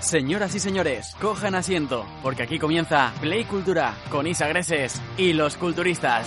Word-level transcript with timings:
Señoras 0.00 0.54
y 0.54 0.60
señores, 0.60 1.14
cojan 1.20 1.54
asiento, 1.54 2.06
porque 2.22 2.42
aquí 2.42 2.58
comienza 2.58 3.12
Play 3.20 3.44
Cultura 3.44 3.94
con 4.10 4.26
Isa 4.26 4.48
Greses 4.48 5.00
y 5.18 5.34
los 5.34 5.56
culturistas. 5.56 6.26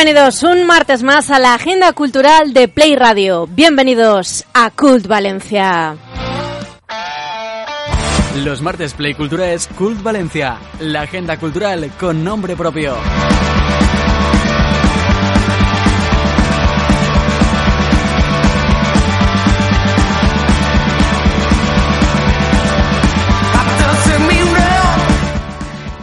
Bienvenidos 0.00 0.44
un 0.44 0.64
martes 0.64 1.02
más 1.02 1.28
a 1.28 1.40
la 1.40 1.54
agenda 1.54 1.92
cultural 1.92 2.52
de 2.52 2.68
Play 2.68 2.94
Radio. 2.94 3.48
Bienvenidos 3.48 4.44
a 4.54 4.70
Cult 4.70 5.08
Valencia. 5.08 5.96
Los 8.36 8.62
martes 8.62 8.94
Play 8.94 9.14
Cultura 9.14 9.50
es 9.52 9.66
Cult 9.66 10.00
Valencia, 10.00 10.60
la 10.78 11.00
agenda 11.02 11.36
cultural 11.36 11.90
con 11.98 12.22
nombre 12.22 12.54
propio. 12.54 12.94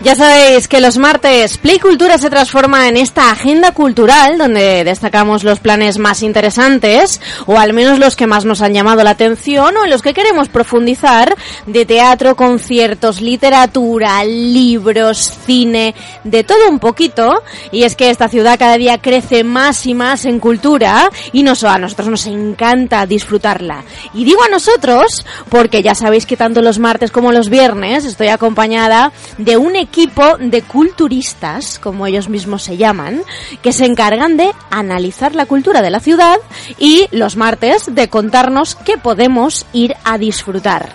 Ya 0.06 0.14
sabéis 0.14 0.68
que 0.68 0.82
los 0.82 1.00
martes 1.00 1.58
Play 1.58 1.80
Cultura 1.80 2.20
se 2.20 2.30
transforma 2.30 2.88
en 2.88 2.96
esta 2.96 3.32
agenda 3.32 3.72
cultural 3.72 4.38
donde 4.38 4.84
destacamos 4.84 5.44
los 5.44 5.60
planes 5.60 5.98
más 5.98 6.22
interesantes 6.22 7.20
o 7.48 7.58
al 7.58 7.74
menos 7.74 7.98
los 7.98 8.16
que 8.16 8.28
más 8.28 8.46
nos 8.46 8.62
han 8.62 8.76
llamado 8.76 9.04
la 9.04 9.10
atención 9.10 9.76
o 9.76 9.84
en 9.84 9.90
los 9.90 10.04
que 10.04 10.14
queremos 10.14 10.48
profundizar 10.48 11.36
de 11.66 11.88
teatro, 11.88 12.36
conciertos, 12.36 13.20
literatura, 13.20 14.24
libros, 14.24 15.34
cine, 15.44 15.96
de 16.24 16.44
todo 16.44 16.70
un 16.70 16.78
poquito. 16.78 17.42
Y 17.72 17.82
es 17.82 17.96
que 17.96 18.12
esta 18.12 18.30
ciudad 18.30 18.60
cada 18.60 18.78
día 18.78 19.00
crece 19.00 19.44
más 19.44 19.88
y 19.88 19.96
más 19.96 20.26
en 20.26 20.40
cultura 20.40 21.10
y 21.34 21.42
nos, 21.42 21.64
a 21.64 21.80
nosotros 21.80 22.10
nos 22.10 22.28
encanta 22.28 23.08
disfrutarla. 23.08 23.84
Y 24.14 24.24
digo 24.24 24.44
a 24.44 24.50
nosotros 24.50 25.26
porque 25.50 25.82
ya 25.82 25.96
sabéis 25.96 26.28
que 26.28 26.38
tanto 26.38 26.62
los 26.62 26.78
martes 26.78 27.10
como 27.10 27.32
los 27.32 27.50
viernes 27.50 28.06
estoy 28.06 28.28
acompañada 28.28 29.12
de 29.40 29.58
un 29.58 29.76
equipo 29.76 29.95
de 30.40 30.62
culturistas, 30.62 31.80
como 31.80 32.06
ellos 32.06 32.28
mismos 32.28 32.64
se 32.64 32.76
llaman, 32.76 33.22
que 33.62 33.72
se 33.72 33.86
encargan 33.86 34.36
de 34.36 34.52
analizar 34.70 35.34
la 35.34 35.46
cultura 35.46 35.82
de 35.82 35.90
la 35.90 36.02
ciudad 36.02 36.38
y 36.78 37.08
los 37.12 37.38
martes 37.38 37.84
de 37.94 38.10
contarnos 38.10 38.76
qué 38.76 38.98
podemos 38.98 39.66
ir 39.72 39.96
a 40.04 40.18
disfrutar. 40.18 40.92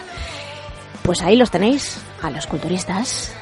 Pues 1.03 1.23
ahí 1.23 1.37
los 1.37 1.51
tenéis, 1.51 1.97
a 2.23 2.31
los 2.31 2.47
culturistas. 2.47 3.33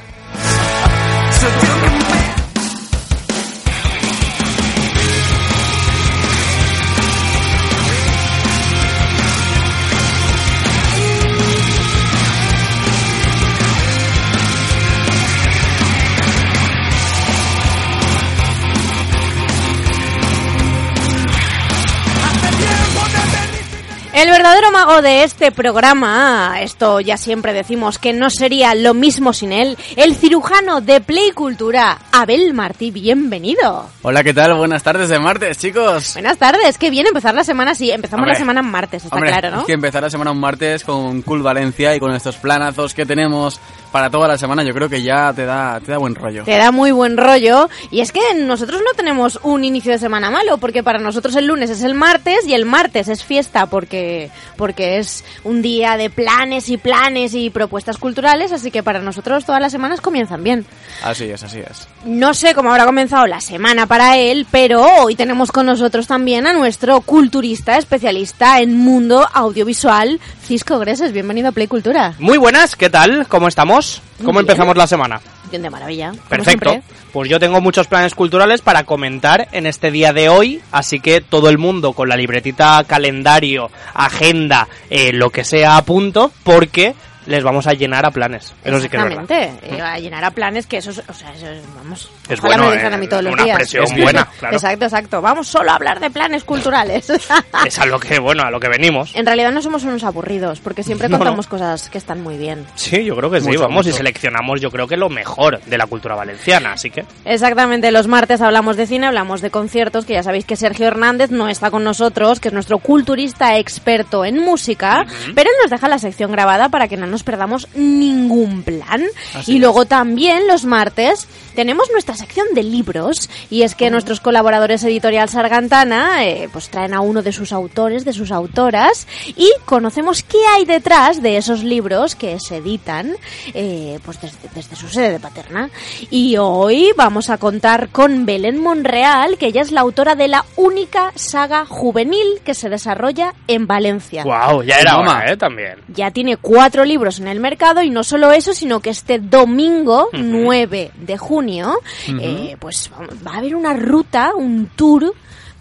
El 24.19 24.29
verdadero 24.31 24.69
mago 24.73 25.01
de 25.01 25.23
este 25.23 25.49
programa, 25.49 26.57
esto 26.59 26.99
ya 26.99 27.15
siempre 27.15 27.53
decimos 27.53 27.99
que 27.99 28.11
no 28.11 28.29
sería 28.29 28.75
lo 28.75 28.93
mismo 28.93 29.31
sin 29.31 29.53
él, 29.53 29.77
el 29.95 30.13
cirujano 30.13 30.81
de 30.81 30.99
Play 30.99 31.31
Cultura, 31.31 31.97
Abel 32.11 32.53
Martí, 32.53 32.91
bienvenido. 32.91 33.89
Hola, 34.01 34.21
¿qué 34.21 34.33
tal? 34.33 34.55
Buenas 34.55 34.83
tardes 34.83 35.07
de 35.07 35.19
martes, 35.19 35.57
chicos. 35.57 36.15
Buenas 36.15 36.37
tardes, 36.37 36.77
qué 36.77 36.89
bien 36.89 37.07
empezar 37.07 37.33
la 37.33 37.45
semana 37.45 37.71
así, 37.71 37.91
empezamos 37.91 38.23
Hombre, 38.23 38.33
la 38.33 38.39
semana 38.39 38.59
en 38.59 38.65
martes, 38.65 39.05
está 39.05 39.15
Hombre, 39.15 39.31
claro, 39.31 39.51
¿no? 39.51 39.61
es 39.61 39.67
que 39.67 39.71
empezar 39.71 40.03
la 40.03 40.09
semana 40.09 40.31
un 40.31 40.39
martes 40.41 40.83
con 40.83 41.21
Cool 41.21 41.41
Valencia 41.41 41.95
y 41.95 42.01
con 42.01 42.13
estos 42.13 42.35
planazos 42.35 42.93
que 42.93 43.05
tenemos 43.05 43.61
para 43.91 44.09
toda 44.09 44.27
la 44.27 44.37
semana, 44.37 44.63
yo 44.63 44.73
creo 44.73 44.89
que 44.89 45.01
ya 45.01 45.33
te 45.33 45.45
da, 45.45 45.79
te 45.79 45.91
da 45.91 45.97
buen 45.97 46.15
rollo. 46.15 46.43
Te 46.43 46.57
da 46.57 46.71
muy 46.71 46.91
buen 46.91 47.17
rollo. 47.17 47.69
Y 47.91 48.01
es 48.01 48.11
que 48.11 48.21
nosotros 48.35 48.81
no 48.81 48.93
tenemos 48.95 49.39
un 49.43 49.63
inicio 49.63 49.91
de 49.91 49.99
semana 49.99 50.29
malo, 50.29 50.57
porque 50.57 50.83
para 50.83 50.99
nosotros 50.99 51.35
el 51.35 51.45
lunes 51.45 51.69
es 51.69 51.83
el 51.83 51.93
martes 51.93 52.45
y 52.47 52.53
el 52.53 52.65
martes 52.65 53.07
es 53.07 53.23
fiesta 53.23 53.65
porque, 53.65 54.29
porque 54.57 54.97
es 54.97 55.23
un 55.43 55.61
día 55.61 55.97
de 55.97 56.09
planes 56.09 56.69
y 56.69 56.77
planes 56.77 57.33
y 57.33 57.49
propuestas 57.49 57.97
culturales, 57.97 58.51
así 58.51 58.71
que 58.71 58.83
para 58.83 58.99
nosotros 58.99 59.45
todas 59.45 59.61
las 59.61 59.71
semanas 59.71 60.01
comienzan 60.01 60.43
bien. 60.43 60.65
Así 61.03 61.25
es, 61.25 61.43
así 61.43 61.59
es. 61.59 61.87
No 62.05 62.33
sé 62.33 62.53
cómo 62.53 62.71
habrá 62.71 62.85
comenzado 62.85 63.25
la 63.27 63.41
semana 63.41 63.87
para 63.87 64.17
él, 64.17 64.45
pero 64.51 64.81
hoy 64.81 65.15
tenemos 65.15 65.51
con 65.51 65.65
nosotros 65.65 66.07
también 66.07 66.47
a 66.47 66.53
nuestro 66.53 67.01
culturista 67.01 67.77
especialista 67.77 68.59
en 68.59 68.77
mundo 68.77 69.27
audiovisual, 69.33 70.19
Cisco 70.45 70.79
Greses. 70.79 71.11
Bienvenido 71.11 71.49
a 71.49 71.51
Play 71.51 71.67
Cultura. 71.67 72.13
Muy 72.19 72.37
buenas, 72.37 72.75
¿qué 72.75 72.89
tal? 72.89 73.27
¿Cómo 73.27 73.47
estamos? 73.47 73.78
¿Cómo 74.23 74.39
empezamos 74.39 74.75
la 74.75 74.87
semana? 74.87 75.21
De 75.51 75.69
maravilla. 75.69 76.11
Perfecto. 76.27 76.69
siempre. 76.69 76.81
Pues 77.11 77.29
yo 77.29 77.39
tengo 77.39 77.59
muchos 77.61 77.87
planes 77.87 78.13
culturales 78.13 78.61
para 78.61 78.83
comentar 78.83 79.47
en 79.51 79.65
este 79.65 79.89
día 79.89 80.13
de 80.13 80.29
hoy, 80.29 80.61
así 80.71 80.99
que 80.99 81.21
todo 81.21 81.49
el 81.49 81.57
mundo 81.57 81.93
con 81.93 82.09
la 82.09 82.15
libretita, 82.15 82.83
calendario, 82.85 83.71
agenda, 83.93 84.67
eh, 84.89 85.11
lo 85.13 85.29
que 85.29 85.43
sea 85.43 85.77
a 85.77 85.85
punto, 85.85 86.31
porque 86.43 86.93
les 87.29 87.43
vamos 87.43 87.67
a 87.67 87.73
llenar 87.73 88.05
a 88.05 88.11
planes. 88.11 88.53
Eso 88.63 88.79
sí 88.79 88.89
que 88.89 88.97
es 88.97 89.03
verdad. 89.03 89.21
Exactamente. 89.21 89.75
Eh, 89.77 89.81
a 89.81 89.99
llenar 89.99 90.25
a 90.25 90.31
planes 90.31 90.65
que 90.67 90.77
eso 90.77 90.89
es, 90.91 91.01
o 91.07 91.13
sea, 91.13 91.31
eso 91.33 91.47
es, 91.47 91.61
vamos, 91.75 92.09
Es 92.27 92.39
ojalá 92.39 92.55
bueno, 92.57 92.69
me 92.71 92.75
dejen 92.75 92.93
a 92.93 92.95
eh, 92.95 92.99
mí 92.99 93.07
todos 93.07 93.23
los 93.23 93.33
una 93.33 93.43
días. 93.43 93.57
presión 93.57 93.85
buena, 94.01 94.25
claro. 94.39 94.55
Exacto, 94.55 94.85
exacto. 94.85 95.21
Vamos 95.21 95.47
solo 95.47 95.71
a 95.71 95.75
hablar 95.75 95.99
de 95.99 96.09
planes 96.09 96.43
culturales. 96.43 97.09
Es 97.65 97.77
a 97.79 97.85
lo 97.85 97.99
que, 97.99 98.19
bueno, 98.19 98.43
a 98.43 98.51
lo 98.51 98.59
que 98.59 98.67
venimos. 98.67 99.15
en 99.15 99.25
realidad 99.25 99.51
no 99.51 99.61
somos 99.61 99.83
unos 99.83 100.03
aburridos, 100.03 100.59
porque 100.59 100.81
siempre 100.83 101.07
No, 101.07 101.13
no. 101.13 101.19
contamos 101.19 101.47
cosas 101.47 101.89
que 101.89 101.97
están 101.97 102.21
muy 102.23 102.37
bien. 102.37 102.65
Sí, 102.75 103.03
yo 103.05 103.15
creo 103.15 103.29
que 103.29 103.41
sí, 103.41 103.47
Mucho, 103.49 103.61
vamos, 103.61 103.85
y 103.87 103.91
seleccionamos 103.93 104.59
yo 104.61 104.71
creo 104.71 104.87
que 104.87 104.97
lo 104.97 105.09
mejor 105.09 105.59
de 105.61 105.77
la 105.77 105.85
cultura 105.87 106.15
valenciana, 106.15 106.73
así 106.73 106.89
que... 106.89 107.05
Exactamente, 107.25 107.91
los 107.91 108.07
martes 108.07 108.41
hablamos 108.41 108.75
de 108.77 108.87
cine, 108.87 109.07
hablamos 109.07 109.41
de 109.41 109.51
conciertos, 109.51 110.05
que 110.05 110.13
ya 110.13 110.23
sabéis 110.23 110.45
que 110.45 110.55
Sergio 110.55 110.87
Hernández 110.87 111.29
no 111.31 111.47
está 111.49 111.69
con 111.69 111.83
nosotros, 111.83 112.39
que 112.39 112.47
es 112.47 112.53
nuestro 112.53 112.79
culturista 112.79 113.57
experto 113.57 114.25
en 114.25 114.39
música, 114.39 115.05
pero 115.35 115.49
él 115.49 115.55
nos 115.61 115.69
deja 115.69 115.87
la 115.87 115.99
sección 115.99 116.31
grabada 116.31 116.69
para 116.69 116.87
que 116.87 116.97
no 116.97 117.05
nos 117.07 117.18
perdamos 117.23 117.67
ningún 117.75 118.63
plan. 118.63 119.03
Así 119.33 119.53
y 119.53 119.55
es. 119.55 119.61
luego 119.61 119.85
también 119.85 120.47
los 120.47 120.65
martes 120.65 121.27
tenemos 121.55 121.89
nuestra 121.91 122.15
sección 122.15 122.47
de 122.53 122.63
libros, 122.63 123.29
y 123.49 123.63
es 123.63 123.75
que 123.75 123.89
nuestros 123.89 124.21
colaboradores 124.21 124.83
editorial 124.83 125.27
Sargantana 125.27 126.25
eh, 126.25 126.47
pues 126.53 126.69
traen 126.69 126.93
a 126.93 127.01
uno 127.01 127.21
de 127.21 127.33
sus 127.33 127.51
autores, 127.51 128.05
de 128.05 128.13
sus 128.13 128.31
autoras, 128.31 129.07
y 129.35 129.51
conocemos 129.65 130.23
qué 130.23 130.37
hay 130.55 130.63
detrás 130.63 131.21
de 131.21 131.35
esos 131.35 131.63
libros 131.63 132.15
que 132.15 132.39
se 132.39 132.57
editan 132.57 133.13
eh, 133.53 133.99
pues 134.05 134.21
desde, 134.21 134.47
desde 134.55 134.75
su 134.75 134.87
sede 134.87 135.11
de 135.11 135.19
Paterna. 135.19 135.69
Y 136.09 136.37
hoy 136.37 136.91
vamos 136.95 137.29
a 137.29 137.37
contar 137.37 137.89
con 137.89 138.25
Belén 138.25 138.61
Monreal, 138.61 139.37
que 139.37 139.47
ella 139.47 139.61
es 139.61 139.71
la 139.71 139.81
autora 139.81 140.15
de 140.15 140.27
la 140.27 140.45
única 140.55 141.11
saga 141.15 141.65
juvenil 141.65 142.39
que 142.45 142.53
se 142.53 142.69
desarrolla 142.69 143.33
en 143.47 143.67
Valencia. 143.67 144.23
Wow, 144.23 144.63
ya 144.63 144.79
era 144.79 144.97
hora, 144.97 145.31
¿eh? 145.31 145.37
También. 145.37 145.79
Ya 145.89 146.11
tiene 146.11 146.37
cuatro 146.37 146.85
libros 146.85 147.08
en 147.17 147.27
el 147.27 147.39
mercado 147.39 147.81
y 147.81 147.89
no 147.89 148.03
solo 148.03 148.31
eso, 148.31 148.53
sino 148.53 148.79
que 148.79 148.91
este 148.91 149.17
domingo 149.17 150.09
9 150.13 150.91
de 150.95 151.17
junio, 151.17 151.79
eh, 152.07 152.55
pues 152.59 152.91
va 153.25 153.33
a 153.33 153.37
haber 153.37 153.55
una 153.55 153.73
ruta, 153.73 154.33
un 154.35 154.67
tour 154.75 155.15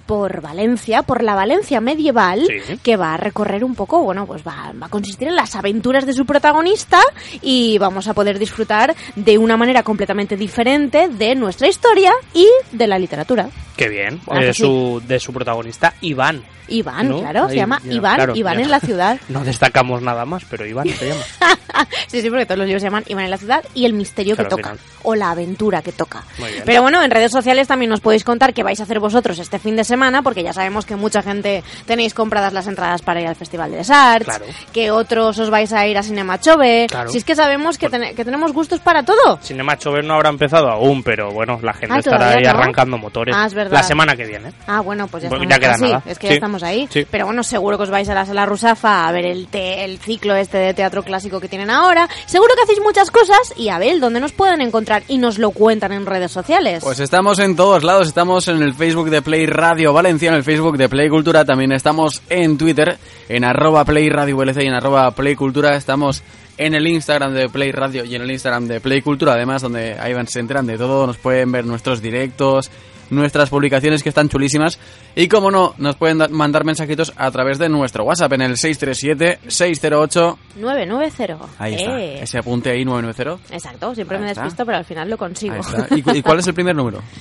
por 0.09 0.41
Valencia, 0.41 1.03
por 1.03 1.23
la 1.23 1.35
Valencia 1.35 1.83
medieval, 1.83 2.43
Sí. 2.67 2.79
que 2.83 2.97
va 2.97 3.13
a 3.13 3.17
recorrer 3.19 3.63
un 3.63 3.75
poco, 3.75 4.01
bueno, 4.03 4.25
pues 4.27 4.43
va, 4.43 4.73
va 4.81 4.87
a 4.87 4.89
consistir 4.89 5.29
en 5.29 5.37
las 5.37 5.55
aventuras 5.55 6.07
de 6.07 6.15
su 6.15 6.25
protagonista 6.25 6.99
y 7.43 7.77
vamos 7.77 8.09
a 8.09 8.15
poder 8.15 8.39
disfrutar 8.39 8.97
de 9.17 9.37
una 9.37 9.59
manera 9.59 9.83
completamente 9.83 10.37
diferente 10.39 11.09
de 11.11 11.35
nuestra 11.35 11.69
historia 11.69 12.13
y 12.33 12.49
de 12.73 12.87
la 12.87 12.99
literatura. 12.99 13.51
Qué 13.77 13.89
bien. 13.91 14.21
Ah, 14.29 14.39
Eh, 14.41 14.45
pues 14.47 14.57
sí. 14.57 14.63
su, 14.63 15.03
de 15.07 15.21
su 15.21 15.33
protagonista, 15.33 15.93
Iván. 16.01 16.43
Iván, 16.71 17.09
¿no? 17.09 17.21
claro, 17.21 17.47
se 17.47 17.53
Ahí, 17.53 17.57
llama 17.61 17.81
ya, 17.83 17.93
Iván, 17.93 18.15
claro, 18.17 18.37
Iván 18.37 18.59
ya. 18.59 18.63
en 18.65 18.71
la 18.71 18.81
ciudad. 18.81 19.21
No 19.29 19.43
destacamos 19.45 20.03
nada 20.03 20.25
más, 20.27 20.45
pero 20.51 20.67
Iván 20.67 20.89
se 20.89 21.09
llama. 21.11 21.21
Sí, 22.09 22.21
sí, 22.23 22.29
porque 22.29 22.45
todos 22.47 22.59
los 22.59 22.67
libros 22.67 22.83
se 22.83 22.87
llaman 22.89 23.05
Iván 23.07 23.25
en 23.27 23.31
la 23.31 23.39
ciudad 23.39 23.65
y 23.75 23.85
el 23.85 23.93
misterio 23.93 24.35
Claro, 24.35 24.57
que 24.57 24.63
toca. 24.63 24.77
O 25.05 25.15
la 25.15 25.31
aventura 25.31 25.81
que 25.83 25.93
toca. 25.93 26.25
Muy 26.39 26.51
bien. 26.51 26.63
Pero 26.67 26.83
bueno, 26.83 27.03
en 27.03 27.11
redes 27.11 27.31
sociales 27.31 27.69
también 27.69 27.89
nos 27.91 28.01
podéis 28.01 28.25
contar 28.25 28.53
qué 28.53 28.63
vais 28.63 28.81
a 28.81 28.83
hacer 28.83 28.99
vosotros 29.01 29.39
este 29.39 29.59
fin 29.59 29.77
de 29.77 29.85
semana, 29.85 29.98
porque 30.23 30.43
ya 30.43 30.53
sabemos 30.53 30.87
que 30.87 30.97
mucha 30.97 31.23
gente 31.23 31.63
tenéis 31.87 32.15
compradas 32.15 32.53
las 32.53 32.67
entradas 32.67 33.03
para 33.03 33.21
ir 33.21 33.27
al 33.27 33.37
Festival 33.37 33.71
de 33.71 33.79
Les 33.79 33.91
Arts, 33.91 34.25
Claro. 34.27 34.45
que 34.73 34.91
otros 34.91 35.39
os 35.39 35.51
vais 35.51 35.73
a 35.73 35.87
ir 35.87 35.99
a 35.99 36.03
Cinema 36.03 36.39
Chove. 36.41 36.87
Claro. 36.89 37.11
Si 37.11 37.19
es 37.19 37.25
que 37.25 37.35
sabemos 37.35 37.79
que, 37.79 37.89
ten- 37.89 38.15
que 38.15 38.25
tenemos 38.25 38.53
gustos 38.53 38.81
para 38.81 39.03
todo. 39.03 39.39
Cinema 39.43 39.77
Chover 39.77 40.05
no 40.05 40.15
habrá 40.15 40.29
empezado 40.31 40.69
aún, 40.71 41.03
pero 41.03 41.33
bueno, 41.33 41.59
la 41.63 41.73
gente 41.75 41.97
Ah, 41.97 41.99
estará 41.99 42.19
¿todavía 42.19 42.51
ahí 42.51 42.55
no? 42.57 42.61
arrancando 42.63 42.99
motores. 42.99 43.35
Ah, 43.37 43.47
es 43.47 43.55
verdad. 43.55 43.73
La 43.73 43.83
semana 43.83 44.17
que 44.17 44.25
viene. 44.27 44.53
Ah, 44.67 44.81
bueno, 44.81 45.07
pues 45.09 45.25
ya 45.25 45.29
Pues 45.29 45.41
estamos 45.43 45.55
ya 45.55 45.59
queda 45.61 45.73
casi, 45.73 45.83
nada. 45.85 46.03
es 46.07 46.19
que 46.19 46.27
Sí. 46.29 46.33
ya 46.33 46.35
estamos 46.37 46.63
ahí. 46.63 46.89
Sí. 46.91 47.07
Pero 47.11 47.27
bueno, 47.27 47.43
seguro 47.43 47.77
que 47.77 47.83
os 47.85 47.91
vais 47.91 48.09
a 48.09 48.15
la 48.15 48.25
sala 48.25 48.47
Rusafa 48.47 49.07
a 49.09 49.13
ver 49.13 49.27
el, 49.27 49.49
te- 49.49 49.85
el 49.85 49.99
ciclo 49.99 50.35
este 50.37 50.59
de 50.59 50.75
teatro 50.75 51.03
clásico 51.03 51.41
que 51.41 51.49
tienen 51.49 51.71
ahora. 51.71 52.09
Seguro 52.27 52.55
que 52.55 52.63
hacéis 52.63 52.81
muchas 52.81 53.11
cosas 53.11 53.39
y 53.57 53.69
a 53.69 53.79
ver, 53.79 53.99
¿dónde 54.01 54.21
nos 54.21 54.33
pueden 54.33 54.61
encontrar? 54.61 55.03
Y 55.09 55.19
nos 55.19 55.39
lo 55.39 55.51
cuentan 55.51 55.93
en 55.93 56.07
redes 56.07 56.31
sociales. 56.31 56.83
Pues 56.85 57.01
estamos 57.01 57.39
en 57.39 57.57
todos 57.57 57.83
lados, 57.85 58.07
estamos 58.07 58.47
en 58.49 58.63
el 58.63 58.75
Facebook 58.75 59.11
de 59.11 59.23
Play 59.23 59.47
Radio 59.47 59.88
Valencia, 59.93 60.29
en 60.31 60.35
el 60.37 60.45
Facebook 60.45 60.77
de 60.77 60.89
Play 60.89 61.09
Cultura, 61.09 61.45
también 61.45 61.73
estamos 61.73 62.23
en 62.31 62.57
Twitter, 62.59 62.97
en 63.29 63.45
arroba 63.45 63.85
Play 63.85 64.09
Radio 64.11 64.37
VLC 64.37 64.63
y 64.63 64.67
en 64.67 64.75
arroba 64.75 65.11
Play 65.13 65.35
Cultura, 65.37 65.77
estamos 65.77 66.23
en 66.57 66.75
el 66.75 66.87
Instagram 66.87 67.33
de 67.35 67.49
Play 67.49 67.71
Radio 67.73 68.05
y 68.05 68.15
en 68.15 68.23
el 68.23 68.31
Instagram 68.31 68.67
de 68.67 68.81
Play 68.81 69.01
Cultura, 69.03 69.35
además 69.35 69.63
donde 69.63 69.97
ahí 69.99 70.13
van, 70.15 70.27
se 70.27 70.41
enteran 70.41 70.67
de 70.67 70.77
todo, 70.79 71.07
nos 71.07 71.17
pueden 71.19 71.53
ver 71.53 71.65
nuestros 71.65 72.03
directos, 72.03 72.71
nuestras 73.11 73.49
publicaciones 73.49 74.03
que 74.03 74.11
están 74.11 74.29
chulísimas 74.29 74.79
y 75.17 75.29
como 75.29 75.51
no, 75.51 75.75
nos 75.79 75.97
pueden 75.97 76.19
da- 76.19 76.29
mandar 76.29 76.65
mensajitos 76.65 77.13
a 77.17 77.31
través 77.31 77.59
de 77.59 77.69
nuestro 77.71 78.05
WhatsApp 78.05 78.33
en 78.35 78.43
el 78.43 78.57
637-608, 78.57 80.37
990. 80.57 81.47
ahí 81.59 81.75
está, 81.75 82.01
Eh, 82.01 82.23
ese 82.23 82.39
apunte 82.39 82.71
ahí 82.71 82.85
990. 82.85 83.55
Exacto, 83.55 83.95
siempre 83.95 84.17
Ahí 84.19 84.25
me 84.25 84.31
está. 84.31 84.43
despisto, 84.43 84.67
pero 84.67 84.79
al 84.79 84.85
final 84.85 85.09
lo 85.09 85.17
consigo. 85.17 85.55
Ahí 85.55 85.61
está. 85.61 85.87
¿Y, 85.95 86.03
cu- 86.03 86.11
y 86.15 86.23
cuál 86.23 86.41
es 86.41 86.47
el 86.47 86.55
primer 86.55 86.75
número? 86.77 87.01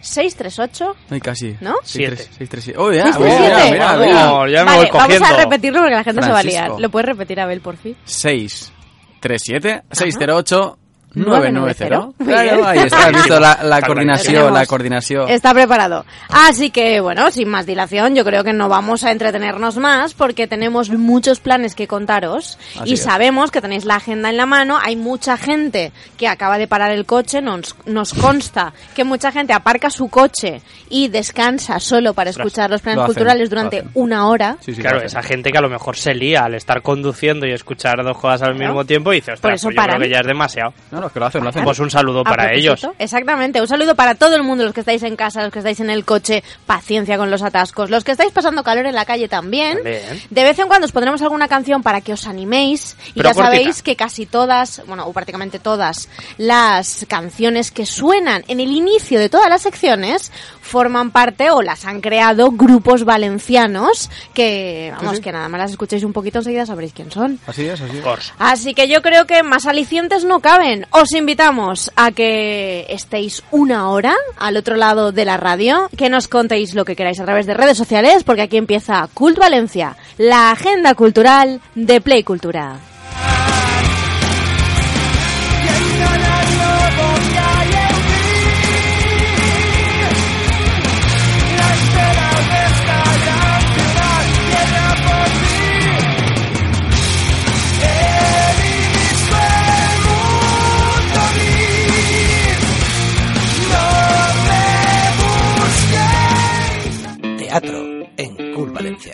638. 0.00 0.96
Ay, 1.10 1.20
casi. 1.20 1.56
¿No? 1.60 1.74
Seis, 1.82 1.90
Siete. 1.92 2.16
tres, 2.16 2.30
seis, 2.38 2.50
tres, 2.50 2.64
siete. 2.64 2.78
Oh, 2.78 2.92
ya, 2.92 3.04
Seis, 3.04 3.16
tres, 3.16 3.40
mira, 3.40 3.56
siete. 3.60 3.70
mira, 3.72 3.86
Vamos, 3.86 4.06
mira. 4.06 4.48
ya 4.50 4.58
me 4.60 4.64
vale, 4.64 4.76
voy 4.78 4.88
cogiendo. 4.90 5.20
vamos 5.24 5.30
a 5.38 5.42
repetirlo 5.44 5.78
porque 5.80 5.94
la 5.94 6.04
gente 6.04 6.22
se 6.22 6.30
va 6.30 6.38
a 6.38 6.42
liar. 6.42 6.54
Francisco. 6.64 6.80
¿Lo 6.80 6.88
puedes 6.90 7.06
repetir, 7.06 7.40
Abel, 7.40 7.60
por 7.60 7.76
fin? 7.76 7.96
6, 8.04 8.72
3, 9.20 9.42
7, 9.44 9.82
608, 9.90 10.78
990. 11.14 11.88
990. 11.88 12.06
Muy 12.18 12.28
Claro, 12.28 12.66
ahí 12.66 12.78
está, 12.80 13.06
has 13.06 13.12
visto 13.12 13.40
la, 13.40 13.58
la 13.62 13.82
coordinación, 13.82 14.52
la 14.54 14.66
coordinación. 14.66 15.28
Está 15.28 15.54
preparado. 15.54 16.04
Así 16.28 16.70
que, 16.70 17.00
bueno, 17.00 17.30
sin 17.30 17.48
más 17.48 17.66
dilación, 17.66 18.14
yo 18.14 18.24
creo 18.24 18.44
que 18.44 18.52
no 18.52 18.68
vamos 18.68 19.04
a 19.04 19.10
entretenernos 19.10 19.76
más 19.78 20.14
porque 20.14 20.46
tenemos 20.46 20.90
muchos 20.90 21.40
planes 21.40 21.74
que 21.74 21.86
contaros 21.88 22.58
Así 22.80 22.90
y 22.90 22.94
es. 22.94 23.02
sabemos 23.02 23.50
que 23.50 23.60
tenéis 23.60 23.84
la 23.84 23.96
agenda 23.96 24.28
en 24.30 24.36
la 24.36 24.46
mano. 24.46 24.78
Hay 24.80 24.96
mucha 24.96 25.36
gente 25.36 25.92
que 26.16 26.28
acaba 26.28 26.58
de 26.58 26.66
parar 26.68 26.90
el 26.92 27.06
coche, 27.06 27.40
nos, 27.40 27.74
nos 27.86 28.12
consta 28.14 28.72
que 28.94 29.04
mucha 29.04 29.32
gente 29.32 29.52
aparca 29.52 29.90
su 29.90 30.08
coche 30.08 30.60
y 30.90 31.08
descansa 31.08 31.80
solo 31.80 32.14
para 32.14 32.30
escuchar 32.30 32.70
los 32.70 32.80
planes 32.82 32.96
lo 32.98 33.02
hacen, 33.04 33.14
culturales 33.14 33.50
durante 33.50 33.84
una 33.94 34.28
hora. 34.28 34.56
Sí, 34.60 34.74
sí, 34.74 34.80
claro, 34.82 35.00
esa 35.02 35.22
gente 35.22 35.50
que 35.50 35.58
a 35.58 35.62
lo 35.62 35.68
mejor 35.70 35.96
se 35.96 36.14
lía 36.14 36.44
al 36.44 36.54
estar 36.54 36.82
conduciendo 36.82 37.46
y 37.46 37.52
escuchar 37.52 38.02
dos 38.04 38.16
cosas 38.18 38.42
al 38.42 38.54
Claro. 38.56 38.72
mismo 38.72 38.84
tiempo 38.84 39.12
y 39.12 39.16
dice, 39.16 39.32
ostras, 39.32 39.40
Por 39.40 39.52
eso 39.54 39.66
pues 39.68 39.76
yo 39.76 39.82
creo 39.82 40.00
que 40.00 40.08
ya 40.10 40.20
es 40.20 40.26
demasiado. 40.26 40.72
No, 40.90 40.97
no, 41.00 41.10
que 41.10 41.20
lo 41.20 41.26
hacen, 41.26 41.42
lo 41.42 41.50
hacen. 41.50 41.64
Pues 41.64 41.78
un 41.78 41.90
saludo 41.90 42.24
para 42.24 42.52
ellos. 42.52 42.86
Exactamente. 42.98 43.60
Un 43.60 43.68
saludo 43.68 43.94
para 43.94 44.14
todo 44.14 44.36
el 44.36 44.42
mundo, 44.42 44.64
los 44.64 44.72
que 44.72 44.80
estáis 44.80 45.02
en 45.02 45.16
casa, 45.16 45.42
los 45.42 45.52
que 45.52 45.58
estáis 45.60 45.80
en 45.80 45.90
el 45.90 46.04
coche, 46.04 46.42
paciencia 46.66 47.16
con 47.16 47.30
los 47.30 47.42
atascos, 47.42 47.90
los 47.90 48.04
que 48.04 48.12
estáis 48.12 48.32
pasando 48.32 48.62
calor 48.62 48.86
en 48.86 48.94
la 48.94 49.04
calle 49.04 49.28
también. 49.28 49.78
De 49.82 50.42
vez 50.42 50.58
en 50.58 50.68
cuando 50.68 50.86
os 50.86 50.92
pondremos 50.92 51.22
alguna 51.22 51.48
canción 51.48 51.82
para 51.82 52.00
que 52.00 52.12
os 52.12 52.26
animéis 52.26 52.96
y 53.10 53.14
Pero 53.14 53.30
ya 53.30 53.34
sabéis 53.34 53.82
que 53.82 53.96
casi 53.96 54.26
todas, 54.26 54.82
bueno, 54.86 55.06
o 55.06 55.12
prácticamente 55.12 55.58
todas 55.58 56.08
las 56.36 57.06
canciones 57.08 57.70
que 57.70 57.86
suenan 57.86 58.44
en 58.48 58.60
el 58.60 58.70
inicio 58.70 59.18
de 59.20 59.28
todas 59.28 59.48
las 59.48 59.62
secciones 59.62 60.32
forman 60.68 61.10
parte 61.10 61.50
o 61.50 61.62
las 61.62 61.84
han 61.84 62.00
creado 62.00 62.52
grupos 62.52 63.04
valencianos 63.04 64.10
que, 64.34 64.92
vamos, 64.94 65.16
sí. 65.16 65.22
que 65.22 65.32
nada 65.32 65.48
más 65.48 65.60
las 65.60 65.70
escuchéis 65.72 66.04
un 66.04 66.12
poquito 66.12 66.38
enseguida 66.38 66.66
sabréis 66.66 66.92
quién 66.92 67.10
son. 67.10 67.40
Así 67.46 67.66
es, 67.66 67.80
así 67.80 67.98
es. 67.98 68.32
Así 68.38 68.74
que 68.74 68.88
yo 68.88 69.02
creo 69.02 69.26
que 69.26 69.42
más 69.42 69.66
alicientes 69.66 70.24
no 70.24 70.40
caben. 70.40 70.86
Os 70.90 71.12
invitamos 71.12 71.90
a 71.96 72.12
que 72.12 72.86
estéis 72.88 73.42
una 73.50 73.88
hora 73.90 74.14
al 74.38 74.56
otro 74.56 74.76
lado 74.76 75.10
de 75.10 75.24
la 75.24 75.36
radio, 75.36 75.88
que 75.96 76.10
nos 76.10 76.28
contéis 76.28 76.74
lo 76.74 76.84
que 76.84 76.96
queráis 76.96 77.20
a 77.20 77.24
través 77.24 77.46
de 77.46 77.54
redes 77.54 77.78
sociales, 77.78 78.24
porque 78.24 78.42
aquí 78.42 78.56
empieza 78.56 79.08
Cult 79.14 79.38
Valencia, 79.38 79.96
la 80.18 80.50
agenda 80.50 80.94
cultural 80.94 81.60
de 81.74 82.00
Play 82.00 82.22
Cultura. 82.22 82.87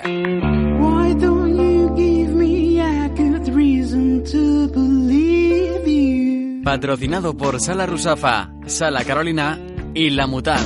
Why 0.05 1.15
don't 1.15 1.57
you 1.57 1.89
give 1.97 2.35
me 2.35 2.79
a 2.79 3.09
good 3.09 3.49
reason 3.49 4.23
to 4.25 4.69
believe 4.69 5.87
you? 5.87 6.63
Patrocinado 6.63 7.35
por 7.35 7.59
Sala 7.59 7.87
Rusafa, 7.87 8.51
Sala 8.67 9.03
Carolina 9.05 9.59
y 9.95 10.11
La 10.11 10.27
Mutant. 10.27 10.61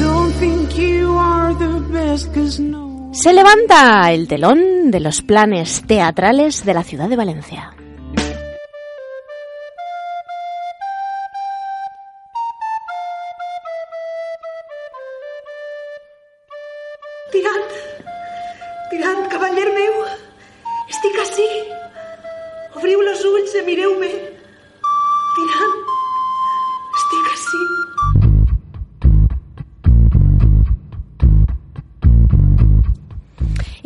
Don't 0.00 0.32
think 0.40 0.76
you 0.76 1.16
are 1.16 1.54
the 1.54 1.80
best, 1.92 2.34
cause 2.34 2.60
no. 2.60 3.10
Se 3.12 3.32
levanta 3.32 4.12
el 4.12 4.26
telón 4.26 4.90
de 4.90 4.98
los 4.98 5.22
planes 5.22 5.84
teatrales 5.86 6.64
de 6.64 6.74
la 6.74 6.82
ciudad 6.82 7.08
de 7.08 7.14
Valencia. 7.14 7.72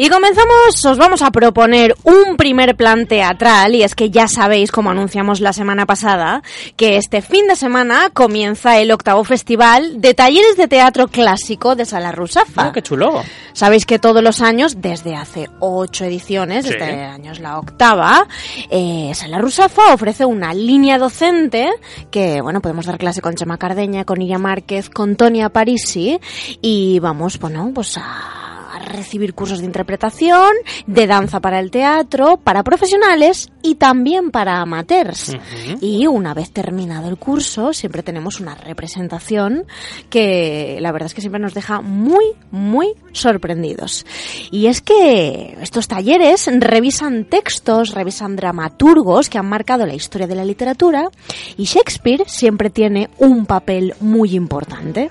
Y 0.00 0.10
comenzamos, 0.10 0.84
os 0.84 0.96
vamos 0.96 1.22
a 1.22 1.32
proponer 1.32 1.96
un 2.04 2.36
primer 2.36 2.76
plan 2.76 3.06
teatral 3.08 3.74
y 3.74 3.82
es 3.82 3.96
que 3.96 4.10
ya 4.10 4.28
sabéis, 4.28 4.70
como 4.70 4.90
anunciamos 4.90 5.40
la 5.40 5.52
semana 5.52 5.86
pasada, 5.86 6.44
que 6.76 6.98
este 6.98 7.20
fin 7.20 7.48
de 7.48 7.56
semana 7.56 8.10
comienza 8.10 8.78
el 8.78 8.92
octavo 8.92 9.24
festival 9.24 10.00
de 10.00 10.14
talleres 10.14 10.56
de 10.56 10.68
teatro 10.68 11.08
clásico 11.08 11.74
de 11.74 11.84
Sala 11.84 12.12
Rusafa. 12.12 12.68
Oh, 12.68 12.72
qué 12.72 12.80
chulo. 12.80 13.24
Sabéis 13.54 13.86
que 13.86 13.98
todos 13.98 14.22
los 14.22 14.40
años, 14.40 14.80
desde 14.80 15.16
hace 15.16 15.50
ocho 15.58 16.04
ediciones, 16.04 16.64
Sí. 16.64 16.70
este 16.70 16.84
año 16.84 17.32
es 17.32 17.40
la 17.40 17.58
octava, 17.58 18.28
eh, 18.70 19.10
Sala 19.16 19.38
Rusafa 19.38 19.92
ofrece 19.94 20.24
una 20.24 20.54
línea 20.54 20.98
docente 20.98 21.70
que, 22.12 22.40
bueno, 22.40 22.60
podemos 22.60 22.86
dar 22.86 22.98
clase 22.98 23.20
con 23.20 23.34
Chema 23.34 23.58
Cardeña, 23.58 24.04
con 24.04 24.22
Iria 24.22 24.38
Márquez, 24.38 24.90
con 24.90 25.16
Tonia 25.16 25.48
Parisi 25.48 26.20
y 26.62 27.00
vamos, 27.00 27.40
bueno, 27.40 27.72
pues 27.74 27.96
a, 27.98 28.47
a 28.78 28.84
recibir 28.84 29.34
cursos 29.34 29.60
de 29.60 29.66
interpretación, 29.66 30.50
de 30.86 31.06
danza 31.06 31.40
para 31.40 31.60
el 31.60 31.70
teatro, 31.70 32.36
para 32.36 32.62
profesionales 32.62 33.50
y 33.62 33.76
también 33.76 34.30
para 34.30 34.60
amateurs. 34.60 35.36
Y 35.80 36.06
una 36.06 36.34
vez 36.34 36.50
terminado 36.52 37.08
el 37.08 37.16
curso, 37.16 37.72
siempre 37.72 38.02
tenemos 38.02 38.40
una 38.40 38.54
representación 38.54 39.64
que 40.10 40.78
la 40.80 40.92
verdad 40.92 41.06
es 41.06 41.14
que 41.14 41.20
siempre 41.20 41.40
nos 41.40 41.54
deja 41.54 41.80
muy, 41.80 42.24
muy 42.50 42.94
sorprendidos. 43.12 44.06
Y 44.50 44.66
es 44.66 44.80
que 44.80 45.56
estos 45.60 45.88
talleres 45.88 46.48
revisan 46.58 47.24
textos, 47.24 47.94
revisan 47.94 48.36
dramaturgos 48.36 49.28
que 49.28 49.38
han 49.38 49.46
marcado 49.46 49.86
la 49.86 49.94
historia 49.94 50.26
de 50.26 50.34
la 50.34 50.44
literatura 50.44 51.08
y 51.56 51.64
Shakespeare 51.64 52.24
siempre 52.26 52.70
tiene 52.70 53.10
un 53.18 53.46
papel 53.46 53.94
muy 54.00 54.34
importante. 54.34 55.10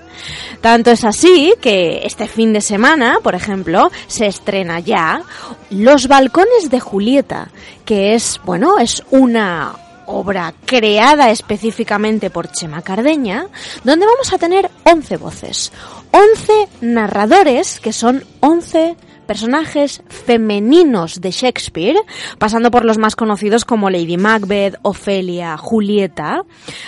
Tanto 0.60 0.90
es 0.90 1.04
así 1.04 1.54
que 1.60 2.02
este 2.04 2.26
fin 2.26 2.52
de 2.52 2.60
semana, 2.60 3.18
por 3.22 3.34
ejemplo, 3.34 3.57
se 4.06 4.26
estrena 4.26 4.80
ya 4.80 5.22
Los 5.70 6.08
balcones 6.08 6.70
de 6.70 6.80
Julieta, 6.80 7.50
que 7.84 8.14
es, 8.14 8.40
bueno, 8.44 8.78
es 8.78 9.02
una 9.10 9.74
obra 10.06 10.54
creada 10.64 11.30
específicamente 11.30 12.30
por 12.30 12.50
Chema 12.50 12.82
Cardeña, 12.82 13.46
donde 13.84 14.06
vamos 14.06 14.32
a 14.32 14.38
tener 14.38 14.70
11 14.84 15.16
voces, 15.18 15.72
11 16.10 16.68
narradores 16.80 17.78
que 17.78 17.92
son 17.92 18.24
11 18.40 18.96
personajes 19.26 20.02
femeninos 20.08 21.20
de 21.20 21.30
Shakespeare, 21.30 21.98
pasando 22.38 22.70
por 22.70 22.86
los 22.86 22.96
más 22.96 23.14
conocidos 23.14 23.66
como 23.66 23.90
Lady 23.90 24.16
Macbeth, 24.16 24.76
Ofelia, 24.80 25.58
Julieta, 25.58 26.44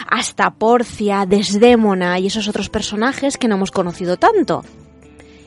hasta 0.08 0.50
Porcia, 0.50 1.26
Desdémona 1.26 2.18
y 2.18 2.28
esos 2.28 2.48
otros 2.48 2.70
personajes 2.70 3.36
que 3.36 3.46
no 3.46 3.56
hemos 3.56 3.70
conocido 3.70 4.16
tanto. 4.16 4.64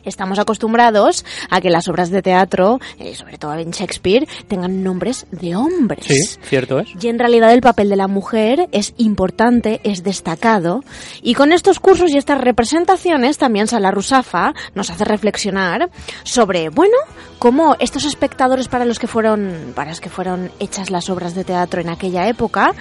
Estamos 0.04 0.40
acostumbrados 0.40 1.26
a 1.50 1.62
que 1.62 1.70
las 1.70 1.88
obras 1.88 2.10
de 2.10 2.22
teatro, 2.22 2.80
eh, 3.00 3.16
sobre 3.16 3.38
todo 3.38 3.54
en 3.56 3.72
Shakespeare, 3.72 4.28
tengan 4.48 4.84
nombres 4.84 5.26
de 5.32 5.56
hombres. 5.56 6.06
Sí, 6.06 6.40
cierto 6.42 6.80
es. 6.80 6.90
Y 7.02 7.08
en 7.08 7.20
realidad 7.20 7.54
el 7.54 7.62
papel 7.62 7.90
de 7.90 7.96
la 7.96 8.08
mujer 8.08 8.68
es 8.72 8.94
importante, 8.98 9.80
es 9.84 10.04
destacado. 10.04 10.84
Y 11.22 11.34
con 11.34 11.52
estos 11.52 11.80
cursos 11.80 12.12
y 12.12 12.18
estas 12.18 12.40
representaciones 12.42 13.38
también 13.38 13.68
Sala 13.68 13.92
Rusafa 13.92 14.54
nos 14.76 14.90
hace 14.90 15.06
reflexionar 15.06 15.90
sobre, 16.24 16.70
bueno, 16.70 16.98
cómo 17.40 17.76
estos 17.80 18.06
espectadores 18.06 18.68
para 18.68 18.86
los 18.86 19.00
que 19.00 19.08
fueron, 19.08 19.74
para 19.76 19.92
los 19.92 20.02
que 20.02 20.10
fueron 20.10 20.52
hechas 20.60 20.90
las 20.90 21.10
obras 21.10 21.36
de 21.36 21.44
teatro 21.44 21.82
en 21.82 21.90
aquella 21.90 22.28
época, 22.28 22.74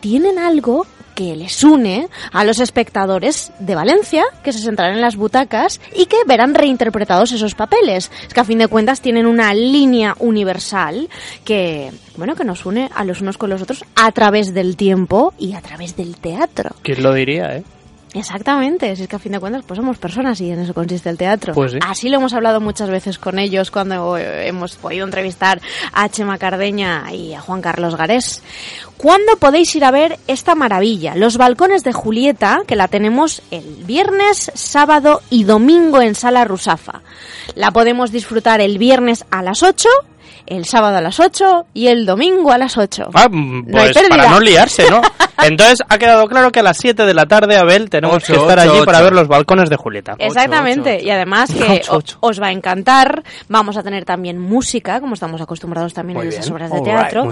tienen 0.00 0.38
algo 0.38 0.86
que 1.14 1.36
les 1.36 1.62
une 1.64 2.08
a 2.32 2.44
los 2.44 2.60
espectadores 2.60 3.52
de 3.58 3.74
Valencia, 3.74 4.24
que 4.42 4.52
se 4.52 4.58
sentarán 4.58 4.94
en 4.94 5.00
las 5.00 5.16
butacas 5.16 5.80
y 5.94 6.06
que 6.06 6.16
verán 6.26 6.54
reinterpretados 6.54 7.32
esos 7.32 7.54
papeles. 7.54 8.10
Es 8.26 8.34
que 8.34 8.40
a 8.40 8.44
fin 8.44 8.58
de 8.58 8.68
cuentas 8.68 9.00
tienen 9.00 9.26
una 9.26 9.54
línea 9.54 10.14
universal 10.18 11.08
que, 11.44 11.92
bueno, 12.16 12.34
que 12.34 12.44
nos 12.44 12.66
une 12.66 12.90
a 12.94 13.04
los 13.04 13.20
unos 13.20 13.38
con 13.38 13.50
los 13.50 13.62
otros 13.62 13.84
a 13.94 14.10
través 14.12 14.54
del 14.54 14.76
tiempo 14.76 15.34
y 15.38 15.54
a 15.54 15.60
través 15.60 15.96
del 15.96 16.16
teatro. 16.16 16.70
¿Quién 16.82 17.02
lo 17.02 17.12
diría, 17.14 17.56
eh? 17.56 17.64
Exactamente, 18.14 18.94
si 18.94 19.02
es 19.02 19.08
que 19.08 19.16
a 19.16 19.18
fin 19.18 19.32
de 19.32 19.40
cuentas 19.40 19.64
pues 19.66 19.76
somos 19.76 19.98
personas 19.98 20.40
y 20.40 20.50
en 20.50 20.60
eso 20.60 20.72
consiste 20.72 21.10
el 21.10 21.18
teatro. 21.18 21.52
Pues 21.52 21.72
sí. 21.72 21.78
Así 21.86 22.08
lo 22.08 22.18
hemos 22.18 22.32
hablado 22.32 22.60
muchas 22.60 22.88
veces 22.88 23.18
con 23.18 23.38
ellos 23.38 23.72
cuando 23.72 24.16
eh, 24.16 24.46
hemos 24.46 24.76
podido 24.76 25.04
entrevistar 25.04 25.60
a 25.92 26.08
Chema 26.08 26.38
Cardeña 26.38 27.12
y 27.12 27.34
a 27.34 27.40
Juan 27.40 27.60
Carlos 27.60 27.96
Garés. 27.96 28.42
¿Cuándo 28.96 29.36
podéis 29.36 29.74
ir 29.74 29.84
a 29.84 29.90
ver 29.90 30.18
esta 30.28 30.54
maravilla? 30.54 31.16
Los 31.16 31.36
balcones 31.36 31.82
de 31.82 31.92
Julieta, 31.92 32.62
que 32.66 32.76
la 32.76 32.88
tenemos 32.88 33.42
el 33.50 33.84
viernes, 33.84 34.52
sábado 34.54 35.20
y 35.28 35.44
domingo 35.44 36.00
en 36.00 36.14
Sala 36.14 36.44
Rusafa. 36.44 37.02
La 37.56 37.72
podemos 37.72 38.12
disfrutar 38.12 38.60
el 38.60 38.78
viernes 38.78 39.24
a 39.30 39.42
las 39.42 39.62
8 39.62 39.88
el 40.46 40.64
sábado 40.64 40.96
a 40.96 41.00
las 41.00 41.20
8 41.20 41.66
y 41.74 41.86
el 41.88 42.06
domingo 42.06 42.52
a 42.52 42.58
las 42.58 42.76
8. 42.78 43.10
Ah, 43.14 43.28
mm, 43.30 43.66
No 43.66 43.78
pues 43.78 43.96
para 44.08 44.28
no 44.30 44.40
liarse, 44.40 44.90
¿no? 44.90 45.00
Entonces 45.42 45.82
ha 45.88 45.98
quedado 45.98 46.26
claro 46.28 46.52
que 46.52 46.60
a 46.60 46.62
las 46.62 46.78
7 46.78 47.04
de 47.04 47.12
la 47.14 47.26
tarde, 47.26 47.56
Abel, 47.56 47.90
tenemos 47.90 48.16
Ocho, 48.16 48.32
que 48.34 48.40
estar 48.40 48.58
ocho, 48.60 48.72
allí 48.72 48.84
para 48.86 49.02
ver 49.02 49.12
los 49.12 49.28
balcones 49.28 49.68
de 49.68 49.76
Julieta. 49.76 50.14
Exactamente, 50.18 50.96
ocho. 50.96 51.04
y 51.06 51.10
además 51.10 51.50
que 51.52 51.62
Ocho, 51.82 51.92
o- 51.92 51.96
ocho. 51.96 52.16
os 52.20 52.40
va 52.40 52.46
a 52.48 52.52
encantar. 52.52 53.22
Vamos 53.48 53.76
a 53.76 53.82
tener 53.82 54.04
también 54.04 54.38
música, 54.38 55.00
como 55.00 55.14
estamos 55.14 55.40
acostumbrados 55.40 55.92
también 55.92 56.16
Muy 56.18 56.26
en 56.26 56.32
esas 56.32 56.50
obras 56.50 56.70
de 56.70 56.78
All 56.78 56.84
teatro. 56.84 57.28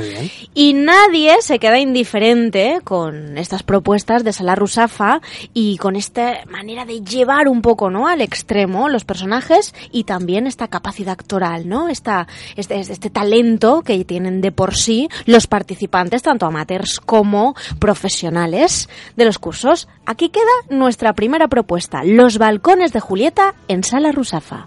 Y 0.54 0.75
nadie 0.75 1.37
se 1.40 1.59
queda 1.59 1.78
indiferente 1.78 2.81
con 2.85 3.38
estas 3.38 3.62
propuestas 3.62 4.25
de 4.25 4.33
Salar 4.33 4.59
Rusafa 4.59 5.21
y 5.54 5.76
con 5.78 5.97
esta 5.97 6.40
manera 6.50 6.85
de 6.85 7.00
llevar 7.02 7.49
un 7.49 7.62
poco 7.62 7.88
¿no? 7.90 8.09
al 8.09 8.21
extremo 8.21 8.88
los 8.88 9.04
personajes 9.04 9.75
y 9.90 10.04
también 10.04 10.47
esta 10.47 10.69
capacidad 10.69 11.12
actoral, 11.12 11.69
¿no? 11.69 11.88
Esta, 11.88 12.26
este, 12.57 12.81
este 12.81 13.02
talento 13.11 13.83
que 13.83 14.05
tienen 14.05 14.41
de 14.41 14.53
por 14.53 14.75
sí 14.75 15.09
los 15.27 15.47
participantes, 15.47 16.23
tanto 16.23 16.47
amateurs 16.47 17.01
como 17.01 17.55
profesionales 17.79 18.89
de 19.17 19.25
los 19.25 19.39
cursos. 19.39 19.89
Aquí 20.07 20.29
queda 20.29 20.45
nuestra 20.71 21.13
primera 21.13 21.49
propuesta, 21.49 22.05
Los 22.05 22.39
balcones 22.39 22.93
de 22.93 23.01
Julieta 23.01 23.55
en 23.69 23.85
Sala 23.85 24.13
Rusafa. 24.13 24.67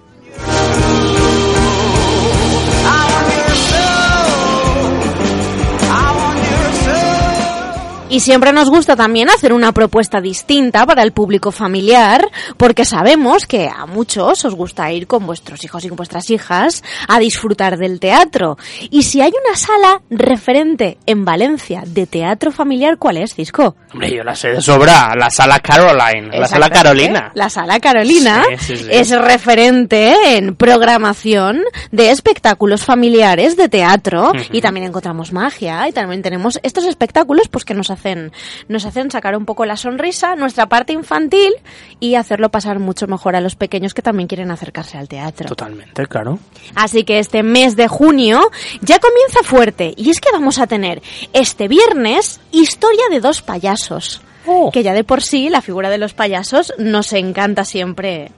Y 8.07 8.19
siempre 8.19 8.53
nos 8.53 8.69
gusta 8.69 8.95
también 8.95 9.29
hacer 9.31 9.51
una 9.51 9.71
propuesta 9.71 10.21
distinta 10.21 10.85
para 10.85 11.01
el 11.01 11.11
público 11.11 11.51
familiar, 11.51 12.29
porque 12.55 12.85
sabemos 12.85 13.47
que 13.47 13.67
a 13.67 13.87
muchos 13.87 14.45
os 14.45 14.53
gusta 14.53 14.91
ir 14.91 15.07
con 15.07 15.25
vuestros 15.25 15.63
hijos 15.63 15.83
y 15.83 15.87
con 15.87 15.97
vuestras 15.97 16.29
hijas 16.29 16.83
a 17.07 17.17
disfrutar 17.19 17.77
del 17.77 17.99
teatro. 17.99 18.59
Y 18.91 19.03
si 19.03 19.21
hay 19.21 19.31
una 19.31 19.57
sala 19.57 20.01
referente 20.11 20.99
en 21.07 21.25
Valencia 21.25 21.81
de 21.85 22.05
teatro 22.05 22.51
familiar, 22.51 22.97
¿cuál 22.99 23.17
es, 23.17 23.33
Cisco? 23.33 23.75
Hombre, 23.91 24.15
yo 24.15 24.23
la 24.23 24.35
sé 24.35 24.49
de 24.49 24.61
sobra. 24.61 25.15
La 25.17 25.31
sala 25.31 25.59
Caroline, 25.59 26.37
la 26.37 26.47
sala. 26.47 26.69
Carolina. 26.69 27.31
La 27.33 27.49
sala 27.49 27.79
Carolina 27.79 28.43
Sí, 28.59 28.75
sí, 28.75 28.83
sí. 28.83 28.89
es 28.91 29.09
referente 29.19 30.37
en 30.37 30.55
programación 30.55 31.63
de 31.91 32.11
espectáculos 32.11 32.83
familiares 32.83 33.57
de 33.57 33.67
teatro 33.67 34.31
y 34.51 34.61
también 34.61 34.85
encontramos 34.85 35.33
magia 35.33 35.87
y 35.87 35.91
también 35.91 36.21
tenemos 36.21 36.59
estos 36.61 36.85
espectáculos 36.85 37.47
pues 37.47 37.65
que 37.65 37.73
nos 37.73 37.94
hacen 37.95 38.31
nos 38.67 38.85
hacen 38.85 39.09
sacar 39.11 39.35
un 39.35 39.45
poco 39.45 39.65
la 39.65 39.77
sonrisa, 39.77 40.35
nuestra 40.35 40.67
parte 40.67 40.93
infantil 40.93 41.53
y 41.99 42.15
hacerlo 42.15 42.49
pasar 42.49 42.79
mucho 42.79 43.07
mejor 43.07 43.35
a 43.35 43.41
los 43.41 43.55
pequeños 43.55 43.93
que 43.93 44.01
también 44.01 44.27
quieren 44.27 44.51
acercarse 44.51 44.97
al 44.97 45.07
teatro. 45.07 45.47
Totalmente, 45.47 46.05
claro. 46.07 46.39
Así 46.75 47.03
que 47.03 47.19
este 47.19 47.43
mes 47.43 47.75
de 47.75 47.87
junio 47.87 48.41
ya 48.81 48.99
comienza 48.99 49.43
fuerte 49.43 49.93
y 49.97 50.09
es 50.09 50.21
que 50.21 50.31
vamos 50.31 50.59
a 50.59 50.67
tener 50.67 51.01
este 51.33 51.67
viernes 51.67 52.39
historia 52.51 53.03
de 53.09 53.19
dos 53.19 53.41
payasos. 53.41 54.21
Oh. 54.47 54.71
Que 54.71 54.83
ya 54.83 54.93
de 54.93 55.03
por 55.03 55.23
sí 55.23 55.49
la 55.49 55.61
figura 55.61 55.89
de 55.89 55.97
los 55.97 56.13
payasos 56.13 56.73
nos 56.77 57.13
encanta 57.13 57.65
siempre 57.65 58.31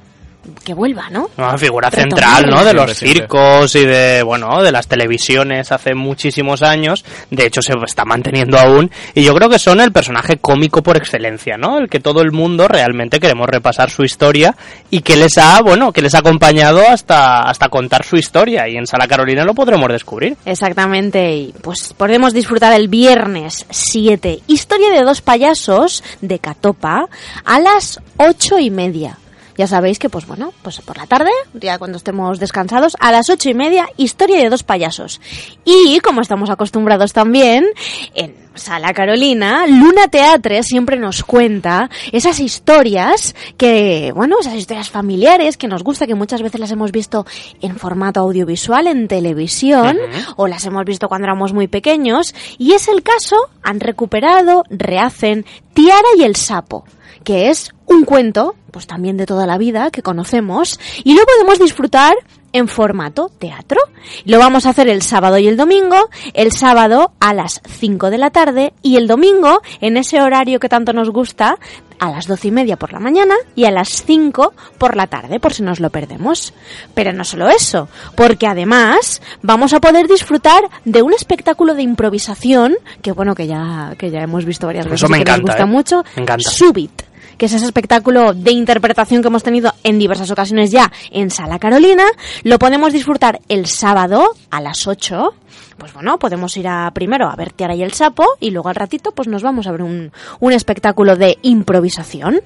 que 0.63 0.73
vuelva, 0.73 1.09
¿no? 1.09 1.29
Una 1.37 1.57
figura 1.57 1.89
Retomarla. 1.89 2.17
central, 2.37 2.49
¿no? 2.49 2.63
De 2.65 2.73
los 2.73 2.85
Siempre, 2.91 2.95
siempre. 2.95 3.21
circos 3.21 3.75
y 3.75 3.85
de, 3.85 4.23
bueno, 4.23 4.61
de 4.61 4.71
las 4.71 4.87
televisiones 4.87 5.71
hace 5.71 5.93
muchísimos 5.95 6.61
años. 6.61 7.03
De 7.31 7.45
hecho, 7.45 7.61
se 7.61 7.73
está 7.85 8.05
manteniendo 8.05 8.57
aún. 8.57 8.91
Y 9.13 9.23
yo 9.23 9.33
creo 9.35 9.49
que 9.49 9.59
son 9.59 9.79
el 9.81 9.91
personaje 9.91 10.37
cómico 10.37 10.81
por 10.83 10.97
excelencia, 10.97 11.57
¿no? 11.57 11.77
El 11.77 11.89
que 11.89 11.99
todo 11.99 12.21
el 12.21 12.31
mundo 12.31 12.67
realmente 12.67 13.19
queremos 13.19 13.47
repasar 13.47 13.89
su 13.89 14.03
historia 14.03 14.55
y 14.89 15.01
que 15.01 15.15
les 15.15 15.37
ha, 15.37 15.61
bueno, 15.61 15.91
que 15.91 16.01
les 16.01 16.15
ha 16.15 16.19
acompañado 16.19 16.81
hasta, 16.87 17.41
hasta 17.41 17.69
contar 17.69 18.03
su 18.05 18.15
historia. 18.17 18.67
Y 18.67 18.77
en 18.77 18.87
Sala 18.87 19.07
Carolina 19.07 19.43
lo 19.43 19.53
podremos 19.53 19.89
descubrir. 19.89 20.37
Exactamente, 20.45 21.33
y 21.35 21.53
pues 21.61 21.93
podemos 21.95 22.33
disfrutar 22.33 22.73
el 22.73 22.87
viernes 22.87 23.65
7, 23.69 24.41
historia 24.47 24.89
de 24.91 25.03
dos 25.03 25.21
payasos 25.21 26.03
de 26.21 26.39
Catopa, 26.39 27.07
a 27.45 27.59
las 27.59 27.99
ocho 28.17 28.59
y 28.59 28.69
media. 28.69 29.17
Ya 29.57 29.65
sabéis 29.65 29.97
que, 29.97 30.09
pues 30.09 30.27
bueno, 30.27 30.53
pues 30.61 30.79
por 30.81 30.97
la 30.97 31.07
tarde, 31.07 31.31
ya 31.53 31.79
cuando 31.79 31.97
estemos 31.97 32.39
descansados, 32.39 32.95
a 32.99 33.11
las 33.11 33.29
ocho 33.29 33.49
y 33.49 33.55
media, 33.55 33.87
historia 33.97 34.37
de 34.37 34.49
dos 34.49 34.63
payasos. 34.63 35.19
Y, 35.65 35.99
como 35.99 36.21
estamos 36.21 36.49
acostumbrados 36.49 37.11
también, 37.11 37.65
en 38.13 38.35
Sala 38.53 38.93
Carolina, 38.93 39.65
Luna 39.67 40.07
Teatre 40.09 40.61
siempre 40.63 40.97
nos 40.97 41.23
cuenta 41.23 41.89
esas 42.11 42.39
historias 42.39 43.35
que, 43.57 44.11
bueno, 44.15 44.37
esas 44.39 44.55
historias 44.55 44.89
familiares 44.89 45.57
que 45.57 45.67
nos 45.67 45.83
gusta, 45.83 46.07
que 46.07 46.15
muchas 46.15 46.41
veces 46.41 46.59
las 46.59 46.71
hemos 46.71 46.91
visto 46.91 47.25
en 47.61 47.77
formato 47.77 48.19
audiovisual, 48.19 48.87
en 48.87 49.07
televisión, 49.07 49.97
o 50.35 50.47
las 50.47 50.65
hemos 50.65 50.85
visto 50.85 51.07
cuando 51.07 51.25
éramos 51.25 51.53
muy 51.53 51.67
pequeños. 51.67 52.33
Y 52.57 52.73
es 52.73 52.87
el 52.87 53.01
caso, 53.03 53.37
han 53.63 53.79
recuperado, 53.79 54.63
rehacen 54.69 55.45
Tiara 55.73 56.07
y 56.17 56.23
el 56.23 56.35
sapo 56.35 56.85
que 57.27 57.49
es 57.49 57.73
un 57.87 58.05
cuento, 58.05 58.55
pues 58.71 58.87
también 58.87 59.17
de 59.17 59.25
toda 59.25 59.45
la 59.45 59.57
vida, 59.57 59.91
que 59.91 60.01
conocemos, 60.01 60.79
y 61.03 61.13
lo 61.13 61.25
podemos 61.25 61.59
disfrutar 61.59 62.15
en 62.53 62.69
formato 62.69 63.29
teatro. 63.37 63.81
Lo 64.23 64.39
vamos 64.39 64.65
a 64.65 64.69
hacer 64.69 64.87
el 64.87 65.01
sábado 65.01 65.37
y 65.37 65.49
el 65.49 65.57
domingo, 65.57 66.09
el 66.33 66.53
sábado 66.53 67.11
a 67.19 67.33
las 67.33 67.61
5 67.67 68.11
de 68.11 68.17
la 68.17 68.29
tarde 68.29 68.71
y 68.81 68.95
el 68.95 69.07
domingo 69.07 69.61
en 69.81 69.97
ese 69.97 70.21
horario 70.21 70.61
que 70.61 70.69
tanto 70.69 70.93
nos 70.93 71.09
gusta 71.09 71.57
a 71.99 72.11
las 72.11 72.27
doce 72.27 72.47
y 72.47 72.51
media 72.51 72.77
por 72.77 72.93
la 72.93 72.99
mañana 72.99 73.35
y 73.55 73.65
a 73.65 73.71
las 73.71 73.89
5 74.05 74.53
por 74.77 74.95
la 74.95 75.07
tarde, 75.07 75.41
por 75.41 75.53
si 75.53 75.63
nos 75.63 75.81
lo 75.81 75.89
perdemos. 75.89 76.53
Pero 76.93 77.11
no 77.11 77.25
solo 77.25 77.49
eso, 77.49 77.89
porque 78.15 78.47
además 78.47 79.21
vamos 79.41 79.73
a 79.73 79.81
poder 79.81 80.07
disfrutar 80.07 80.63
de 80.85 81.01
un 81.01 81.13
espectáculo 81.13 81.75
de 81.75 81.81
improvisación 81.81 82.77
que 83.01 83.11
bueno 83.11 83.35
que 83.35 83.47
ya 83.47 83.95
que 83.97 84.11
ya 84.11 84.21
hemos 84.21 84.45
visto 84.45 84.65
varias 84.65 84.85
veces 84.85 85.01
Eso 85.01 85.09
me 85.09 85.17
que 85.17 85.23
encanta, 85.23 85.41
nos 85.41 85.49
gusta 85.49 85.63
¿eh? 85.63 85.65
mucho. 85.65 86.03
Me 86.15 86.21
encanta. 86.21 86.49
Subit 86.49 87.01
que 87.37 87.45
es 87.47 87.53
ese 87.53 87.65
espectáculo 87.65 88.33
de 88.33 88.51
interpretación 88.51 89.21
que 89.21 89.27
hemos 89.27 89.43
tenido 89.43 89.73
en 89.83 89.99
diversas 89.99 90.31
ocasiones 90.31 90.71
ya 90.71 90.91
en 91.11 91.29
Sala 91.29 91.59
Carolina, 91.59 92.05
lo 92.43 92.59
podemos 92.59 92.93
disfrutar 92.93 93.39
el 93.49 93.65
sábado 93.67 94.23
a 94.51 94.61
las 94.61 94.87
8. 94.87 95.33
Pues 95.77 95.93
bueno, 95.93 96.17
podemos 96.17 96.55
ir 96.57 96.67
a 96.67 96.89
primero 96.91 97.27
a 97.29 97.35
ver 97.35 97.51
Tiara 97.53 97.75
y 97.75 97.83
el 97.83 97.93
Sapo 97.93 98.25
y 98.39 98.51
luego 98.51 98.69
al 98.69 98.75
ratito 98.75 99.11
pues 99.11 99.27
nos 99.27 99.43
vamos 99.43 99.67
a 99.67 99.71
ver 99.71 99.81
un, 99.83 100.11
un 100.39 100.51
espectáculo 100.53 101.15
de 101.15 101.37
improvisación. 101.43 102.41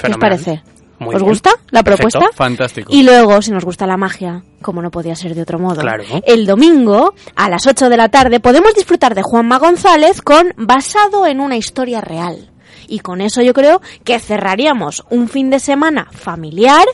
¿Qué 0.00 0.10
os 0.10 0.16
parece? 0.18 0.62
Muy 0.98 1.14
¿Os 1.14 1.20
bien. 1.20 1.30
gusta 1.30 1.50
la 1.70 1.82
Perfecto. 1.82 2.18
propuesta? 2.20 2.36
Fantástico. 2.36 2.90
Y 2.90 3.02
luego, 3.02 3.42
si 3.42 3.50
nos 3.50 3.64
gusta 3.66 3.86
la 3.86 3.98
magia, 3.98 4.42
como 4.62 4.80
no 4.80 4.90
podía 4.90 5.14
ser 5.14 5.34
de 5.34 5.42
otro 5.42 5.58
modo, 5.58 5.82
Claro. 5.82 6.04
el 6.24 6.46
domingo 6.46 7.12
a 7.34 7.50
las 7.50 7.66
8 7.66 7.90
de 7.90 7.96
la 7.98 8.08
tarde 8.08 8.40
podemos 8.40 8.72
disfrutar 8.74 9.14
de 9.14 9.20
Juanma 9.22 9.58
González 9.58 10.22
con 10.22 10.54
Basado 10.56 11.26
en 11.26 11.40
una 11.40 11.56
historia 11.56 12.00
real. 12.00 12.50
Y 12.88 13.00
con 13.00 13.20
eso 13.20 13.42
yo 13.42 13.52
creo 13.52 13.80
que 14.04 14.18
cerraríamos 14.18 15.04
un 15.10 15.28
fin 15.28 15.50
de 15.50 15.60
semana 15.60 16.08
familiar 16.12 16.86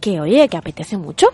que, 0.00 0.20
oye, 0.20 0.48
que 0.48 0.56
apetece 0.56 0.96
mucho. 0.96 1.28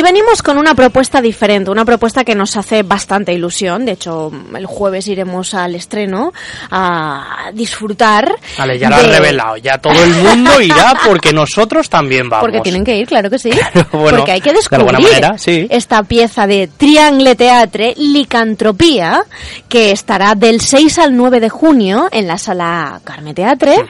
Y 0.00 0.02
venimos 0.02 0.40
con 0.42 0.56
una 0.56 0.74
propuesta 0.74 1.20
diferente, 1.20 1.70
una 1.70 1.84
propuesta 1.84 2.24
que 2.24 2.34
nos 2.34 2.56
hace 2.56 2.82
bastante 2.82 3.34
ilusión. 3.34 3.84
De 3.84 3.92
hecho, 3.92 4.32
el 4.56 4.64
jueves 4.64 5.06
iremos 5.08 5.52
al 5.52 5.74
estreno 5.74 6.32
a 6.70 7.50
disfrutar. 7.52 8.34
Vale, 8.56 8.78
ya 8.78 8.88
lo 8.88 8.96
has 8.96 9.06
revelado. 9.06 9.56
Ya 9.58 9.76
todo 9.76 9.92
el 10.02 10.14
mundo 10.14 10.58
irá 10.62 10.94
porque 11.06 11.34
nosotros 11.34 11.90
también 11.90 12.30
vamos. 12.30 12.44
Porque 12.46 12.62
tienen 12.62 12.82
que 12.82 12.96
ir, 12.96 13.06
claro 13.06 13.28
que 13.28 13.38
sí. 13.38 13.50
bueno, 13.92 14.16
Porque 14.18 14.32
hay 14.32 14.40
que 14.40 14.52
de 14.52 14.56
descubrir 14.56 14.88
alguna 14.88 15.00
manera, 15.06 15.36
sí. 15.36 15.66
esta 15.68 16.02
pieza 16.04 16.46
de 16.46 16.66
Triangle 16.74 17.34
Teatre, 17.34 17.92
Licantropía, 17.98 19.22
que 19.68 19.90
estará 19.90 20.34
del 20.34 20.62
6 20.62 20.98
al 20.98 21.14
9 21.14 21.40
de 21.40 21.50
junio 21.50 22.08
en 22.10 22.26
la 22.26 22.38
sala 22.38 23.02
Carme 23.04 23.34
Teatre. 23.34 23.84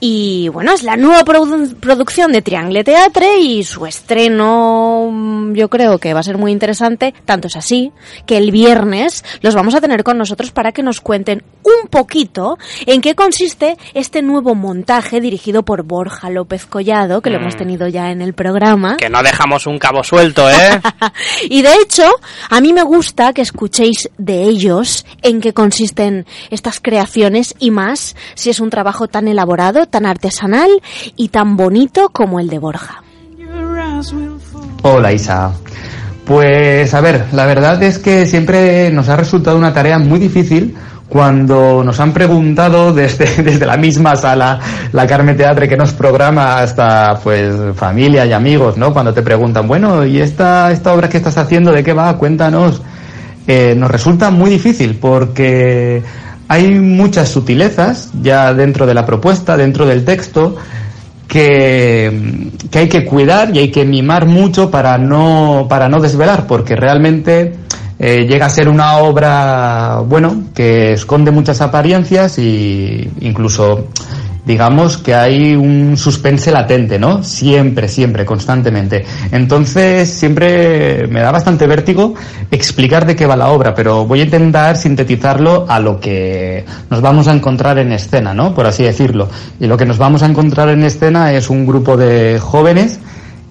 Y 0.00 0.48
bueno, 0.48 0.72
es 0.72 0.82
la 0.82 0.96
nueva 0.96 1.22
produ- 1.24 1.76
producción 1.76 2.32
de 2.32 2.42
Triangle 2.42 2.82
Teatre 2.82 3.38
y 3.38 3.62
su 3.62 3.86
estreno 3.86 5.08
mm, 5.08 5.51
yo 5.54 5.68
creo 5.68 5.98
que 5.98 6.14
va 6.14 6.20
a 6.20 6.24
ser 6.24 6.38
muy 6.38 6.52
interesante. 6.52 7.14
Tanto 7.24 7.48
es 7.48 7.56
así 7.56 7.92
que 8.26 8.36
el 8.36 8.50
viernes 8.50 9.24
los 9.40 9.54
vamos 9.54 9.74
a 9.74 9.80
tener 9.80 10.02
con 10.04 10.18
nosotros 10.18 10.50
para 10.50 10.72
que 10.72 10.82
nos 10.82 11.00
cuenten 11.00 11.42
un 11.62 11.88
poquito 11.88 12.58
en 12.86 13.00
qué 13.00 13.14
consiste 13.14 13.76
este 13.94 14.22
nuevo 14.22 14.54
montaje 14.54 15.20
dirigido 15.20 15.62
por 15.64 15.82
Borja 15.84 16.30
López 16.30 16.66
Collado, 16.66 17.20
que 17.22 17.30
lo 17.30 17.38
Mm. 17.38 17.42
hemos 17.42 17.56
tenido 17.56 17.88
ya 17.88 18.10
en 18.10 18.22
el 18.22 18.34
programa. 18.34 18.96
Que 18.96 19.08
no 19.10 19.22
dejamos 19.22 19.66
un 19.66 19.78
cabo 19.78 20.02
suelto, 20.04 20.48
¿eh? 20.50 20.80
y 21.50 21.62
de 21.62 21.74
hecho, 21.82 22.04
a 22.50 22.60
mí 22.60 22.72
me 22.72 22.82
gusta 22.82 23.32
que 23.32 23.42
escuchéis 23.42 24.10
de 24.18 24.42
ellos 24.44 25.04
en 25.22 25.40
qué 25.40 25.52
consisten 25.52 26.26
estas 26.50 26.80
creaciones 26.80 27.54
y 27.58 27.70
más 27.70 28.16
si 28.34 28.50
es 28.50 28.60
un 28.60 28.70
trabajo 28.70 29.08
tan 29.08 29.28
elaborado, 29.28 29.86
tan 29.86 30.06
artesanal 30.06 30.70
y 31.16 31.28
tan 31.28 31.56
bonito 31.56 32.08
como 32.10 32.40
el 32.40 32.48
de 32.48 32.58
Borja. 32.58 33.02
Hola 34.82 35.12
Isa. 35.12 35.52
Pues 36.24 36.92
a 36.92 37.00
ver, 37.00 37.26
la 37.32 37.46
verdad 37.46 37.80
es 37.84 37.98
que 37.98 38.26
siempre 38.26 38.90
nos 38.90 39.08
ha 39.08 39.16
resultado 39.16 39.56
una 39.56 39.72
tarea 39.72 39.98
muy 39.98 40.18
difícil 40.18 40.74
cuando 41.08 41.84
nos 41.84 42.00
han 42.00 42.12
preguntado 42.12 42.92
desde, 42.92 43.42
desde 43.44 43.64
la 43.64 43.76
misma 43.76 44.16
sala, 44.16 44.58
la 44.92 45.06
Carme 45.06 45.34
Teatre 45.34 45.68
que 45.68 45.76
nos 45.76 45.92
programa 45.92 46.58
hasta 46.58 47.20
pues 47.22 47.54
familia 47.76 48.26
y 48.26 48.32
amigos, 48.32 48.76
¿no? 48.76 48.92
Cuando 48.92 49.14
te 49.14 49.22
preguntan, 49.22 49.68
bueno, 49.68 50.04
¿y 50.04 50.20
esta, 50.20 50.72
esta 50.72 50.92
obra 50.92 51.08
que 51.08 51.18
estás 51.18 51.38
haciendo 51.38 51.70
de 51.70 51.84
qué 51.84 51.92
va? 51.92 52.16
Cuéntanos. 52.16 52.82
Eh, 53.46 53.74
nos 53.76 53.90
resulta 53.90 54.30
muy 54.30 54.50
difícil 54.50 54.96
porque 55.00 56.02
hay 56.48 56.70
muchas 56.70 57.28
sutilezas 57.28 58.10
ya 58.20 58.52
dentro 58.52 58.86
de 58.86 58.94
la 58.94 59.06
propuesta, 59.06 59.56
dentro 59.56 59.86
del 59.86 60.04
texto, 60.04 60.56
que, 61.32 62.50
que 62.70 62.78
hay 62.78 62.88
que 62.90 63.06
cuidar 63.06 63.56
y 63.56 63.60
hay 63.60 63.70
que 63.70 63.86
mimar 63.86 64.26
mucho 64.26 64.70
para 64.70 64.98
no, 64.98 65.64
para 65.66 65.88
no 65.88 65.98
desvelar, 65.98 66.46
porque 66.46 66.76
realmente 66.76 67.54
eh, 67.98 68.26
llega 68.28 68.44
a 68.44 68.50
ser 68.50 68.68
una 68.68 68.98
obra, 68.98 70.02
bueno, 70.06 70.48
que 70.54 70.92
esconde 70.92 71.30
muchas 71.30 71.62
apariencias 71.62 72.38
y 72.38 73.10
incluso 73.22 73.86
digamos 74.44 74.98
que 74.98 75.14
hay 75.14 75.54
un 75.54 75.96
suspense 75.96 76.50
latente, 76.50 76.98
¿no? 76.98 77.22
Siempre, 77.22 77.88
siempre, 77.88 78.24
constantemente. 78.24 79.04
Entonces, 79.30 80.10
siempre 80.10 81.06
me 81.06 81.20
da 81.20 81.30
bastante 81.30 81.66
vértigo 81.66 82.14
explicar 82.50 83.06
de 83.06 83.14
qué 83.14 83.26
va 83.26 83.36
la 83.36 83.48
obra, 83.48 83.74
pero 83.74 84.04
voy 84.04 84.20
a 84.20 84.24
intentar 84.24 84.76
sintetizarlo 84.76 85.66
a 85.68 85.78
lo 85.78 86.00
que 86.00 86.64
nos 86.90 87.00
vamos 87.00 87.28
a 87.28 87.32
encontrar 87.32 87.78
en 87.78 87.92
escena, 87.92 88.34
¿no? 88.34 88.54
Por 88.54 88.66
así 88.66 88.82
decirlo. 88.82 89.28
Y 89.60 89.66
lo 89.66 89.76
que 89.76 89.86
nos 89.86 89.98
vamos 89.98 90.22
a 90.22 90.26
encontrar 90.26 90.68
en 90.70 90.82
escena 90.82 91.32
es 91.32 91.48
un 91.48 91.66
grupo 91.66 91.96
de 91.96 92.38
jóvenes 92.40 92.98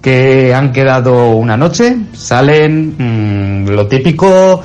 que 0.02 0.52
han 0.52 0.72
quedado 0.72 1.30
una 1.30 1.56
noche, 1.56 1.96
salen 2.12 2.96
mm, 2.98 3.68
lo 3.68 3.86
típico, 3.86 4.60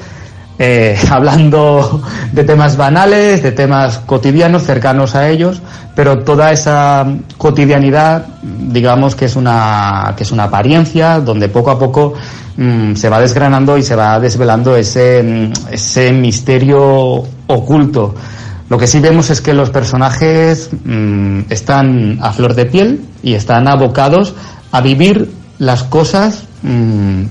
eh, 0.60 0.98
hablando 1.10 2.02
de 2.32 2.44
temas 2.44 2.78
banales, 2.78 3.44
de 3.44 3.52
temas 3.52 4.00
cotidianos 4.00 4.64
cercanos 4.64 5.16
a 5.16 5.30
ellos, 5.30 5.62
pero 5.96 6.20
toda 6.20 6.52
esa 6.52 7.06
cotidianidad, 7.38 8.26
digamos 8.42 9.16
que 9.16 9.26
es 9.26 9.36
una 9.36 10.14
que 10.16 10.24
es 10.24 10.32
una 10.32 10.46
apariencia 10.46 11.20
donde 11.20 11.50
poco 11.50 11.72
a 11.72 11.80
poco 11.80 12.14
mm, 12.58 12.96
se 12.96 13.10
va 13.10 13.20
desgranando 13.20 13.78
y 13.78 13.84
se 13.84 13.96
va 13.96 14.20
desvelando 14.20 14.76
ese 14.76 15.24
mm, 15.24 15.74
ese 15.74 16.12
misterio 16.12 17.24
oculto. 17.48 18.16
Lo 18.70 18.78
que 18.78 18.88
sí 18.88 19.00
vemos 19.00 19.30
es 19.30 19.40
que 19.40 19.54
los 19.54 19.70
personajes 19.70 20.70
mm, 20.84 21.42
están 21.50 22.20
a 22.22 22.34
flor 22.34 22.54
de 22.54 22.66
piel 22.66 23.02
y 23.24 23.34
están 23.34 23.68
abocados 23.68 24.34
a 24.72 24.82
vivir 24.82 25.32
las 25.58 25.84
cosas 25.84 26.44
mm, 26.64 27.24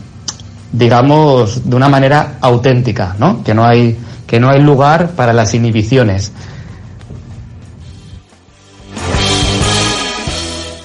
digamos, 0.76 1.68
de 1.68 1.74
una 1.76 1.88
manera 1.88 2.34
auténtica, 2.40 3.16
¿no? 3.18 3.42
Que 3.42 3.54
no 3.54 3.64
hay, 3.64 3.96
que 4.26 4.38
no 4.38 4.50
hay 4.50 4.60
lugar 4.60 5.10
para 5.10 5.32
las 5.32 5.54
inhibiciones. 5.54 6.32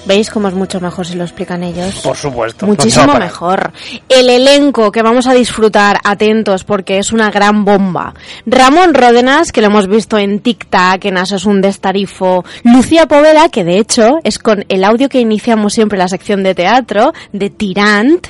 ¿Veis 0.04 0.30
cómo 0.30 0.48
es 0.48 0.54
mucho 0.54 0.80
mejor 0.80 1.06
si 1.06 1.14
lo 1.14 1.22
explican 1.22 1.62
ellos? 1.62 2.00
Por 2.02 2.16
supuesto. 2.16 2.66
Muchísimo 2.66 3.06
No, 3.06 3.18
mejor. 3.18 3.72
El 4.08 4.28
elenco 4.28 4.90
que 4.90 5.02
vamos 5.02 5.26
a 5.28 5.32
disfrutar, 5.32 5.98
atentos, 6.02 6.64
porque 6.64 6.98
es 6.98 7.12
una 7.12 7.30
gran 7.30 7.64
bomba. 7.64 8.14
Ramón 8.44 8.94
Ródenas, 8.94 9.52
que 9.52 9.60
lo 9.60 9.68
hemos 9.68 9.86
visto 9.86 10.18
en 10.18 10.40
Tic 10.40 10.66
Tac, 10.68 11.04
en 11.04 11.18
Asos 11.18 11.44
un 11.44 11.60
Destarifo. 11.60 12.44
Lucía 12.64 13.06
Poveda, 13.06 13.48
que 13.48 13.62
de 13.62 13.78
hecho 13.78 14.18
es 14.24 14.38
con 14.38 14.64
el 14.68 14.82
audio 14.84 15.08
que 15.08 15.20
iniciamos 15.20 15.72
siempre 15.72 15.98
la 15.98 16.08
sección 16.08 16.42
de 16.42 16.54
teatro, 16.54 17.12
de 17.32 17.50
Tirant. 17.50 18.26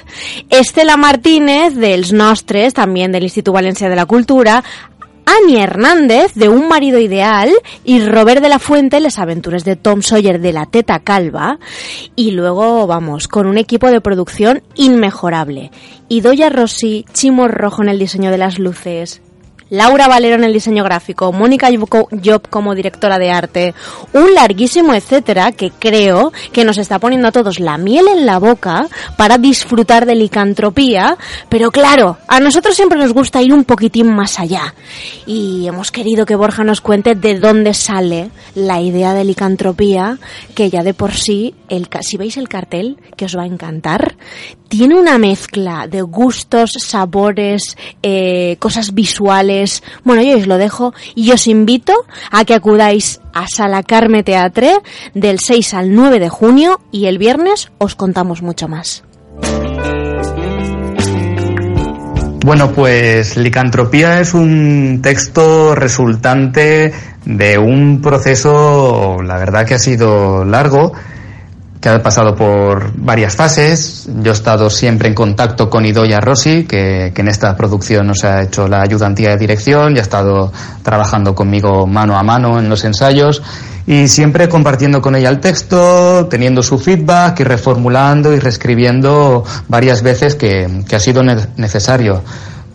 Estela 0.50 0.96
Martínez, 0.96 1.74
dels 1.74 2.12
Nostres, 2.12 2.74
también 2.74 3.12
del 3.12 3.24
Instituto 3.24 3.52
Valencia 3.52 3.88
de 3.88 3.96
la 3.96 4.06
Cultura. 4.06 4.62
Ani 5.32 5.56
Hernández, 5.56 6.34
de 6.34 6.50
Un 6.50 6.68
marido 6.68 6.98
ideal, 6.98 7.50
y 7.84 8.04
Robert 8.04 8.42
de 8.42 8.50
la 8.50 8.58
Fuente, 8.58 9.00
Les 9.00 9.18
aventuras 9.18 9.64
de 9.64 9.76
Tom 9.76 10.02
Sawyer 10.02 10.40
de 10.40 10.52
la 10.52 10.66
Teta 10.66 10.98
Calva, 10.98 11.58
y 12.14 12.32
luego 12.32 12.86
vamos, 12.86 13.28
con 13.28 13.46
un 13.46 13.56
equipo 13.56 13.90
de 13.90 14.02
producción 14.02 14.62
inmejorable. 14.74 15.70
Idoya 16.08 16.50
Rossi, 16.50 17.06
Chimo 17.14 17.48
Rojo 17.48 17.82
en 17.82 17.88
el 17.88 17.98
diseño 17.98 18.30
de 18.30 18.38
las 18.38 18.58
luces, 18.58 19.22
Laura 19.72 20.06
Valero 20.06 20.34
en 20.34 20.44
el 20.44 20.52
diseño 20.52 20.84
gráfico, 20.84 21.32
Mónica 21.32 21.70
Job 21.70 22.48
como 22.50 22.74
directora 22.74 23.18
de 23.18 23.30
arte, 23.30 23.74
un 24.12 24.34
larguísimo 24.34 24.92
etcétera 24.92 25.52
que 25.52 25.70
creo 25.70 26.30
que 26.52 26.66
nos 26.66 26.76
está 26.76 26.98
poniendo 26.98 27.28
a 27.28 27.32
todos 27.32 27.58
la 27.58 27.78
miel 27.78 28.06
en 28.08 28.26
la 28.26 28.38
boca 28.38 28.86
para 29.16 29.38
disfrutar 29.38 30.04
de 30.04 30.14
licantropía, 30.14 31.16
pero 31.48 31.70
claro, 31.70 32.18
a 32.28 32.38
nosotros 32.38 32.76
siempre 32.76 32.98
nos 32.98 33.14
gusta 33.14 33.40
ir 33.40 33.54
un 33.54 33.64
poquitín 33.64 34.14
más 34.14 34.38
allá. 34.38 34.74
Y 35.24 35.66
hemos 35.66 35.90
querido 35.90 36.26
que 36.26 36.36
Borja 36.36 36.64
nos 36.64 36.82
cuente 36.82 37.14
de 37.14 37.38
dónde 37.38 37.72
sale 37.72 38.30
la 38.54 38.82
idea 38.82 39.14
de 39.14 39.24
licantropía, 39.24 40.18
que 40.54 40.68
ya 40.68 40.82
de 40.82 40.92
por 40.92 41.14
sí, 41.14 41.54
si 42.02 42.18
veis 42.18 42.36
el 42.36 42.50
cartel, 42.50 42.98
que 43.16 43.24
os 43.24 43.38
va 43.38 43.44
a 43.44 43.46
encantar, 43.46 44.16
tiene 44.72 44.98
una 44.98 45.18
mezcla 45.18 45.86
de 45.86 46.00
gustos, 46.00 46.72
sabores, 46.78 47.76
eh, 48.02 48.56
cosas 48.58 48.94
visuales. 48.94 49.82
Bueno, 50.02 50.22
yo 50.22 50.38
os 50.38 50.46
lo 50.46 50.56
dejo 50.56 50.94
y 51.14 51.30
os 51.32 51.46
invito 51.46 51.92
a 52.30 52.46
que 52.46 52.54
acudáis 52.54 53.20
a 53.34 53.48
Sala 53.48 53.82
Carme 53.82 54.22
Teatre 54.22 54.78
del 55.12 55.40
6 55.40 55.74
al 55.74 55.94
9 55.94 56.20
de 56.20 56.30
junio 56.30 56.80
y 56.90 57.04
el 57.04 57.18
viernes 57.18 57.70
os 57.76 57.94
contamos 57.96 58.40
mucho 58.40 58.66
más. 58.66 59.04
Bueno, 62.42 62.72
pues 62.72 63.36
Licantropía 63.36 64.20
es 64.20 64.32
un 64.32 65.00
texto 65.02 65.74
resultante 65.74 66.94
de 67.26 67.58
un 67.58 68.00
proceso, 68.00 69.20
la 69.22 69.36
verdad 69.36 69.66
que 69.66 69.74
ha 69.74 69.78
sido 69.78 70.46
largo, 70.46 70.94
que 71.82 71.88
ha 71.88 72.00
pasado 72.00 72.36
por 72.36 72.92
varias 72.96 73.34
fases. 73.34 74.08
Yo 74.22 74.30
he 74.30 74.34
estado 74.34 74.70
siempre 74.70 75.08
en 75.08 75.14
contacto 75.14 75.68
con 75.68 75.84
Idoya 75.84 76.20
Rossi, 76.20 76.62
que, 76.62 77.12
en 77.14 77.28
esta 77.28 77.56
producción 77.56 78.06
nos 78.06 78.22
ha 78.22 78.42
hecho 78.42 78.68
la 78.68 78.82
ayudantía 78.82 79.30
de 79.30 79.36
dirección 79.36 79.96
y 79.96 79.98
ha 79.98 80.02
estado 80.02 80.52
trabajando 80.84 81.34
conmigo 81.34 81.88
mano 81.88 82.16
a 82.16 82.22
mano 82.22 82.60
en 82.60 82.68
los 82.68 82.84
ensayos 82.84 83.42
y 83.84 84.06
siempre 84.06 84.48
compartiendo 84.48 85.02
con 85.02 85.16
ella 85.16 85.28
el 85.28 85.40
texto, 85.40 86.28
teniendo 86.30 86.62
su 86.62 86.78
feedback 86.78 87.40
y 87.40 87.44
reformulando 87.44 88.32
y 88.32 88.38
reescribiendo 88.38 89.42
varias 89.66 90.02
veces 90.02 90.36
que, 90.36 90.84
ha 90.94 91.00
sido 91.00 91.24
ne- 91.24 91.48
necesario. 91.56 92.22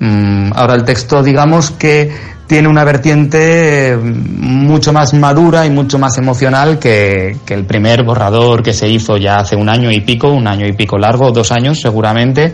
Mm, 0.01 0.51
ahora 0.53 0.75
el 0.75 0.83
texto, 0.83 1.23
digamos 1.23 1.71
que 1.71 2.11
tiene 2.47 2.69
una 2.69 2.85
vertiente 2.85 3.89
eh, 3.89 3.97
mucho 3.97 4.93
más 4.93 5.13
madura 5.13 5.65
y 5.65 5.69
mucho 5.69 5.99
más 5.99 6.17
emocional 6.17 6.79
que, 6.79 7.37
el 7.47 7.65
primer 7.65 8.03
borrador 8.03 8.63
que 8.63 8.73
se 8.73 8.87
hizo 8.87 9.17
ya 9.17 9.35
hace 9.35 9.55
un 9.55 9.67
año 9.67 9.91
y 9.91 9.99
pico, 10.01 10.29
un 10.29 10.47
año 10.47 10.65
y 10.65 10.71
pico 10.71 10.97
largo, 10.97 11.31
dos 11.31 11.51
años 11.51 11.79
seguramente. 11.81 12.53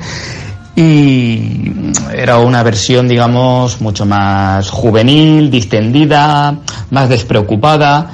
Y 0.76 1.72
era 2.12 2.40
una 2.40 2.64
versión, 2.64 3.08
digamos, 3.08 3.80
mucho 3.80 4.08
más 4.08 4.72
juvenil, 4.72 5.52
distendida, 5.52 6.58
más 6.90 7.10
despreocupada. 7.10 8.10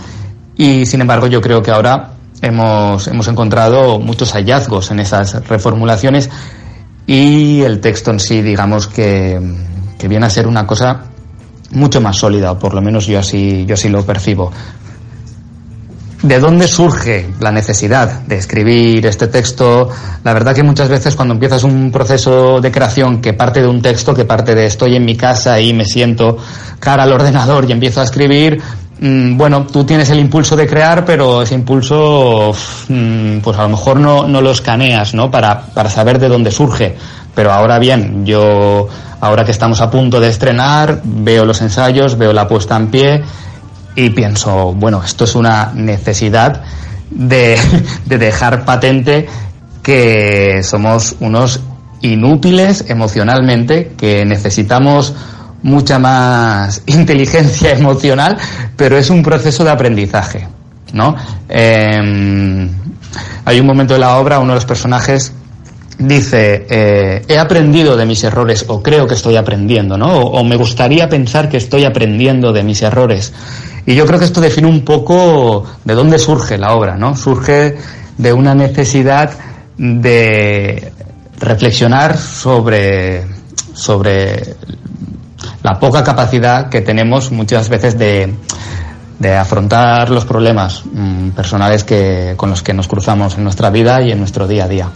Y 0.57 0.85
sin 0.85 0.99
embargo, 0.99 1.27
yo 1.27 1.39
creo 1.39 1.61
que 1.61 1.71
ahora 1.71 2.11
hemos, 2.41 3.07
hemos 3.07 3.29
encontrado 3.29 3.99
muchos 3.99 4.33
hallazgos 4.33 4.91
en 4.91 4.99
esas 4.99 5.47
reformulaciones 5.47 6.29
y 7.07 7.61
el 7.61 7.79
texto 7.79 8.11
en 8.11 8.19
sí, 8.19 8.41
digamos 8.41 8.87
que, 8.87 9.39
que 9.97 10.07
viene 10.09 10.25
a 10.25 10.29
ser 10.29 10.45
una 10.45 10.67
cosa 10.67 11.05
mucho 11.71 12.01
más 12.01 12.17
sólida, 12.17 12.57
por 12.57 12.73
lo 12.73 12.81
menos 12.81 13.05
yo 13.07 13.19
así, 13.19 13.65
yo 13.65 13.73
así 13.73 13.89
lo 13.89 14.05
percibo. 14.05 14.51
¿De 16.21 16.37
dónde 16.37 16.67
surge 16.67 17.29
la 17.39 17.49
necesidad 17.49 18.23
de 18.23 18.35
escribir 18.35 19.05
este 19.05 19.27
texto? 19.27 19.89
La 20.25 20.33
verdad 20.33 20.53
que 20.53 20.63
muchas 20.63 20.89
veces 20.89 21.15
cuando 21.15 21.33
empiezas 21.33 21.63
un 21.63 21.91
proceso 21.91 22.59
de 22.59 22.71
creación 22.71 23.21
que 23.21 23.31
parte 23.31 23.61
de 23.61 23.67
un 23.69 23.81
texto, 23.81 24.13
que 24.13 24.25
parte 24.25 24.53
de 24.53 24.65
estoy 24.65 24.97
en 24.97 25.05
mi 25.05 25.15
casa 25.15 25.61
y 25.61 25.73
me 25.73 25.85
siento 25.85 26.37
cara 26.79 27.03
al 27.03 27.13
ordenador 27.13 27.69
y 27.69 27.71
empiezo 27.71 28.01
a 28.01 28.03
escribir, 28.03 28.61
bueno, 29.01 29.65
tú 29.65 29.85
tienes 29.85 30.09
el 30.09 30.19
impulso 30.19 30.55
de 30.57 30.67
crear, 30.67 31.05
pero 31.05 31.41
ese 31.41 31.55
impulso, 31.55 32.53
mm, 32.89 33.37
pues 33.39 33.57
a 33.57 33.63
lo 33.63 33.69
mejor 33.69 33.99
no, 33.99 34.27
no 34.27 34.41
lo 34.41 34.51
escaneas, 34.51 35.13
¿no? 35.13 35.31
Para, 35.31 35.67
para 35.67 35.89
saber 35.89 36.19
de 36.19 36.27
dónde 36.27 36.51
surge. 36.51 36.95
Pero 37.33 37.53
ahora 37.53 37.79
bien, 37.79 38.25
yo, 38.25 38.89
ahora 39.21 39.45
que 39.45 39.51
estamos 39.51 39.79
a 39.79 39.89
punto 39.89 40.19
de 40.19 40.27
estrenar, 40.27 41.01
veo 41.03 41.45
los 41.45 41.61
ensayos, 41.61 42.17
veo 42.17 42.33
la 42.33 42.47
puesta 42.47 42.75
en 42.75 42.87
pie 42.87 43.23
y 43.95 44.09
pienso, 44.09 44.73
bueno, 44.73 45.01
esto 45.03 45.23
es 45.23 45.35
una 45.35 45.71
necesidad 45.73 46.61
de, 47.09 47.57
de 48.05 48.17
dejar 48.17 48.65
patente 48.65 49.27
que 49.81 50.61
somos 50.61 51.15
unos 51.21 51.61
inútiles 52.01 52.85
emocionalmente, 52.89 53.93
que 53.97 54.25
necesitamos 54.25 55.13
mucha 55.63 55.99
más 55.99 56.81
inteligencia 56.87 57.71
emocional, 57.71 58.37
pero 58.75 58.97
es 58.97 59.09
un 59.09 59.23
proceso 59.23 59.63
de 59.63 59.71
aprendizaje, 59.71 60.47
¿no? 60.93 61.15
Eh, 61.47 62.69
hay 63.45 63.59
un 63.59 63.65
momento 63.65 63.93
de 63.93 63.99
la 63.99 64.17
obra, 64.17 64.39
uno 64.39 64.49
de 64.49 64.55
los 64.55 64.65
personajes 64.65 65.33
dice, 65.97 66.65
eh, 66.69 67.25
he 67.27 67.37
aprendido 67.37 67.97
de 67.97 68.05
mis 68.05 68.23
errores 68.23 68.63
o 68.67 68.81
creo 68.81 69.05
que 69.05 69.15
estoy 69.15 69.35
aprendiendo, 69.35 69.97
¿no? 69.97 70.19
O, 70.19 70.39
o 70.39 70.43
me 70.43 70.55
gustaría 70.55 71.09
pensar 71.09 71.49
que 71.49 71.57
estoy 71.57 71.83
aprendiendo 71.83 72.53
de 72.53 72.63
mis 72.63 72.81
errores. 72.81 73.33
Y 73.85 73.95
yo 73.95 74.05
creo 74.05 74.19
que 74.19 74.25
esto 74.25 74.39
define 74.39 74.67
un 74.67 74.85
poco 74.85 75.65
de 75.83 75.93
dónde 75.95 76.19
surge 76.19 76.57
la 76.57 76.73
obra, 76.73 76.95
¿no? 76.95 77.15
Surge 77.15 77.75
de 78.17 78.33
una 78.33 78.55
necesidad 78.55 79.31
de 79.77 80.91
reflexionar 81.39 82.17
sobre, 82.17 83.25
sobre 83.73 84.55
la 85.63 85.79
poca 85.79 86.03
capacidad 86.03 86.69
que 86.69 86.81
tenemos 86.81 87.31
muchas 87.31 87.69
veces 87.69 87.97
de, 87.97 88.33
de 89.19 89.35
afrontar 89.35 90.09
los 90.09 90.25
problemas 90.25 90.83
mm, 90.85 91.29
personales 91.29 91.83
que, 91.83 92.33
con 92.37 92.49
los 92.49 92.63
que 92.63 92.73
nos 92.73 92.87
cruzamos 92.87 93.37
en 93.37 93.43
nuestra 93.43 93.69
vida 93.69 94.01
y 94.01 94.11
en 94.11 94.19
nuestro 94.19 94.47
día 94.47 94.65
a 94.65 94.67
día. 94.67 94.89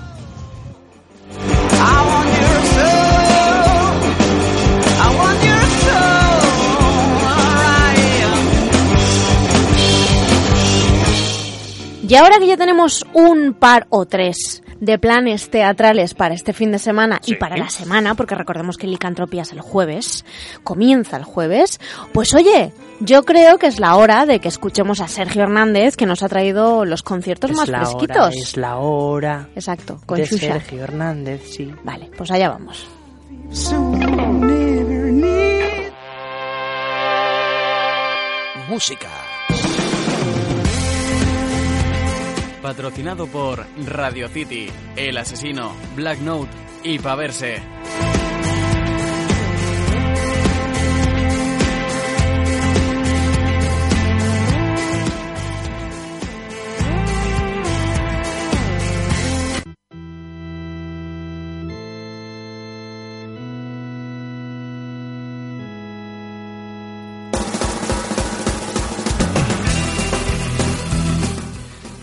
Y 12.08 12.16
ahora 12.16 12.38
que 12.38 12.48
ya 12.48 12.58
tenemos 12.58 13.04
un 13.14 13.54
par 13.54 13.88
o 13.90 14.06
tres 14.06 14.63
de 14.84 15.00
planes 15.00 15.50
teatrales 15.50 16.14
para 16.14 16.34
este 16.34 16.54
fin 16.54 16.72
de 16.72 16.80
semana 16.80 17.20
y 17.26 17.36
para 17.36 17.58
la 17.58 17.70
semana, 17.70 18.16
porque 18.16 18.36
recordemos 18.36 18.78
que 18.78 18.88
Licantropía 18.88 19.44
es 19.44 19.52
el 19.52 19.62
jueves, 19.62 20.26
comienza 20.64 21.18
el 21.18 21.24
jueves, 21.24 21.80
pues 22.12 22.34
oye, 22.34 22.74
yo 23.00 23.24
creo 23.24 23.58
que 23.58 23.68
es 23.68 23.80
la 23.80 23.96
hora 23.96 24.26
de 24.26 24.40
que 24.40 24.48
escuchemos 24.50 25.00
a 25.00 25.08
Sergio 25.08 25.44
Hernández 25.44 25.96
que 25.96 26.06
nos 26.06 26.24
ha 26.24 26.30
traído 26.30 26.86
los 26.86 27.04
conciertos 27.04 27.52
Es 27.52 27.58
más 27.58 27.70
la 27.70 27.78
hora, 27.80 27.86
fresquitos. 27.88 28.36
es 28.36 28.58
la 28.58 28.78
hora 28.78 29.50
Exacto, 29.56 30.02
con 30.06 30.18
de 30.18 30.26
Xuxa. 30.26 30.54
Sergio 30.54 30.84
Hernández, 30.84 31.42
sí. 31.50 31.74
Vale, 31.84 32.10
pues 32.18 32.30
allá 32.32 32.50
vamos. 32.50 32.86
Música. 38.70 39.10
Patrocinado 42.64 43.28
por 43.28 43.66
Radio 43.86 44.30
City, 44.30 44.72
El 44.96 45.18
Asesino, 45.18 45.74
Black 45.98 46.20
Note 46.20 46.50
y 46.86 46.98
Paverse. 46.98 47.62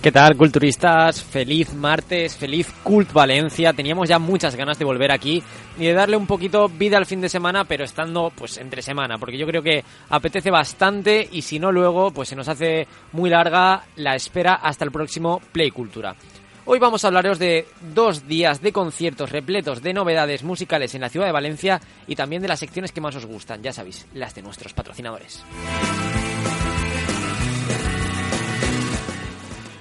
¿Qué 0.02 0.12
tal, 0.12 0.34
culturistas? 0.34 1.22
Feliz 1.22 1.74
martes, 1.74 2.34
feliz 2.34 2.72
Cult 2.82 3.12
Valencia. 3.12 3.74
Teníamos 3.74 4.08
ya 4.08 4.18
muchas 4.18 4.56
ganas 4.56 4.78
de 4.78 4.86
volver 4.86 5.12
aquí 5.12 5.42
y 5.78 5.84
de 5.84 5.92
darle 5.92 6.16
un 6.16 6.26
poquito 6.26 6.70
vida 6.70 6.96
al 6.96 7.04
fin 7.04 7.20
de 7.20 7.28
semana, 7.28 7.64
pero 7.64 7.84
estando 7.84 8.32
pues 8.34 8.56
entre 8.56 8.80
semana, 8.80 9.18
porque 9.18 9.36
yo 9.36 9.46
creo 9.46 9.62
que 9.62 9.84
apetece 10.08 10.50
bastante 10.50 11.28
y 11.30 11.42
si 11.42 11.58
no 11.58 11.70
luego 11.70 12.12
pues 12.12 12.30
se 12.30 12.36
nos 12.36 12.48
hace 12.48 12.88
muy 13.12 13.28
larga 13.28 13.84
la 13.96 14.14
espera 14.14 14.54
hasta 14.54 14.86
el 14.86 14.90
próximo 14.90 15.42
Play 15.52 15.70
Cultura. 15.70 16.16
Hoy 16.64 16.78
vamos 16.78 17.04
a 17.04 17.08
hablaros 17.08 17.38
de 17.38 17.66
dos 17.94 18.26
días 18.26 18.62
de 18.62 18.72
conciertos 18.72 19.30
repletos 19.30 19.82
de 19.82 19.92
novedades 19.92 20.44
musicales 20.44 20.94
en 20.94 21.02
la 21.02 21.10
ciudad 21.10 21.26
de 21.26 21.32
Valencia 21.32 21.78
y 22.06 22.16
también 22.16 22.40
de 22.40 22.48
las 22.48 22.60
secciones 22.60 22.92
que 22.92 23.02
más 23.02 23.16
os 23.16 23.26
gustan, 23.26 23.62
ya 23.62 23.74
sabéis, 23.74 24.06
las 24.14 24.34
de 24.34 24.40
nuestros 24.40 24.72
patrocinadores. 24.72 25.44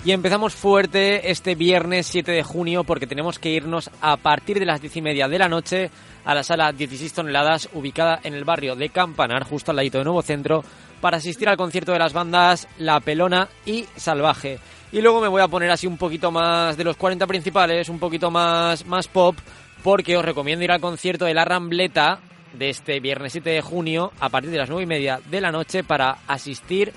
Y 0.06 0.14
empezamos 0.14 0.56
fuerte 0.56 1.30
este 1.30 1.56
viernes 1.56 2.08
7 2.08 2.32
de 2.32 2.44
junio 2.44 2.86
porque 2.86 3.06
tenemos 3.06 3.38
que 3.38 3.50
irnos 3.50 3.90
a 4.00 4.16
partir 4.16 4.58
de 4.58 4.66
las 4.66 4.80
10 4.80 4.96
y 4.96 5.02
media 5.02 5.28
de 5.28 5.38
la 5.38 5.50
noche 5.50 5.92
a 6.24 6.34
la 6.34 6.44
sala 6.44 6.72
16 6.72 7.14
toneladas 7.14 7.70
ubicada 7.74 8.20
en 8.24 8.34
el 8.34 8.46
barrio 8.46 8.78
de 8.78 8.90
Campanar, 8.90 9.44
justo 9.44 9.72
al 9.72 9.78
ladito 9.78 9.98
de 9.98 10.06
Nuevo 10.06 10.22
Centro, 10.22 10.64
para 11.02 11.18
asistir 11.18 11.50
al 11.50 11.58
concierto 11.58 11.92
de 11.92 12.00
las 12.00 12.14
bandas 12.14 12.68
La 12.78 13.02
Pelona 13.02 13.50
y 13.66 13.86
Salvaje. 13.98 14.60
Y 14.94 15.02
luego 15.02 15.20
me 15.20 15.28
voy 15.28 15.42
a 15.42 15.50
poner 15.50 15.70
así 15.70 15.86
un 15.86 15.98
poquito 15.98 16.32
más 16.32 16.78
de 16.78 16.86
los 16.86 16.96
40 16.96 17.28
principales, 17.28 17.90
un 17.90 18.00
poquito 18.00 18.32
más, 18.32 18.86
más 18.86 19.10
pop, 19.10 19.36
porque 19.84 20.16
os 20.16 20.24
recomiendo 20.24 20.64
ir 20.64 20.72
al 20.72 20.82
concierto 20.82 21.26
de 21.26 21.34
La 21.34 21.44
Rambleta 21.44 22.20
de 22.54 22.70
este 22.70 23.02
viernes 23.02 23.34
7 23.34 23.50
de 23.50 23.62
junio 23.62 24.14
a 24.20 24.30
partir 24.30 24.50
de 24.50 24.58
las 24.58 24.70
9 24.70 24.84
y 24.84 24.88
media 24.88 25.20
de 25.30 25.42
la 25.42 25.52
noche 25.52 25.84
para 25.84 26.20
asistir 26.26 26.94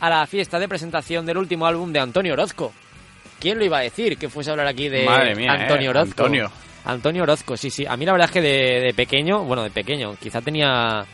la 0.00 0.26
fiesta 0.26 0.58
de 0.58 0.68
presentación 0.68 1.24
del 1.26 1.38
último 1.38 1.66
álbum 1.66 1.92
de 1.92 2.00
Antonio 2.00 2.32
Orozco. 2.34 2.72
¿Quién 3.38 3.58
lo 3.58 3.64
iba 3.64 3.78
a 3.78 3.82
decir 3.82 4.16
que 4.16 4.28
fuese 4.28 4.50
a 4.50 4.52
hablar 4.52 4.66
aquí 4.66 4.88
de 4.88 5.06
mía, 5.36 5.52
Antonio 5.52 5.88
eh, 5.88 5.90
Orozco? 5.90 6.22
Antonio. 6.22 6.50
Antonio 6.84 7.22
Orozco, 7.24 7.56
sí, 7.56 7.70
sí. 7.70 7.84
A 7.86 7.96
mí 7.96 8.06
la 8.06 8.12
verdad 8.12 8.26
es 8.26 8.32
que 8.32 8.40
de, 8.40 8.80
de 8.86 8.94
pequeño, 8.94 9.44
bueno, 9.44 9.62
de 9.62 9.70
pequeño, 9.70 10.14
quizá 10.20 10.40
tenía 10.40 11.04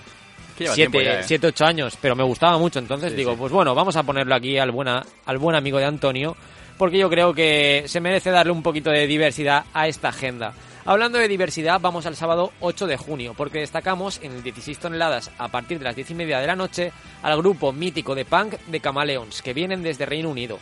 Que 0.56 0.64
lleva 0.64 0.74
tiempo 0.74 1.00
ya, 1.00 1.22
7, 1.22 1.46
eh. 1.46 1.50
8 1.50 1.64
años, 1.64 1.98
pero 2.00 2.14
me 2.14 2.22
gustaba 2.24 2.58
mucho. 2.58 2.78
Entonces 2.78 3.10
Sí, 3.10 3.16
digo, 3.16 3.32
sí. 3.32 3.38
pues 3.38 3.52
bueno, 3.52 3.74
vamos 3.74 3.96
a 3.96 4.02
ponerlo 4.02 4.34
aquí 4.34 4.58
al, 4.58 4.70
buena, 4.70 5.02
al 5.24 5.38
buen 5.38 5.56
amigo 5.56 5.78
de 5.78 5.86
Antonio, 5.86 6.36
porque 6.76 6.98
yo 6.98 7.08
creo 7.08 7.32
que 7.32 7.84
se 7.86 8.00
merece 8.00 8.30
darle 8.30 8.52
un 8.52 8.62
poquito 8.62 8.90
de 8.90 9.06
diversidad 9.06 9.64
a 9.72 9.88
esta 9.88 10.08
agenda. 10.08 10.52
Hablando 10.84 11.18
de 11.18 11.28
diversidad, 11.28 11.80
vamos 11.80 12.06
al 12.06 12.16
sábado 12.16 12.52
8 12.58 12.88
de 12.88 12.96
junio, 12.96 13.34
porque 13.36 13.60
destacamos 13.60 14.18
en 14.20 14.32
el 14.32 14.42
16 14.42 14.80
toneladas 14.80 15.30
a 15.38 15.46
partir 15.46 15.78
de 15.78 15.84
las 15.84 15.94
10 15.94 16.10
y 16.10 16.14
media 16.14 16.40
de 16.40 16.46
la 16.48 16.56
noche 16.56 16.92
al 17.22 17.38
grupo 17.38 17.72
mítico 17.72 18.16
de 18.16 18.24
punk 18.24 18.54
de 18.66 18.80
Camaleons, 18.80 19.42
que 19.42 19.54
vienen 19.54 19.84
desde 19.84 20.06
Reino 20.06 20.28
Unido. 20.28 20.58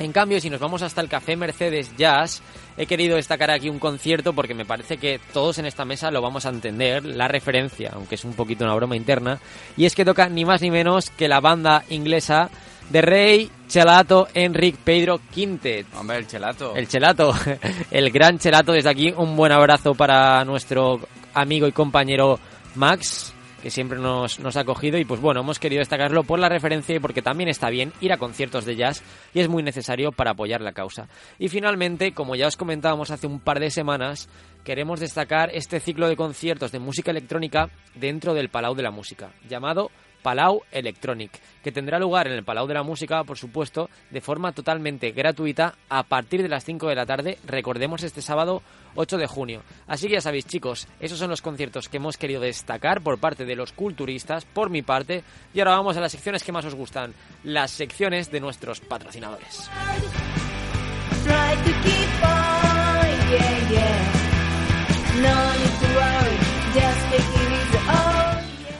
En 0.00 0.10
cambio, 0.10 0.40
si 0.40 0.50
nos 0.50 0.58
vamos 0.58 0.82
hasta 0.82 1.00
el 1.00 1.08
Café 1.08 1.36
Mercedes 1.36 1.96
Jazz, 1.96 2.42
he 2.76 2.86
querido 2.86 3.14
destacar 3.14 3.52
aquí 3.52 3.68
un 3.68 3.78
concierto 3.78 4.32
porque 4.32 4.52
me 4.52 4.66
parece 4.66 4.98
que 4.98 5.20
todos 5.32 5.58
en 5.58 5.66
esta 5.66 5.84
mesa 5.84 6.10
lo 6.10 6.20
vamos 6.20 6.44
a 6.44 6.50
entender, 6.50 7.04
la 7.04 7.28
referencia, 7.28 7.92
aunque 7.94 8.16
es 8.16 8.24
un 8.24 8.34
poquito 8.34 8.64
una 8.64 8.74
broma 8.74 8.96
interna, 8.96 9.38
y 9.76 9.84
es 9.84 9.94
que 9.94 10.04
toca 10.04 10.28
ni 10.28 10.44
más 10.44 10.60
ni 10.60 10.72
menos 10.72 11.10
que 11.10 11.28
la 11.28 11.40
banda 11.40 11.84
inglesa 11.88 12.50
de 12.90 13.02
Rey 13.02 13.50
Chelato 13.68 14.28
Enric 14.32 14.76
Pedro 14.76 15.20
Quintet. 15.32 15.86
Hombre, 15.94 16.18
el 16.18 16.26
chelato. 16.26 16.74
El 16.74 16.88
Chelato, 16.88 17.32
el 17.90 18.10
gran 18.10 18.38
Chelato, 18.38 18.72
desde 18.72 18.90
aquí 18.90 19.12
un 19.16 19.36
buen 19.36 19.52
abrazo 19.52 19.94
para 19.94 20.44
nuestro 20.44 21.00
amigo 21.34 21.66
y 21.66 21.72
compañero 21.72 22.38
Max, 22.76 23.34
que 23.62 23.70
siempre 23.70 23.98
nos, 23.98 24.38
nos 24.38 24.56
ha 24.56 24.64
cogido 24.64 24.98
y 24.98 25.04
pues 25.04 25.20
bueno, 25.20 25.40
hemos 25.40 25.58
querido 25.58 25.80
destacarlo 25.80 26.22
por 26.22 26.38
la 26.38 26.48
referencia 26.48 26.94
y 26.94 27.00
porque 27.00 27.22
también 27.22 27.48
está 27.48 27.68
bien 27.70 27.92
ir 28.00 28.12
a 28.12 28.18
conciertos 28.18 28.64
de 28.64 28.76
jazz 28.76 29.02
y 29.34 29.40
es 29.40 29.48
muy 29.48 29.62
necesario 29.62 30.12
para 30.12 30.30
apoyar 30.32 30.60
la 30.60 30.72
causa. 30.72 31.08
Y 31.38 31.48
finalmente, 31.48 32.12
como 32.12 32.36
ya 32.36 32.46
os 32.46 32.56
comentábamos 32.56 33.10
hace 33.10 33.26
un 33.26 33.40
par 33.40 33.58
de 33.58 33.70
semanas, 33.70 34.28
queremos 34.62 35.00
destacar 35.00 35.50
este 35.52 35.80
ciclo 35.80 36.08
de 36.08 36.16
conciertos 36.16 36.70
de 36.70 36.78
música 36.78 37.10
electrónica 37.10 37.68
dentro 37.94 38.34
del 38.34 38.48
Palau 38.48 38.74
de 38.74 38.82
la 38.84 38.90
Música, 38.92 39.32
llamado 39.48 39.90
Palau 40.26 40.62
Electronic, 40.72 41.30
que 41.62 41.70
tendrá 41.70 42.00
lugar 42.00 42.26
en 42.26 42.32
el 42.32 42.42
Palau 42.42 42.66
de 42.66 42.74
la 42.74 42.82
Música, 42.82 43.22
por 43.22 43.38
supuesto, 43.38 43.88
de 44.10 44.20
forma 44.20 44.50
totalmente 44.50 45.12
gratuita 45.12 45.76
a 45.88 46.02
partir 46.02 46.42
de 46.42 46.48
las 46.48 46.64
5 46.64 46.88
de 46.88 46.96
la 46.96 47.06
tarde, 47.06 47.38
recordemos 47.46 48.02
este 48.02 48.22
sábado 48.22 48.60
8 48.96 49.18
de 49.18 49.28
junio. 49.28 49.62
Así 49.86 50.08
que 50.08 50.14
ya 50.14 50.20
sabéis, 50.20 50.46
chicos, 50.46 50.88
esos 50.98 51.20
son 51.20 51.30
los 51.30 51.42
conciertos 51.42 51.88
que 51.88 51.98
hemos 51.98 52.16
querido 52.16 52.40
destacar 52.40 53.02
por 53.02 53.20
parte 53.20 53.44
de 53.44 53.54
los 53.54 53.70
culturistas, 53.70 54.44
por 54.46 54.68
mi 54.68 54.82
parte, 54.82 55.22
y 55.54 55.60
ahora 55.60 55.76
vamos 55.76 55.96
a 55.96 56.00
las 56.00 56.10
secciones 56.10 56.42
que 56.42 56.50
más 56.50 56.64
os 56.64 56.74
gustan, 56.74 57.14
las 57.44 57.70
secciones 57.70 58.28
de 58.32 58.40
nuestros 58.40 58.80
patrocinadores. 58.80 59.70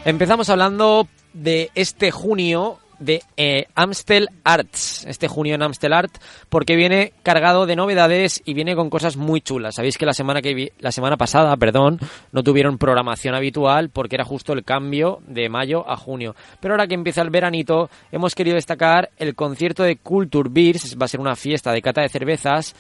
Empezamos 0.07 0.49
hablando 0.51 1.09
de 1.33 1.71
este 1.75 2.13
junio 2.13 2.79
de 3.01 3.23
eh, 3.37 3.67
Amstel 3.75 4.29
Arts, 4.45 5.05
este 5.09 5.27
junio 5.27 5.57
en 5.57 5.63
Amstel 5.65 5.93
Art, 5.93 6.15
porque 6.49 6.77
viene 6.77 7.13
cargado 7.25 7.67
de 7.67 7.75
novedades 7.75 8.41
y 8.45 8.55
viene 8.55 8.77
con 8.77 8.89
cosas 8.89 9.17
muy 9.17 9.41
chulas. 9.41 9.75
Sabéis 9.75 9.99
que 9.99 10.07
la 10.07 10.15
semana 10.15 10.41
que 10.41 10.55
vi- 10.55 10.71
la 10.79 10.93
semana 10.93 11.17
pasada, 11.17 11.57
perdón, 11.57 11.99
no 12.31 12.45
tuvieron 12.45 12.79
programación 12.79 13.35
habitual 13.35 13.91
porque 13.91 14.15
era 14.15 14.25
justo 14.25 14.53
el 14.53 14.63
cambio 14.63 15.19
de 15.27 15.49
mayo 15.49 15.85
a 15.91 15.97
junio. 15.97 16.37
Pero 16.61 16.75
ahora 16.75 16.87
que 16.87 16.95
empieza 16.95 17.21
el 17.23 17.31
veranito, 17.31 17.91
hemos 18.13 18.37
querido 18.37 18.55
destacar 18.55 19.11
el 19.19 19.35
concierto 19.35 19.83
de 19.83 19.97
Culture 19.97 20.49
Beers, 20.53 20.97
va 20.97 21.07
a 21.07 21.09
ser 21.09 21.19
una 21.21 21.35
fiesta 21.35 21.73
de 21.73 21.83
cata 21.83 22.01
de 22.01 22.09
cervezas 22.11 22.77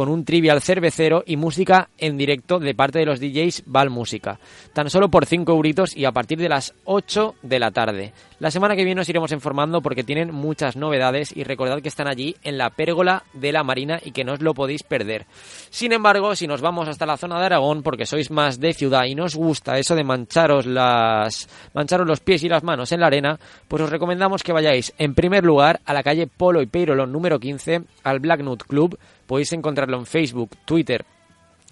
con 0.00 0.08
un 0.08 0.24
trivial 0.24 0.62
cervecero 0.62 1.22
y 1.26 1.36
música 1.36 1.90
en 1.98 2.16
directo 2.16 2.58
de 2.58 2.74
parte 2.74 3.00
de 3.00 3.04
los 3.04 3.20
DJs 3.20 3.64
Val 3.66 3.90
Música. 3.90 4.40
Tan 4.72 4.88
solo 4.88 5.10
por 5.10 5.26
5 5.26 5.52
euritos 5.52 5.94
y 5.94 6.06
a 6.06 6.10
partir 6.10 6.38
de 6.38 6.48
las 6.48 6.72
8 6.86 7.34
de 7.42 7.58
la 7.58 7.70
tarde. 7.70 8.14
La 8.40 8.50
semana 8.50 8.74
que 8.74 8.86
viene 8.86 9.02
os 9.02 9.08
iremos 9.10 9.32
informando 9.32 9.82
porque 9.82 10.02
tienen 10.02 10.32
muchas 10.32 10.74
novedades 10.74 11.36
y 11.36 11.44
recordad 11.44 11.82
que 11.82 11.90
están 11.90 12.08
allí 12.08 12.36
en 12.42 12.56
la 12.56 12.70
pérgola 12.70 13.22
de 13.34 13.52
la 13.52 13.64
Marina 13.64 14.00
y 14.02 14.12
que 14.12 14.24
no 14.24 14.32
os 14.32 14.40
lo 14.40 14.54
podéis 14.54 14.82
perder. 14.82 15.26
Sin 15.68 15.92
embargo, 15.92 16.34
si 16.34 16.46
nos 16.46 16.62
vamos 16.62 16.88
hasta 16.88 17.04
la 17.04 17.18
zona 17.18 17.38
de 17.38 17.44
Aragón 17.44 17.82
porque 17.82 18.06
sois 18.06 18.30
más 18.30 18.58
de 18.58 18.72
ciudad 18.72 19.04
y 19.04 19.14
no 19.14 19.24
os 19.24 19.36
gusta 19.36 19.78
eso 19.78 19.94
de 19.94 20.04
mancharos 20.04 20.64
las 20.64 21.50
mancharos 21.74 22.06
los 22.06 22.20
pies 22.20 22.42
y 22.42 22.48
las 22.48 22.64
manos 22.64 22.90
en 22.92 23.00
la 23.00 23.08
arena, 23.08 23.38
pues 23.68 23.82
os 23.82 23.90
recomendamos 23.90 24.42
que 24.42 24.54
vayáis 24.54 24.94
en 24.96 25.14
primer 25.14 25.44
lugar 25.44 25.82
a 25.84 25.92
la 25.92 26.02
calle 26.02 26.26
Polo 26.26 26.62
y 26.62 26.66
Peirolón 26.66 27.12
número 27.12 27.38
15 27.38 27.82
al 28.04 28.20
Black 28.20 28.40
Nut 28.40 28.62
Club. 28.62 28.98
Podéis 29.26 29.52
encontrarlo 29.52 29.98
en 29.98 30.06
Facebook, 30.06 30.56
Twitter 30.64 31.04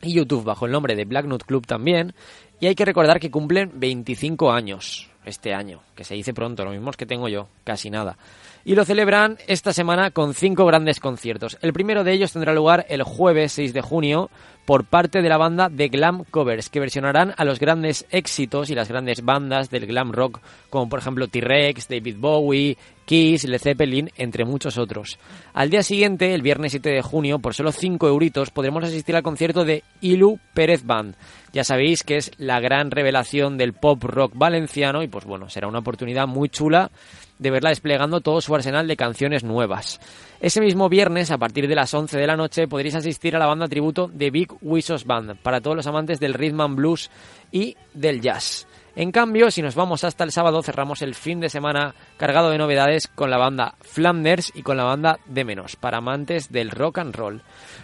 y 0.03 0.13
YouTube 0.13 0.45
bajo 0.45 0.67
el 0.67 0.73
nombre 0.73 0.95
de 0.95 1.07
Black 1.07 1.25
Nut 1.25 1.45
Club 1.45 1.67
también. 1.67 2.13
Y 2.61 2.67
hay 2.67 2.75
que 2.75 2.85
recordar 2.85 3.21
que 3.21 3.31
cumplen 3.31 3.73
25 3.77 4.53
años 4.53 5.08
este 5.25 5.55
año, 5.55 5.81
que 5.95 6.05
se 6.05 6.15
dice 6.15 6.35
pronto, 6.35 6.65
lo 6.65 6.71
mismo 6.71 6.91
que 6.93 7.07
tengo 7.07 7.29
yo, 7.29 7.49
casi 7.65 7.91
nada. 7.91 8.17
Y 8.65 8.75
lo 8.75 8.85
celebran 8.85 9.39
esta 9.47 9.73
semana 9.73 10.11
con 10.11 10.35
cinco 10.35 10.67
grandes 10.67 11.01
conciertos. 11.01 11.59
El 11.63 11.73
primero 11.73 12.05
de 12.05 12.13
ellos 12.13 12.33
tendrá 12.33 12.53
lugar 12.53 12.87
el 12.89 13.03
jueves 13.03 13.53
6 13.53 13.73
de 13.73 13.81
junio 13.81 14.31
por 14.69 14.85
parte 14.85 15.23
de 15.23 15.31
la 15.31 15.39
banda 15.39 15.71
The 15.75 15.89
Glam 15.89 16.25
Covers, 16.25 16.69
que 16.69 16.79
versionarán 16.79 17.33
a 17.39 17.47
los 17.47 17.59
grandes 17.59 18.05
éxitos 18.11 18.69
y 18.69 18.75
las 18.75 18.91
grandes 18.91 19.25
bandas 19.25 19.71
del 19.71 19.87
glam 19.87 20.13
rock, 20.13 20.41
como 20.69 20.91
por 20.91 20.99
ejemplo 20.99 21.27
T-Rex, 21.27 21.89
David 21.89 22.17
Bowie, 22.19 22.77
Kiss, 23.07 23.45
Led 23.45 23.63
Zeppelin, 23.63 24.11
entre 24.19 24.45
muchos 24.45 24.77
otros. 24.77 25.19
Al 25.55 25.71
día 25.71 25.83
siguiente, 25.83 26.35
el 26.35 26.43
viernes 26.43 26.73
7 26.73 26.91
de 26.91 27.01
junio, 27.01 27.39
por 27.39 27.55
solo 27.55 27.73
5 27.73 28.09
euritos, 28.09 28.51
podremos 28.51 28.85
asistir 28.85 29.17
al 29.17 29.23
concierto 29.23 29.65
de 29.65 29.85
Ilu 30.03 30.39
Pérez 30.53 30.85
Band. 30.85 31.15
Ya 31.55 31.65
sabéis 31.65 32.03
que 32.03 32.19
es 32.19 32.31
la 32.37 32.61
gran 32.61 32.91
revelación 32.91 33.57
del 33.57 33.73
pop 33.73 34.05
rock 34.05 34.33
valenciano 34.35 35.03
y 35.03 35.09
pues 35.09 35.25
bueno, 35.25 35.49
será 35.49 35.67
una 35.67 35.79
oportunidad 35.79 36.27
muy 36.27 36.51
chula 36.51 36.91
de 37.39 37.51
verla 37.51 37.71
desplegando 37.71 38.21
todo 38.21 38.41
su 38.41 38.55
arsenal 38.55 38.87
de 38.87 38.97
canciones 38.97 39.45
nuevas. 39.45 40.01
Ese 40.41 40.61
mismo 40.61 40.89
viernes, 40.89 41.31
a 41.31 41.39
partir 41.39 41.69
de 41.69 41.75
las 41.75 41.93
11 41.93 42.19
de 42.19 42.27
la 42.27 42.37
noche, 42.37 42.69
podréis 42.69 42.95
asistir 42.95 43.35
a 43.35 43.39
la 43.39 43.47
banda 43.47 43.69
tributo 43.69 44.09
de 44.13 44.31
Big 44.31 44.49
Wizards 44.61 45.05
Band, 45.05 45.37
para 45.43 45.61
todos 45.61 45.77
los 45.77 45.87
amantes 45.87 46.21
del 46.21 46.35
rhythm 46.35 46.61
and 46.61 46.77
blues 46.77 47.11
y 47.51 47.77
del 47.95 48.21
jazz. 48.21 48.67
En 48.99 49.13
cambio, 49.13 49.53
si 49.53 49.63
nos 49.63 49.77
vamos 49.77 50.03
hasta 50.03 50.25
el 50.25 50.33
sábado, 50.33 50.61
cerramos 50.61 51.03
el 51.03 51.15
fin 51.15 51.39
de 51.39 51.49
semana 51.49 51.95
cargado 52.17 52.51
de 52.51 52.59
novedades 52.59 53.07
con 53.07 53.31
la 53.31 53.39
banda 53.39 53.77
Flanders 53.81 54.51
y 54.57 54.63
con 54.63 54.77
la 54.77 54.83
banda 54.83 55.21
De 55.27 55.45
Menos, 55.45 55.77
para 55.77 55.99
amantes 55.99 56.51
del 56.51 56.73
rock 56.73 56.99
and 56.99 57.15
roll. 57.15 57.43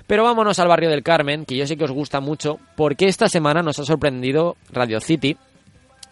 Pero 0.08 0.24
vámonos 0.24 0.58
al 0.58 0.66
barrio 0.66 0.90
del 0.90 1.04
Carmen, 1.04 1.44
que 1.44 1.56
yo 1.56 1.68
sé 1.68 1.76
que 1.76 1.84
os 1.84 1.92
gusta 1.92 2.18
mucho, 2.18 2.58
porque 2.76 3.06
esta 3.06 3.28
semana 3.28 3.62
nos 3.62 3.78
ha 3.78 3.84
sorprendido 3.84 4.56
Radio 4.72 5.00
City, 5.00 5.36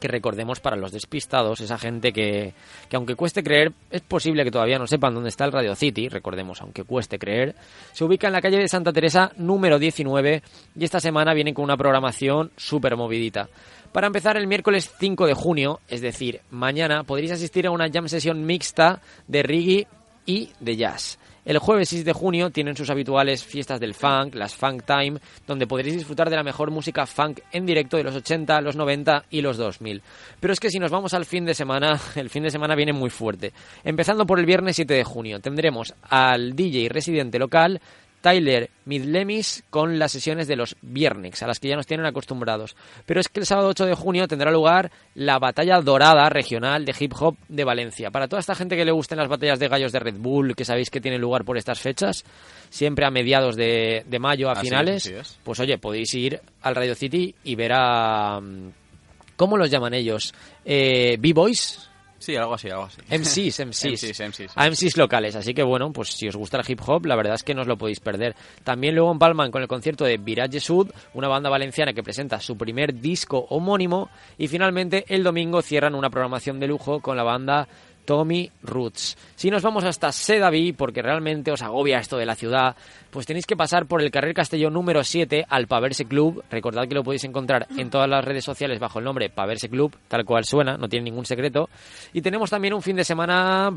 que 0.03 0.09
recordemos 0.09 0.59
para 0.59 0.75
los 0.75 0.91
despistados, 0.91 1.61
esa 1.61 1.79
gente 1.79 2.12
que, 2.12 2.55
que 2.88 2.97
aunque 2.97 3.15
cueste 3.15 3.45
creer, 3.45 3.73
es 3.88 4.01
posible 4.01 4.43
que 4.43 4.51
todavía 4.51 4.77
no 4.77 4.88
sepan 4.88 5.15
dónde 5.15 5.29
está 5.29 5.45
el 5.45 5.53
Radio 5.53 5.77
City, 5.77 6.09
recordemos, 6.09 6.61
aunque 6.61 6.83
cueste 6.83 7.21
creer, 7.21 7.55
se 7.93 8.03
ubica 8.03 8.27
en 8.27 8.33
la 8.33 8.41
calle 8.43 8.59
de 8.59 8.67
Santa 8.67 8.93
Teresa 8.93 9.31
número 9.37 9.79
19 9.79 10.43
y 10.75 10.85
esta 10.85 10.99
semana 10.99 11.35
viene 11.35 11.55
con 11.55 11.62
una 11.62 11.77
programación 11.77 12.51
súper 12.57 12.97
movidita. 12.97 13.49
Para 13.93 14.09
empezar, 14.09 14.37
el 14.37 14.49
miércoles 14.49 14.93
5 14.99 15.25
de 15.25 15.35
junio, 15.35 15.79
es 15.87 16.01
decir, 16.01 16.41
mañana, 16.51 17.05
podréis 17.05 17.31
asistir 17.31 17.69
a 17.69 17.71
una 17.71 17.88
jam 17.88 18.09
sesión 18.09 18.45
mixta 18.45 19.03
de 19.29 19.45
reggae 19.45 19.87
y 20.27 20.51
de 20.61 20.77
jazz. 20.77 21.19
El 21.45 21.59
jueves 21.59 21.89
6 21.89 22.05
de 22.05 22.13
junio 22.13 22.51
tienen 22.51 22.77
sus 22.77 22.89
habituales 22.89 23.45
fiestas 23.45 23.81
del 23.81 23.95
funk, 23.95 24.37
las 24.37 24.55
Funk 24.55 24.85
Time, 24.87 25.19
donde 25.45 25.67
podréis 25.67 25.97
disfrutar 25.97 26.31
de 26.31 26.37
la 26.37 26.45
mejor 26.45 26.71
música 26.71 27.05
funk 27.05 27.41
en 27.51 27.67
directo 27.67 27.97
de 27.97 28.05
los 28.05 28.15
80, 28.15 28.61
los 28.61 28.77
90 28.77 29.25
y 29.29 29.41
los 29.41 29.57
2000. 29.57 30.03
Pero 30.39 30.53
es 30.53 30.61
que 30.61 30.71
si 30.71 30.79
nos 30.79 30.93
vamos 30.93 31.15
al 31.15 31.25
fin 31.25 31.45
de 31.45 31.55
semana, 31.55 32.01
el 32.15 32.31
fin 32.31 32.45
de 32.45 32.51
semana 32.51 32.77
viene 32.77 32.93
muy 32.93 33.11
fuerte. 33.11 33.53
Empezando 33.83 34.25
por 34.25 34.39
el 34.39 34.47
viernes 34.47 34.77
7 34.77 34.95
de 34.95 35.03
junio, 35.03 35.41
tendremos 35.41 35.93
al 36.03 36.55
DJ 36.55 36.89
residente 36.89 37.41
local 37.41 37.81
Tyler 38.23 38.71
Midlemis 38.87 39.65
con 39.69 39.99
las 39.99 40.13
sesiones 40.13 40.49
de 40.49 40.57
los 40.57 40.77
viernes, 40.81 41.43
a 41.43 41.47
las 41.47 41.61
que 41.61 41.69
ya 41.69 41.77
nos 41.77 41.87
tienen 41.87 42.07
acostumbrados. 42.07 42.75
Pero 43.05 43.21
es 43.21 43.29
que 43.29 43.41
el 43.41 43.47
sábado 43.47 43.69
8 43.69 43.85
de 43.85 43.95
junio 43.95 44.27
tendrá 44.29 44.51
lugar 44.51 44.91
la 45.15 45.39
batalla 45.39 45.81
dorada 45.83 46.29
regional 46.31 46.85
de 46.87 46.95
hip 46.99 47.13
hop 47.21 47.37
de 47.49 47.65
Valencia. 47.65 48.11
Para 48.11 48.29
toda 48.29 48.41
esta 48.41 48.55
gente 48.55 48.77
que 48.77 48.85
le 48.85 48.93
gusten 48.93 49.19
las 49.19 49.29
batallas 49.29 49.59
de 49.59 49.69
gallos 49.69 49.93
de 49.93 49.99
Red 49.99 50.17
Bull, 50.17 50.55
que 50.57 50.65
sabéis 50.65 50.89
que 50.89 51.01
tienen 51.01 51.21
lugar 51.21 51.45
por 51.45 51.59
estas 51.59 51.81
fechas, 51.81 52.25
siempre 52.71 53.05
a 53.05 53.11
mediados 53.11 53.57
de, 53.57 54.05
de 54.07 54.19
mayo, 54.19 54.49
a 54.49 54.53
Así 54.53 54.61
es, 54.61 54.71
finales, 54.71 55.07
es. 55.07 55.39
pues 55.43 55.61
oye, 55.61 55.77
podéis 55.79 56.15
ir 56.15 56.41
al 56.63 56.75
Radio 56.75 56.95
City 56.95 57.35
y 57.45 57.55
ver 57.57 57.73
a... 57.75 58.41
mm, 58.41 58.69
¿Cómo 59.37 59.57
los 59.57 59.71
llaman 59.71 59.95
ellos? 59.95 60.33
Eh, 60.65 61.17
¿B-Boys? 61.19 61.91
Sí, 62.23 62.37
algo 62.37 62.55
así, 62.55 62.71
algo 62.71 62.85
así. 62.85 63.01
MCs, 63.11 63.67
MCs. 63.67 63.85
MCs, 63.85 64.21
MCs. 64.21 64.53
A 64.55 64.71
MCs 64.71 64.97
locales. 64.97 65.35
Así 65.35 65.55
que 65.55 65.65
bueno, 65.65 65.93
pues 65.93 66.11
si 66.11 66.29
os 66.29 66.37
gusta 66.37 66.59
el 66.59 66.71
hip 66.71 66.81
hop, 66.87 67.07
la 67.07 67.17
verdad 67.17 67.35
es 67.35 67.43
que 67.43 67.53
no 67.53 67.63
os 67.63 67.67
lo 67.67 67.77
podéis 67.77 67.99
perder. 67.99 68.37
También 68.63 68.95
luego 68.95 69.11
empalman 69.11 69.51
con 69.51 69.61
el 69.61 69.67
concierto 69.67 70.05
de 70.05 70.19
Virage 70.19 70.61
Sud, 70.61 70.93
una 71.15 71.27
banda 71.27 71.51
valenciana 71.51 71.93
que 71.93 72.05
presenta 72.05 72.39
su 72.39 72.57
primer 72.57 72.95
disco 72.95 73.47
homónimo. 73.51 74.09
Y 74.39 74.47
finalmente 74.47 75.05
el 75.09 75.25
domingo 75.25 75.63
cierran 75.63 75.97
una 75.97 76.11
programación 76.11 76.61
de 76.61 76.69
lujo 76.69 77.01
con 77.01 77.17
la 77.17 77.25
banda 77.25 77.67
Tommy 78.05 78.51
Roots. 78.62 79.17
Si 79.37 79.51
nos 79.51 79.62
vamos 79.62 79.85
hasta 79.85 80.12
Sedaví, 80.12 80.73
porque 80.73 81.03
realmente 81.03 81.51
os 81.51 81.62
agobia 81.62 81.99
esto 81.99 82.17
de 82.17 82.27
la 82.27 82.35
ciudad, 82.35 82.77
pues 83.11 83.27
tenéis 83.27 83.47
que 83.47 83.57
pasar 83.57 83.87
por 83.87 84.03
el 84.03 84.11
Carrer 84.11 84.35
Castelló 84.35 84.71
número 84.71 85.05
7 85.05 85.47
al 85.49 85.67
Paverse 85.67 86.05
Club. 86.05 86.45
Recordad 86.51 86.88
que 86.88 86.95
lo 86.95 87.05
podéis 87.05 87.25
encontrar 87.25 87.67
en 87.77 87.91
todas 87.91 88.09
las 88.09 88.25
redes 88.25 88.45
sociales 88.45 88.79
bajo 88.79 88.99
el 88.99 89.05
nombre 89.05 89.31
Paverse 89.31 89.69
Club, 89.69 89.97
tal 90.09 90.25
cual 90.25 90.45
suena, 90.45 90.77
no 90.77 90.88
tiene 90.88 91.05
ningún 91.05 91.27
secreto. 91.27 91.69
Y 92.12 92.23
tenemos 92.23 92.51
también 92.51 92.75
un 92.75 92.83
fin 92.83 92.97
de 92.97 93.05
semana 93.05 93.71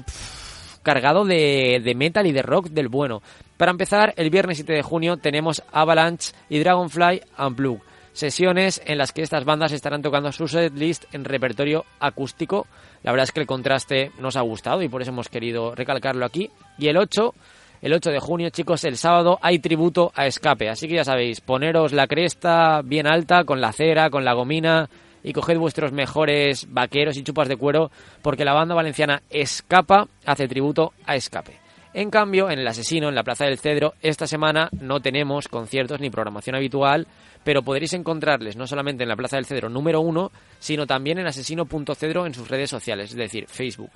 cargado 0.83 1.25
de, 1.25 1.81
de 1.83 1.95
metal 1.95 2.27
y 2.27 2.31
de 2.31 2.41
rock 2.41 2.67
del 2.69 2.89
bueno. 2.89 3.21
Para 3.57 3.71
empezar, 3.71 4.13
el 4.17 4.29
viernes 4.29 4.57
7 4.57 4.73
de 4.73 4.83
junio 4.83 5.17
tenemos 5.17 5.63
Avalanche 5.71 6.33
y 6.49 6.59
Dragonfly 6.59 7.21
Unplugged. 7.39 7.94
Sesiones 8.15 8.81
en 8.85 8.97
las 8.97 9.11
que 9.11 9.21
estas 9.21 9.43
bandas 9.43 9.73
estarán 9.73 10.01
tocando 10.01 10.31
su 10.31 10.47
setlist 10.47 11.03
en 11.13 11.25
repertorio 11.25 11.83
acústico. 11.99 12.65
La 13.03 13.11
verdad 13.11 13.25
es 13.25 13.33
que 13.33 13.41
el 13.41 13.45
contraste 13.45 14.13
nos 14.19 14.37
ha 14.37 14.41
gustado 14.41 14.81
y 14.81 14.87
por 14.87 15.01
eso 15.01 15.11
hemos 15.11 15.27
querido 15.27 15.75
recalcarlo 15.75 16.25
aquí. 16.25 16.49
Y 16.77 16.87
el 16.87 16.95
8, 16.95 17.33
el 17.81 17.93
8 17.93 18.11
de 18.11 18.19
junio, 18.21 18.49
chicos, 18.51 18.85
el 18.85 18.95
sábado 18.95 19.37
hay 19.41 19.59
tributo 19.59 20.13
a 20.15 20.27
Escape. 20.27 20.69
Así 20.69 20.87
que 20.87 20.95
ya 20.95 21.03
sabéis, 21.03 21.41
poneros 21.41 21.91
la 21.91 22.07
cresta 22.07 22.81
bien 22.85 23.05
alta 23.05 23.43
con 23.43 23.59
la 23.59 23.73
cera, 23.73 24.09
con 24.09 24.23
la 24.23 24.31
gomina 24.31 24.89
y 25.21 25.33
coged 25.33 25.57
vuestros 25.57 25.91
mejores 25.91 26.71
vaqueros 26.71 27.17
y 27.17 27.23
chupas 27.23 27.49
de 27.49 27.57
cuero 27.57 27.91
porque 28.21 28.45
la 28.45 28.53
banda 28.53 28.75
valenciana 28.75 29.23
Escapa 29.29 30.07
hace 30.25 30.47
tributo 30.47 30.93
a 31.05 31.17
Escape. 31.17 31.64
En 31.97 32.09
cambio, 32.09 32.51
en 32.51 32.59
El 32.59 32.67
Asesino, 32.67 33.07
en 33.07 33.15
la 33.15 33.23
Plaza 33.23 33.45
del 33.45 33.57
Cedro, 33.57 33.93
esta 34.01 34.27
semana 34.27 34.67
no 34.81 34.99
tenemos 34.99 35.47
conciertos 35.47 36.01
ni 36.01 36.09
programación 36.09 36.57
habitual, 36.57 37.07
pero 37.45 37.63
podréis 37.63 37.93
encontrarles 37.93 38.57
no 38.57 38.67
solamente 38.67 39.03
en 39.03 39.07
la 39.07 39.15
Plaza 39.15 39.37
del 39.37 39.45
Cedro 39.45 39.69
número 39.69 40.01
1, 40.01 40.29
sino 40.59 40.85
también 40.85 41.19
en 41.19 41.27
asesino.cedro 41.27 42.25
en 42.25 42.33
sus 42.33 42.49
redes 42.49 42.69
sociales, 42.69 43.11
es 43.11 43.15
decir, 43.15 43.47
Facebook. 43.47 43.91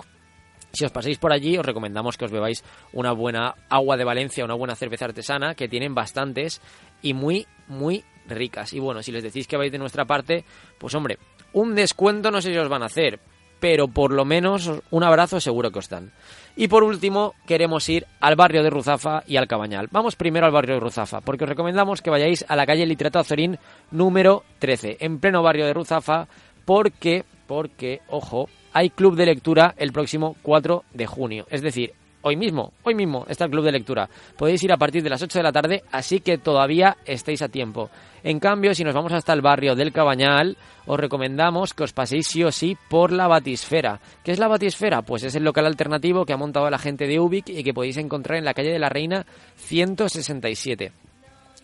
Si 0.72 0.86
os 0.86 0.92
pasáis 0.92 1.18
por 1.18 1.30
allí, 1.30 1.58
os 1.58 1.66
recomendamos 1.66 2.16
que 2.16 2.24
os 2.24 2.30
bebáis 2.30 2.64
una 2.94 3.12
buena 3.12 3.54
agua 3.68 3.98
de 3.98 4.04
Valencia, 4.04 4.46
una 4.46 4.54
buena 4.54 4.76
cerveza 4.76 5.04
artesana, 5.04 5.54
que 5.54 5.68
tienen 5.68 5.94
bastantes 5.94 6.62
y 7.02 7.12
muy, 7.12 7.46
muy 7.68 8.02
ricas. 8.26 8.72
Y 8.72 8.78
bueno, 8.78 9.02
si 9.02 9.12
les 9.12 9.24
decís 9.24 9.46
que 9.46 9.58
vais 9.58 9.72
de 9.72 9.78
nuestra 9.78 10.06
parte, 10.06 10.46
pues 10.78 10.94
hombre, 10.94 11.18
un 11.52 11.74
descuento 11.74 12.30
no 12.30 12.40
sé 12.40 12.50
si 12.50 12.58
os 12.58 12.68
van 12.70 12.82
a 12.82 12.86
hacer, 12.86 13.20
pero 13.60 13.88
por 13.88 14.12
lo 14.12 14.24
menos 14.24 14.70
un 14.90 15.04
abrazo 15.04 15.40
seguro 15.40 15.70
que 15.70 15.78
os 15.78 15.88
dan. 15.88 16.10
Y 16.56 16.68
por 16.68 16.82
último, 16.82 17.34
queremos 17.46 17.88
ir 17.88 18.06
al 18.20 18.36
barrio 18.36 18.62
de 18.62 18.70
Ruzafa 18.70 19.22
y 19.26 19.36
al 19.36 19.46
Cabañal. 19.46 19.88
Vamos 19.92 20.16
primero 20.16 20.46
al 20.46 20.52
barrio 20.52 20.74
de 20.74 20.80
Ruzafa, 20.80 21.20
porque 21.20 21.44
os 21.44 21.50
recomendamos 21.50 22.02
que 22.02 22.10
vayáis 22.10 22.44
a 22.48 22.56
la 22.56 22.66
calle 22.66 22.86
Literato 22.86 23.18
Azorín 23.18 23.58
número 23.90 24.42
13, 24.58 24.96
en 25.00 25.20
pleno 25.20 25.42
barrio 25.42 25.66
de 25.66 25.74
Ruzafa, 25.74 26.26
porque, 26.64 27.24
porque, 27.46 28.00
ojo, 28.08 28.48
hay 28.72 28.90
club 28.90 29.16
de 29.16 29.26
lectura 29.26 29.74
el 29.76 29.92
próximo 29.92 30.36
4 30.42 30.84
de 30.92 31.06
junio. 31.06 31.46
Es 31.50 31.62
decir, 31.62 31.94
hoy 32.22 32.36
mismo, 32.36 32.72
hoy 32.82 32.94
mismo 32.94 33.24
está 33.28 33.44
el 33.44 33.50
club 33.50 33.64
de 33.64 33.72
lectura. 33.72 34.08
Podéis 34.36 34.62
ir 34.62 34.72
a 34.72 34.76
partir 34.76 35.02
de 35.02 35.10
las 35.10 35.22
8 35.22 35.38
de 35.38 35.42
la 35.42 35.52
tarde, 35.52 35.82
así 35.90 36.20
que 36.20 36.38
todavía 36.38 36.96
estáis 37.04 37.42
a 37.42 37.48
tiempo. 37.48 37.90
En 38.22 38.38
cambio, 38.38 38.74
si 38.74 38.84
nos 38.84 38.94
vamos 38.94 39.12
hasta 39.12 39.32
el 39.32 39.40
barrio 39.40 39.74
del 39.74 39.92
Cabañal, 39.92 40.56
os 40.86 41.00
recomendamos 41.00 41.72
que 41.72 41.84
os 41.84 41.92
paséis 41.92 42.26
sí 42.26 42.44
o 42.44 42.52
sí 42.52 42.76
por 42.88 43.12
la 43.12 43.28
Batisfera. 43.28 44.00
¿Qué 44.22 44.32
es 44.32 44.38
la 44.38 44.48
Batisfera? 44.48 45.02
Pues 45.02 45.22
es 45.22 45.34
el 45.34 45.44
local 45.44 45.66
alternativo 45.66 46.26
que 46.26 46.32
ha 46.32 46.36
montado 46.36 46.68
la 46.68 46.78
gente 46.78 47.06
de 47.06 47.18
Ubic 47.18 47.48
y 47.48 47.62
que 47.62 47.74
podéis 47.74 47.96
encontrar 47.96 48.38
en 48.38 48.44
la 48.44 48.54
calle 48.54 48.72
de 48.72 48.78
la 48.78 48.88
Reina 48.88 49.24
167. 49.56 50.92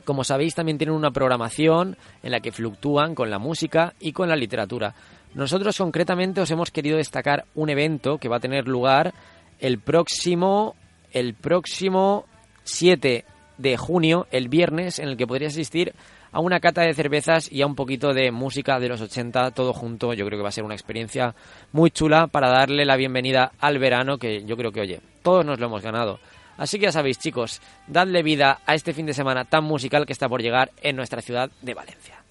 Como 0.04 0.22
sabéis, 0.22 0.54
también 0.54 0.78
tienen 0.78 0.94
una 0.94 1.10
programación 1.10 1.96
en 2.22 2.30
la 2.30 2.40
que 2.40 2.52
fluctúan 2.52 3.14
con 3.14 3.28
la 3.28 3.40
música 3.40 3.94
y 3.98 4.12
con 4.12 4.28
la 4.28 4.36
literatura. 4.36 4.94
Nosotros 5.34 5.76
concretamente 5.76 6.40
os 6.40 6.50
hemos 6.50 6.70
querido 6.70 6.96
destacar 6.96 7.44
un 7.54 7.68
evento 7.68 8.16
que 8.16 8.28
va 8.28 8.36
a 8.36 8.40
tener 8.40 8.68
lugar 8.68 9.12
el 9.60 9.78
próximo 9.78 10.74
el 11.16 11.32
próximo 11.32 12.26
7 12.64 13.24
de 13.56 13.76
junio, 13.78 14.26
el 14.30 14.48
viernes, 14.48 14.98
en 14.98 15.08
el 15.08 15.16
que 15.16 15.26
podréis 15.26 15.52
asistir 15.52 15.94
a 16.30 16.40
una 16.40 16.60
cata 16.60 16.82
de 16.82 16.92
cervezas 16.92 17.50
y 17.50 17.62
a 17.62 17.66
un 17.66 17.74
poquito 17.74 18.12
de 18.12 18.30
música 18.30 18.78
de 18.78 18.88
los 18.88 19.00
80, 19.00 19.52
todo 19.52 19.72
junto. 19.72 20.12
Yo 20.12 20.26
creo 20.26 20.38
que 20.38 20.42
va 20.42 20.50
a 20.50 20.52
ser 20.52 20.64
una 20.64 20.74
experiencia 20.74 21.34
muy 21.72 21.90
chula 21.90 22.26
para 22.26 22.50
darle 22.50 22.84
la 22.84 22.96
bienvenida 22.96 23.52
al 23.58 23.78
verano, 23.78 24.18
que 24.18 24.44
yo 24.44 24.58
creo 24.58 24.72
que, 24.72 24.82
oye, 24.82 25.00
todos 25.22 25.46
nos 25.46 25.58
lo 25.58 25.66
hemos 25.68 25.82
ganado. 25.82 26.20
Así 26.58 26.78
que 26.78 26.84
ya 26.84 26.92
sabéis, 26.92 27.18
chicos, 27.18 27.62
dadle 27.86 28.22
vida 28.22 28.60
a 28.66 28.74
este 28.74 28.92
fin 28.92 29.06
de 29.06 29.14
semana 29.14 29.46
tan 29.46 29.64
musical 29.64 30.04
que 30.04 30.12
está 30.12 30.28
por 30.28 30.42
llegar 30.42 30.70
en 30.82 30.96
nuestra 30.96 31.22
ciudad 31.22 31.50
de 31.62 31.72
Valencia. 31.72 32.25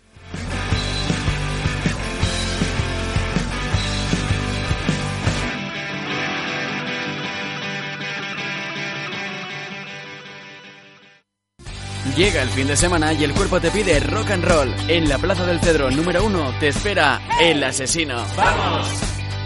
Llega 12.14 12.44
el 12.44 12.50
fin 12.50 12.68
de 12.68 12.78
semana 12.78 13.12
y 13.14 13.24
el 13.24 13.34
cuerpo 13.34 13.60
te 13.60 13.72
pide 13.72 14.00
rock 14.00 14.32
and 14.32 14.46
roll. 14.46 14.74
En 14.88 15.10
la 15.10 15.18
Plaza 15.18 15.46
del 15.46 15.60
Cedro 15.60 15.92
número 15.92 16.24
uno 16.24 16.54
te 16.60 16.70
espera 16.70 17.20
El 17.42 17.62
Asesino. 17.64 18.24
Vamos, 18.38 18.88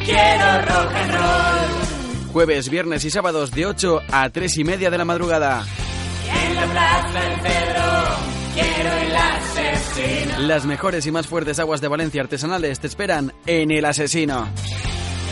quiero 0.05 0.61
rock 0.61 0.93
and 0.93 1.11
roll. 1.11 2.31
Jueves, 2.31 2.69
viernes 2.69 3.03
y 3.05 3.09
sábados 3.09 3.49
de 3.51 3.65
8 3.65 4.01
a 4.11 4.29
3 4.29 4.57
y 4.59 4.63
media 4.63 4.91
de 4.91 4.97
la 4.99 5.05
madrugada. 5.05 5.65
En 6.31 6.55
la 6.55 6.65
plaza 6.67 7.19
del 7.21 7.39
Cedro, 7.41 7.83
quiero 8.53 8.93
el 8.97 9.15
asesino. 9.15 10.39
Las 10.47 10.65
mejores 10.65 11.07
y 11.07 11.11
más 11.11 11.25
fuertes 11.25 11.57
aguas 11.57 11.81
de 11.81 11.87
Valencia 11.87 12.21
artesanales 12.21 12.79
te 12.79 12.85
esperan 12.85 13.33
en 13.47 13.71
El 13.71 13.85
Asesino. 13.85 14.47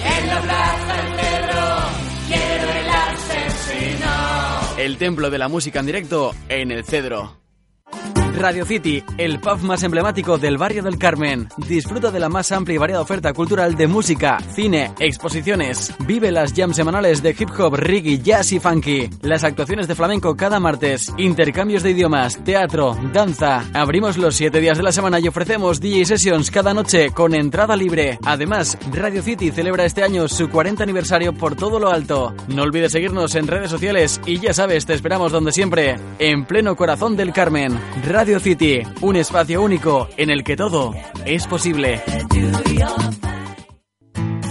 En 0.03 0.27
la 0.27 0.41
plaza 0.41 0.96
El 4.77 4.99
templo 4.99 5.31
de 5.31 5.39
la 5.39 5.47
música 5.47 5.79
en 5.79 5.87
directo 5.87 6.35
en 6.49 6.69
el 6.69 6.85
Cedro. 6.85 7.46
Radio 8.37 8.65
City, 8.65 9.03
el 9.17 9.39
pub 9.39 9.61
más 9.63 9.81
emblemático 9.81 10.37
del 10.37 10.57
barrio 10.57 10.83
del 10.83 10.99
Carmen. 10.99 11.49
Disfruta 11.67 12.11
de 12.11 12.19
la 12.19 12.29
más 12.29 12.51
amplia 12.51 12.75
y 12.75 12.77
variada 12.77 13.01
oferta 13.01 13.33
cultural 13.33 13.75
de 13.75 13.87
música, 13.87 14.37
cine, 14.53 14.93
exposiciones. 14.99 15.93
Vive 16.05 16.31
las 16.31 16.53
jams 16.53 16.75
semanales 16.75 17.23
de 17.23 17.31
hip 17.31 17.49
hop, 17.57 17.75
reggae, 17.75 18.19
jazz 18.19 18.51
y 18.51 18.59
funky. 18.59 19.09
Las 19.21 19.43
actuaciones 19.43 19.87
de 19.87 19.95
flamenco 19.95 20.35
cada 20.35 20.59
martes. 20.59 21.11
Intercambios 21.17 21.81
de 21.81 21.91
idiomas, 21.91 22.43
teatro, 22.43 22.95
danza. 23.11 23.65
Abrimos 23.73 24.17
los 24.17 24.35
7 24.35 24.59
días 24.59 24.77
de 24.77 24.83
la 24.83 24.91
semana 24.91 25.19
y 25.19 25.27
ofrecemos 25.27 25.79
DJ 25.79 26.05
sessions 26.05 26.51
cada 26.51 26.73
noche 26.73 27.09
con 27.09 27.33
entrada 27.33 27.75
libre. 27.75 28.19
Además, 28.23 28.77
Radio 28.93 29.23
City 29.23 29.49
celebra 29.49 29.85
este 29.85 30.03
año 30.03 30.27
su 30.27 30.49
40 30.49 30.83
aniversario 30.83 31.33
por 31.33 31.55
todo 31.55 31.79
lo 31.79 31.89
alto. 31.89 32.35
No 32.49 32.63
olvides 32.63 32.91
seguirnos 32.91 33.33
en 33.35 33.47
redes 33.47 33.71
sociales 33.71 34.21
y 34.25 34.39
ya 34.39 34.53
sabes, 34.53 34.85
te 34.85 34.93
esperamos 34.93 35.31
donde 35.31 35.51
siempre, 35.51 35.95
en 36.19 36.45
pleno 36.45 36.75
corazón 36.75 37.15
del 37.15 37.33
Carmen. 37.33 37.79
City, 38.27 38.81
un 39.01 39.15
espacio 39.15 39.61
único 39.61 40.09
en 40.17 40.29
el 40.29 40.43
que 40.43 40.57
todo 40.57 40.93
es 41.25 41.47
posible. 41.47 42.03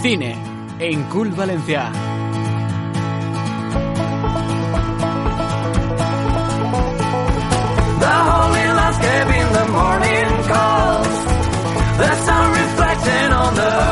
Cine 0.01 0.35
en 0.79 1.03
Cool 1.03 1.29
Valencia. 1.29 1.91
The 11.97 12.15
sun 12.25 12.51
reflecting 12.51 13.31
on 13.33 13.55
the 13.55 13.86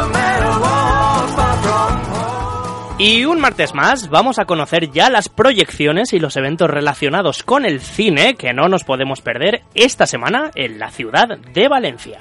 Y 2.98 3.26
un 3.26 3.42
martes 3.42 3.74
más 3.74 4.10
vamos 4.10 4.40
a 4.40 4.46
conocer 4.46 4.90
ya 4.90 5.10
las 5.10 5.28
proyecciones 5.28 6.14
y 6.14 6.20
los 6.20 6.38
eventos 6.38 6.70
relacionados 6.70 7.44
con 7.44 7.66
el 7.66 7.82
cine 7.82 8.36
que 8.36 8.54
no 8.54 8.70
nos 8.70 8.86
podemos 8.86 9.20
perder 9.20 9.64
esta 9.74 10.08
semana 10.08 10.50
en 10.56 10.80
la 10.80 10.92
ciudad 10.92 11.38
de 11.38 11.68
Valencia. 11.68 12.20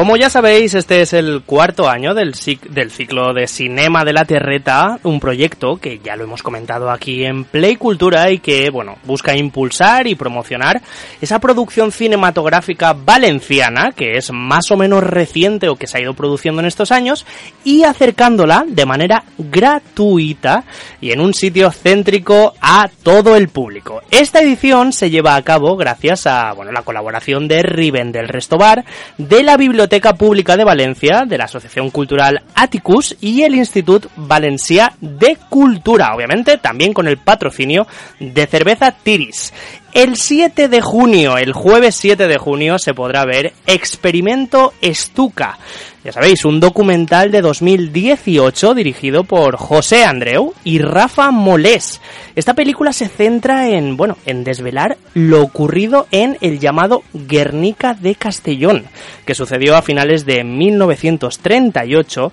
Como 0.00 0.16
ya 0.16 0.30
sabéis, 0.30 0.72
este 0.72 1.02
es 1.02 1.12
el 1.12 1.42
cuarto 1.44 1.86
año 1.86 2.14
del, 2.14 2.32
cic- 2.32 2.70
del 2.70 2.90
ciclo 2.90 3.34
de 3.34 3.46
Cinema 3.46 4.02
de 4.02 4.14
la 4.14 4.24
Terreta, 4.24 4.98
un 5.02 5.20
proyecto 5.20 5.76
que 5.76 5.98
ya 6.02 6.16
lo 6.16 6.24
hemos 6.24 6.42
comentado 6.42 6.90
aquí 6.90 7.22
en 7.22 7.44
Play 7.44 7.76
Cultura 7.76 8.30
y 8.30 8.38
que, 8.38 8.70
bueno, 8.70 8.96
busca 9.04 9.36
impulsar 9.36 10.06
y 10.06 10.14
promocionar 10.14 10.80
esa 11.20 11.38
producción 11.38 11.92
cinematográfica 11.92 12.94
valenciana, 12.94 13.92
que 13.94 14.16
es 14.16 14.32
más 14.32 14.70
o 14.70 14.78
menos 14.78 15.04
reciente 15.04 15.68
o 15.68 15.76
que 15.76 15.86
se 15.86 15.98
ha 15.98 16.00
ido 16.00 16.14
produciendo 16.14 16.62
en 16.62 16.66
estos 16.68 16.92
años, 16.92 17.26
y 17.62 17.84
acercándola 17.84 18.64
de 18.66 18.86
manera 18.86 19.24
gratuita 19.36 20.64
y 21.02 21.12
en 21.12 21.20
un 21.20 21.34
sitio 21.34 21.70
céntrico 21.72 22.54
a 22.62 22.88
todo 23.02 23.36
el 23.36 23.50
público. 23.50 24.00
Esta 24.10 24.40
edición 24.40 24.94
se 24.94 25.10
lleva 25.10 25.34
a 25.36 25.42
cabo 25.42 25.76
gracias 25.76 26.26
a 26.26 26.54
bueno, 26.54 26.72
la 26.72 26.84
colaboración 26.84 27.48
de 27.48 27.62
Riven 27.62 28.12
del 28.12 28.28
Restobar, 28.28 28.86
de 29.18 29.42
la 29.42 29.58
Biblioteca 29.58 29.89
Pública 29.98 30.56
de 30.56 30.62
Valencia, 30.62 31.24
de 31.26 31.36
la 31.36 31.44
Asociación 31.44 31.90
Cultural 31.90 32.42
Atticus 32.54 33.16
y 33.20 33.42
el 33.42 33.56
Institut 33.56 34.06
Valencià 34.16 34.92
de 35.00 35.36
Cultura, 35.48 36.14
obviamente 36.14 36.58
también 36.58 36.92
con 36.92 37.08
el 37.08 37.18
patrocinio 37.18 37.88
de 38.20 38.46
Cerveza 38.46 38.92
Tiris. 38.92 39.52
El 39.92 40.16
7 40.16 40.68
de 40.68 40.80
junio, 40.80 41.36
el 41.36 41.52
jueves 41.52 41.96
7 41.96 42.28
de 42.28 42.38
junio, 42.38 42.78
se 42.78 42.94
podrá 42.94 43.24
ver 43.24 43.52
Experimento 43.66 44.72
Estuca. 44.80 45.58
Ya 46.04 46.12
sabéis, 46.12 46.44
un 46.44 46.60
documental 46.60 47.32
de 47.32 47.40
2018 47.40 48.74
dirigido 48.74 49.24
por 49.24 49.56
José 49.56 50.04
Andreu 50.04 50.54
y 50.62 50.78
Rafa 50.78 51.32
Molés. 51.32 52.00
Esta 52.36 52.54
película 52.54 52.92
se 52.92 53.08
centra 53.08 53.68
en, 53.68 53.96
bueno, 53.96 54.16
en 54.26 54.44
desvelar 54.44 54.96
lo 55.14 55.42
ocurrido 55.42 56.06
en 56.12 56.38
el 56.40 56.60
llamado 56.60 57.02
Guernica 57.12 57.92
de 57.94 58.14
Castellón, 58.14 58.84
que 59.26 59.34
sucedió 59.34 59.76
a 59.76 59.82
finales 59.82 60.24
de 60.24 60.44
1938 60.44 62.32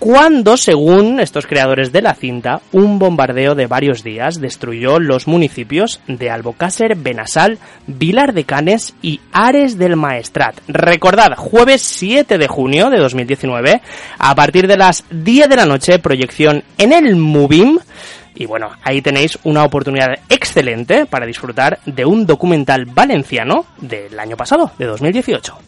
cuando, 0.00 0.56
según 0.56 1.20
estos 1.20 1.46
creadores 1.46 1.92
de 1.92 2.00
la 2.00 2.14
cinta, 2.14 2.62
un 2.72 2.98
bombardeo 2.98 3.54
de 3.54 3.66
varios 3.66 4.02
días 4.02 4.40
destruyó 4.40 4.98
los 4.98 5.28
municipios 5.28 6.00
de 6.08 6.30
Albocácer, 6.30 6.96
Benasal, 6.96 7.58
Vilar 7.86 8.32
de 8.32 8.44
Canes 8.44 8.94
y 9.02 9.20
Ares 9.30 9.76
del 9.76 9.96
Maestrat. 9.96 10.58
Recordad, 10.68 11.36
jueves 11.36 11.82
7 11.82 12.38
de 12.38 12.48
junio 12.48 12.88
de 12.88 12.96
2019, 12.96 13.82
a 14.18 14.34
partir 14.34 14.66
de 14.66 14.78
las 14.78 15.04
10 15.10 15.50
de 15.50 15.56
la 15.56 15.66
noche, 15.66 15.98
proyección 15.98 16.64
en 16.78 16.94
el 16.94 17.16
Mubim. 17.16 17.78
Y 18.34 18.46
bueno, 18.46 18.70
ahí 18.82 19.02
tenéis 19.02 19.38
una 19.44 19.64
oportunidad 19.64 20.14
excelente 20.30 21.04
para 21.04 21.26
disfrutar 21.26 21.78
de 21.84 22.06
un 22.06 22.24
documental 22.24 22.86
valenciano 22.86 23.66
del 23.76 24.18
año 24.18 24.38
pasado, 24.38 24.72
de 24.78 24.86
2018. 24.86 25.58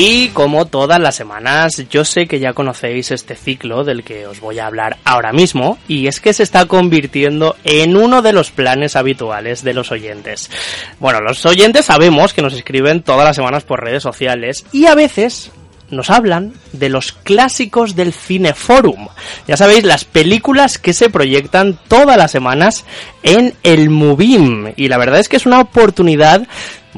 Y 0.00 0.28
como 0.28 0.66
todas 0.66 1.00
las 1.00 1.16
semanas, 1.16 1.82
yo 1.90 2.04
sé 2.04 2.28
que 2.28 2.38
ya 2.38 2.52
conocéis 2.52 3.10
este 3.10 3.34
ciclo 3.34 3.82
del 3.82 4.04
que 4.04 4.28
os 4.28 4.38
voy 4.38 4.60
a 4.60 4.66
hablar 4.68 4.96
ahora 5.02 5.32
mismo, 5.32 5.76
y 5.88 6.06
es 6.06 6.20
que 6.20 6.32
se 6.32 6.44
está 6.44 6.66
convirtiendo 6.66 7.56
en 7.64 7.96
uno 7.96 8.22
de 8.22 8.32
los 8.32 8.52
planes 8.52 8.94
habituales 8.94 9.64
de 9.64 9.74
los 9.74 9.90
oyentes. 9.90 10.52
Bueno, 11.00 11.20
los 11.20 11.44
oyentes 11.46 11.86
sabemos 11.86 12.32
que 12.32 12.42
nos 12.42 12.54
escriben 12.54 13.02
todas 13.02 13.24
las 13.24 13.34
semanas 13.34 13.64
por 13.64 13.82
redes 13.82 14.04
sociales, 14.04 14.64
y 14.70 14.86
a 14.86 14.94
veces 14.94 15.50
nos 15.90 16.10
hablan 16.10 16.52
de 16.72 16.90
los 16.90 17.10
clásicos 17.10 17.96
del 17.96 18.12
Cineforum. 18.12 19.08
Ya 19.48 19.56
sabéis, 19.56 19.82
las 19.82 20.04
películas 20.04 20.78
que 20.78 20.92
se 20.92 21.10
proyectan 21.10 21.76
todas 21.88 22.16
las 22.16 22.30
semanas 22.30 22.84
en 23.24 23.54
el 23.64 23.90
Mubim. 23.90 24.74
Y 24.76 24.86
la 24.86 24.98
verdad 24.98 25.18
es 25.18 25.28
que 25.28 25.38
es 25.38 25.46
una 25.46 25.60
oportunidad 25.60 26.46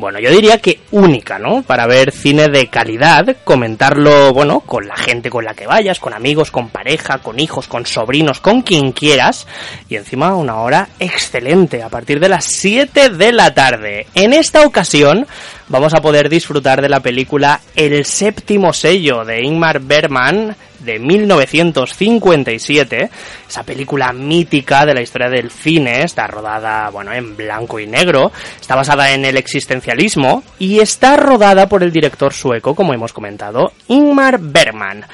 bueno, 0.01 0.19
yo 0.19 0.31
diría 0.31 0.59
que 0.59 0.81
única, 0.91 1.39
¿no? 1.39 1.63
Para 1.63 1.87
ver 1.87 2.11
cine 2.13 2.49
de 2.49 2.69
calidad, 2.69 3.37
comentarlo, 3.45 4.33
bueno, 4.33 4.61
con 4.61 4.87
la 4.89 4.97
gente 4.97 5.31
con 5.31 5.45
la 5.45 5.55
que 5.55 5.67
vayas, 5.67 6.01
con 6.01 6.15
amigos, 6.15 6.51
con 6.51 6.71
pareja, 6.71 7.19
con 7.19 7.39
hijos, 7.39 7.69
con 7.69 7.87
sobrinos, 7.87 8.41
con 8.41 8.63
quien 8.63 8.93
quieras. 8.93 9.47
Y 9.89 9.97
encima 9.97 10.35
una 10.35 10.57
hora 10.57 10.89
excelente, 10.99 11.83
a 11.83 11.89
partir 11.89 12.19
de 12.19 12.29
las 12.29 12.47
7 12.47 13.11
de 13.11 13.33
la 13.33 13.55
tarde. 13.55 14.07
En 14.15 14.33
esta 14.33 14.67
ocasión 14.67 15.27
vamos 15.69 15.95
a 15.95 16.01
poder 16.01 16.29
disfrutar 16.29 16.81
de 16.81 16.89
la 16.89 17.01
película 17.01 17.61
El 17.77 18.05
séptimo 18.05 18.73
sello 18.73 19.25
de 19.25 19.43
Ingmar 19.43 19.81
Bergman 19.81 20.57
de 20.81 20.99
1957, 20.99 23.11
esa 23.49 23.63
película 23.63 24.13
mítica 24.13 24.87
de 24.87 24.95
la 24.95 25.03
historia 25.03 25.29
del 25.29 25.51
cine, 25.51 26.03
está 26.03 26.27
rodada, 26.27 26.91
bueno, 26.91 27.13
en 27.13 27.37
blanco 27.37 27.79
y 27.79 27.87
negro, 27.87 28.33
está 28.61 28.75
basada 28.75 29.13
en 29.13 29.25
el 29.25 29.37
existencialismo 29.37 30.43
y 30.59 30.81
está 30.81 31.17
rodada 31.17 31.69
por 31.69 31.83
el 31.83 31.93
director 31.93 32.33
sueco, 32.33 32.75
como 32.75 32.95
hemos 32.95 33.13
comentado, 33.13 33.73
Ingmar 33.89 34.39
Bergman. 34.41 35.05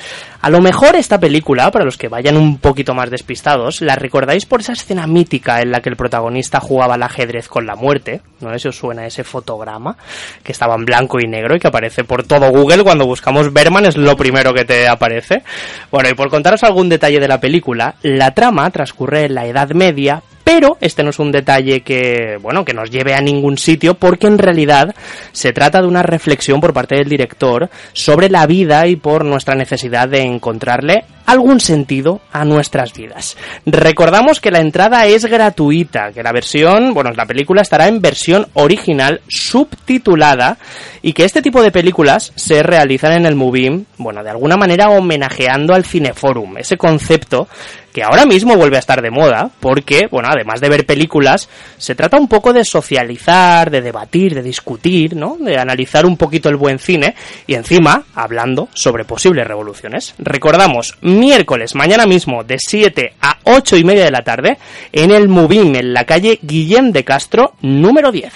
A 0.40 0.50
lo 0.50 0.60
mejor 0.60 0.96
esta 0.96 1.18
película, 1.18 1.70
para 1.70 1.84
los 1.84 1.96
que 1.96 2.08
vayan 2.08 2.36
un 2.36 2.58
poquito 2.58 2.94
más 2.94 3.10
despistados, 3.10 3.80
la 3.80 3.96
recordáis 3.96 4.46
por 4.46 4.60
esa 4.60 4.72
escena 4.72 5.06
mítica 5.06 5.60
en 5.60 5.70
la 5.70 5.80
que 5.80 5.88
el 5.88 5.96
protagonista 5.96 6.60
jugaba 6.60 6.94
al 6.94 7.02
ajedrez 7.02 7.48
con 7.48 7.66
la 7.66 7.74
muerte, 7.74 8.20
no 8.40 8.52
sé 8.52 8.58
si 8.58 8.68
os 8.68 8.76
suena 8.76 9.06
ese 9.06 9.24
fotograma, 9.24 9.96
que 10.42 10.52
estaba 10.52 10.74
en 10.74 10.84
blanco 10.84 11.18
y 11.20 11.26
negro 11.26 11.56
y 11.56 11.58
que 11.58 11.68
aparece 11.68 12.04
por 12.04 12.24
todo 12.24 12.50
Google 12.50 12.84
cuando 12.84 13.06
buscamos 13.06 13.52
Bergman, 13.52 13.86
es 13.86 13.96
lo 13.96 14.16
primero 14.16 14.52
que 14.52 14.64
te 14.64 14.88
aparece. 14.88 15.42
Bueno, 15.90 16.08
y 16.10 16.14
por 16.14 16.28
contaros 16.30 16.62
algún 16.62 16.88
detalle 16.88 17.20
de 17.20 17.28
la 17.28 17.40
película, 17.40 17.94
la 18.02 18.32
trama 18.32 18.70
transcurre 18.70 19.24
en 19.24 19.34
la 19.34 19.46
Edad 19.46 19.70
Media, 19.70 20.22
pero 20.46 20.78
este 20.80 21.02
no 21.02 21.10
es 21.10 21.18
un 21.18 21.32
detalle 21.32 21.80
que, 21.80 22.38
bueno, 22.40 22.64
que 22.64 22.72
nos 22.72 22.88
lleve 22.88 23.14
a 23.14 23.20
ningún 23.20 23.58
sitio 23.58 23.94
porque 23.94 24.28
en 24.28 24.38
realidad 24.38 24.94
se 25.32 25.52
trata 25.52 25.82
de 25.82 25.88
una 25.88 26.04
reflexión 26.04 26.60
por 26.60 26.72
parte 26.72 26.94
del 26.94 27.08
director 27.08 27.68
sobre 27.92 28.30
la 28.30 28.46
vida 28.46 28.86
y 28.86 28.94
por 28.94 29.24
nuestra 29.24 29.56
necesidad 29.56 30.08
de 30.08 30.20
encontrarle 30.20 31.02
algún 31.26 31.60
sentido 31.60 32.20
a 32.32 32.44
nuestras 32.44 32.92
vidas. 32.92 33.36
Recordamos 33.66 34.40
que 34.40 34.50
la 34.50 34.60
entrada 34.60 35.06
es 35.06 35.26
gratuita, 35.26 36.12
que 36.12 36.22
la 36.22 36.32
versión, 36.32 36.94
bueno, 36.94 37.10
la 37.10 37.26
película 37.26 37.62
estará 37.62 37.88
en 37.88 38.00
versión 38.00 38.46
original 38.54 39.20
subtitulada 39.28 40.58
y 41.02 41.12
que 41.12 41.24
este 41.24 41.42
tipo 41.42 41.62
de 41.62 41.70
películas 41.70 42.32
se 42.34 42.62
realizan 42.62 43.12
en 43.12 43.26
el 43.26 43.34
Movim, 43.34 43.84
bueno, 43.98 44.22
de 44.22 44.30
alguna 44.30 44.56
manera 44.56 44.88
homenajeando 44.88 45.74
al 45.74 45.84
Cineforum, 45.84 46.58
ese 46.58 46.76
concepto 46.76 47.48
que 47.96 48.02
ahora 48.02 48.26
mismo 48.26 48.54
vuelve 48.56 48.76
a 48.76 48.80
estar 48.80 49.00
de 49.00 49.10
moda, 49.10 49.50
porque, 49.58 50.06
bueno, 50.10 50.28
además 50.30 50.60
de 50.60 50.68
ver 50.68 50.84
películas, 50.84 51.48
se 51.78 51.94
trata 51.94 52.18
un 52.18 52.28
poco 52.28 52.52
de 52.52 52.62
socializar, 52.62 53.70
de 53.70 53.80
debatir, 53.80 54.34
de 54.34 54.42
discutir, 54.42 55.16
¿no? 55.16 55.38
De 55.40 55.56
analizar 55.56 56.04
un 56.04 56.18
poquito 56.18 56.50
el 56.50 56.56
buen 56.56 56.78
cine 56.78 57.14
y 57.46 57.54
encima 57.54 58.04
hablando 58.14 58.68
sobre 58.74 59.06
posibles 59.06 59.46
revoluciones. 59.46 60.14
Recordamos, 60.18 60.98
miércoles, 61.18 61.74
mañana 61.74 62.06
mismo, 62.06 62.44
de 62.44 62.56
7 62.58 63.14
a 63.20 63.38
8 63.44 63.76
y 63.76 63.84
media 63.84 64.04
de 64.04 64.10
la 64.10 64.22
tarde, 64.22 64.58
en 64.92 65.10
el 65.10 65.28
Movim, 65.28 65.74
en 65.74 65.92
la 65.92 66.04
calle 66.04 66.38
Guillén 66.42 66.92
de 66.92 67.04
Castro, 67.04 67.54
número 67.62 68.12
10. 68.12 68.32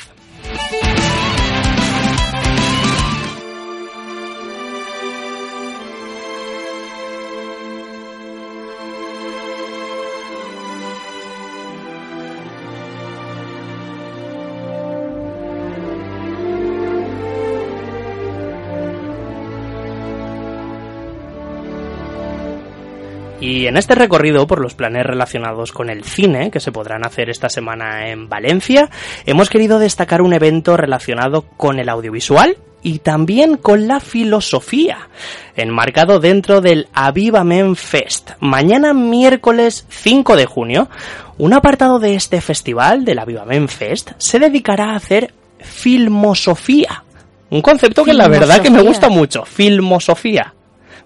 Y 23.60 23.66
en 23.66 23.76
este 23.76 23.94
recorrido 23.94 24.46
por 24.46 24.58
los 24.58 24.72
planes 24.72 25.04
relacionados 25.04 25.70
con 25.72 25.90
el 25.90 26.02
cine, 26.02 26.50
que 26.50 26.60
se 26.60 26.72
podrán 26.72 27.04
hacer 27.04 27.28
esta 27.28 27.50
semana 27.50 28.08
en 28.08 28.26
Valencia, 28.26 28.88
hemos 29.26 29.50
querido 29.50 29.78
destacar 29.78 30.22
un 30.22 30.32
evento 30.32 30.78
relacionado 30.78 31.42
con 31.58 31.78
el 31.78 31.90
audiovisual 31.90 32.56
y 32.82 33.00
también 33.00 33.58
con 33.58 33.86
la 33.86 34.00
filosofía, 34.00 35.10
enmarcado 35.56 36.20
dentro 36.20 36.62
del 36.62 36.88
Avivamen 36.94 37.76
Fest. 37.76 38.30
Mañana 38.40 38.94
miércoles 38.94 39.84
5 39.90 40.36
de 40.36 40.46
junio, 40.46 40.88
un 41.36 41.52
apartado 41.52 41.98
de 41.98 42.14
este 42.14 42.40
festival, 42.40 43.04
del 43.04 43.18
Avivamen 43.18 43.68
Fest, 43.68 44.12
se 44.16 44.38
dedicará 44.38 44.92
a 44.92 44.96
hacer 44.96 45.34
filmosofía. 45.58 47.04
Un 47.50 47.60
concepto 47.60 48.04
que 48.04 48.14
la 48.14 48.26
verdad 48.26 48.62
que 48.62 48.70
me 48.70 48.80
gusta 48.80 49.10
mucho, 49.10 49.44
filmosofía. 49.44 50.54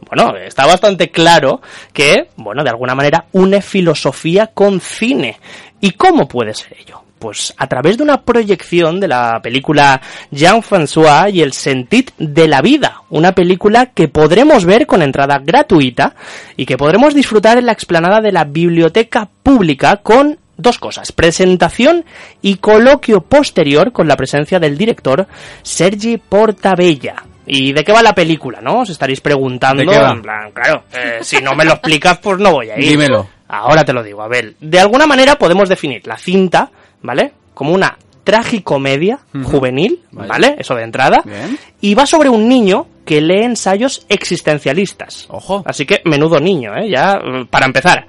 Bueno, 0.09 0.37
está 0.37 0.67
bastante 0.67 1.11
claro 1.11 1.61
que, 1.93 2.29
bueno, 2.37 2.63
de 2.63 2.71
alguna 2.71 2.95
manera 2.95 3.27
une 3.33 3.63
filosofía 3.63 4.49
con 4.49 4.81
cine. 4.81 5.39
¿Y 5.81 5.93
cómo 5.93 6.27
puede 6.27 6.55
ser 6.55 6.77
ello? 6.81 7.03
Pues 7.19 7.55
a 7.57 7.67
través 7.67 7.97
de 7.97 8.03
una 8.03 8.23
proyección 8.23 9.01
de 9.01 9.09
la 9.09 9.41
película 9.43 10.01
Jean-François 10.31 11.33
y 11.33 11.41
el 11.41 11.53
sentit 11.53 12.11
de 12.19 12.49
la 12.49 12.61
vida, 12.61 13.03
una 13.09 13.33
película 13.33 13.87
que 13.87 14.09
podremos 14.09 14.67
ver 14.67 14.87
con 14.87 15.01
entrada 15.01 15.41
gratuita 15.43 16.15
y 16.57 16.67
que 16.67 16.77
podremos 16.77 17.15
disfrutar 17.15 17.57
en 17.57 17.67
la 17.67 17.73
explanada 17.73 18.21
de 18.21 18.33
la 18.33 18.45
biblioteca 18.45 19.29
pública 19.43 19.99
con 19.99 20.39
dos 20.57 20.79
cosas, 20.79 21.13
presentación 21.13 22.05
y 22.43 22.57
coloquio 22.57 23.23
posterior 23.23 23.93
con 23.93 24.07
la 24.07 24.17
presencia 24.17 24.61
del 24.61 24.77
director 24.77 25.27
Sergi 25.63 26.19
Portabella. 26.19 27.25
¿Y 27.47 27.73
de 27.73 27.85
qué 27.85 27.93
va 27.93 28.03
la 28.03 28.15
película, 28.15 28.61
no? 28.61 28.81
Os 28.81 28.91
estaréis 28.91 29.21
preguntando. 29.21 29.83
¿De 29.83 29.89
qué 29.89 29.99
va? 29.99 30.11
En 30.13 30.23
plan, 30.23 30.51
claro, 30.53 30.85
eh, 30.93 31.19
si 31.23 31.41
no 31.43 31.55
me 31.55 31.65
lo 31.65 31.73
explicas, 31.73 32.19
pues 32.19 32.39
no 32.39 32.53
voy 32.53 32.71
a 32.71 32.79
ir. 32.79 32.89
Dímelo. 32.89 33.29
Ahora 33.49 33.85
te 33.85 33.93
lo 33.93 34.03
digo, 34.03 34.23
a 34.23 34.29
ver. 34.29 34.55
De 34.61 34.81
alguna 34.81 35.07
manera 35.07 35.37
podemos 35.37 35.69
definir 35.69 36.07
la 36.07 36.17
cinta, 36.17 36.71
¿vale? 37.03 37.33
Como 37.53 37.73
una 37.75 37.97
tragicomedia 38.25 39.19
Ujú. 39.35 39.45
juvenil, 39.45 40.01
Vale. 40.11 40.29
¿vale? 40.29 40.57
Eso 40.59 40.75
de 40.75 40.83
entrada. 40.83 41.21
Bien. 41.25 41.59
Y 41.83 41.95
va 41.95 42.07
sobre 42.07 42.31
un 42.31 42.49
niño 42.49 42.87
que 43.05 43.21
lee 43.21 43.43
ensayos 43.45 44.07
existencialistas. 44.09 45.27
Ojo. 45.29 45.63
Así 45.67 45.85
que 45.85 46.01
menudo 46.07 46.41
niño, 46.41 46.75
¿eh? 46.77 46.89
Ya, 46.89 47.15
eh, 47.23 47.45
para 47.51 47.67
empezar. 47.67 48.07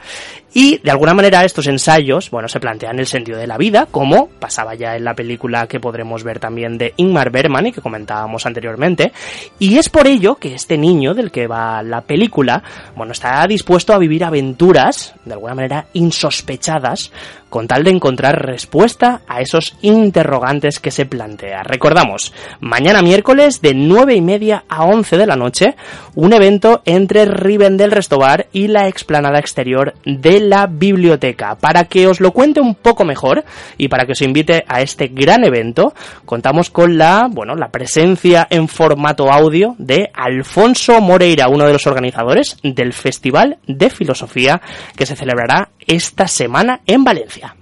Y 0.58 0.78
de 0.78 0.89
alguna 0.89 1.14
manera 1.14 1.43
estos 1.43 1.68
ensayos, 1.68 2.32
bueno, 2.32 2.47
se 2.47 2.62
plantean 2.62 2.97
el 2.97 3.08
sentido 3.08 3.38
de 3.38 3.45
la 3.45 3.58
vida, 3.58 3.89
como 3.91 4.30
pasaba 4.39 4.74
ya 4.74 4.95
en 4.95 5.03
la 5.03 5.14
película 5.14 5.68
que 5.68 5.82
podremos 5.82 6.24
ver 6.24 6.39
también 6.39 6.78
de 6.78 6.93
Ingmar 6.95 7.30
Bergman 7.30 7.68
y 7.68 7.72
que 7.74 7.82
comentábamos 7.82 8.45
anteriormente. 8.45 9.12
Y 9.60 9.78
es 9.78 9.89
por 9.89 10.08
ello 10.08 10.36
que 10.36 10.56
este 10.56 10.78
niño 10.78 11.14
del 11.14 11.30
que 11.30 11.47
va 11.47 11.84
la 11.84 12.03
película, 12.03 12.64
bueno, 12.95 13.12
está 13.12 13.45
dispuesto 13.47 13.91
a 13.91 13.97
vivir 13.97 14.24
aventuras, 14.24 15.14
de 15.26 15.34
alguna 15.34 15.56
manera 15.56 15.88
insospechadas, 15.91 17.12
con 17.49 17.68
tal 17.68 17.84
de 17.84 17.91
encontrar 17.91 18.45
respuesta 18.45 19.22
a 19.28 19.41
esos 19.41 19.78
interrogantes 19.82 20.80
que 20.80 20.91
se 20.91 21.06
plantea. 21.06 21.64
Recordamos, 21.64 22.34
mañana 22.60 23.01
miércoles 23.01 23.62
de 23.62 23.74
9 23.74 24.16
y 24.16 24.22
media 24.22 24.66
a 24.68 24.84
11 24.84 25.18
de 25.18 25.26
la 25.26 25.36
noche, 25.36 25.76
un 26.16 26.34
evento 26.34 26.82
entre 26.86 27.26
Rivendell 27.26 27.91
Restobar 27.91 28.47
y 28.51 28.68
la 28.68 28.88
explanada 28.88 29.39
exterior 29.39 29.93
de 30.06 30.41
la 30.50 30.68
biblioteca. 30.68 31.56
Para 31.56 31.86
que 31.86 32.08
os 32.08 32.20
lo 32.20 32.32
cuente 32.32 32.62
un 32.62 32.76
poco 32.76 33.06
mejor 33.06 33.43
y 33.78 33.88
para 33.88 34.06
que 34.06 34.14
os 34.14 34.22
invite 34.22 34.64
a 34.68 34.82
este 34.82 35.08
gran 35.08 35.43
evento, 35.43 35.93
contamos 36.26 36.70
con 36.70 36.98
la, 36.98 37.28
bueno, 37.30 37.56
la 37.56 37.70
presencia 37.70 38.48
en 38.50 38.68
formato 38.68 39.32
audio 39.32 39.76
de 39.78 40.10
Alfonso 40.14 41.02
Moreira, 41.02 41.48
uno 41.50 41.66
de 41.66 41.74
los 41.74 41.88
organizadores 41.88 42.58
del 42.64 42.93
Festival 42.93 43.58
de 43.68 43.89
Filosofía 43.89 44.62
que 44.96 45.06
se 45.06 45.16
celebrará 45.16 45.70
esta 45.86 46.28
semana 46.28 46.82
en 46.86 47.04
Valencia. 47.04 47.56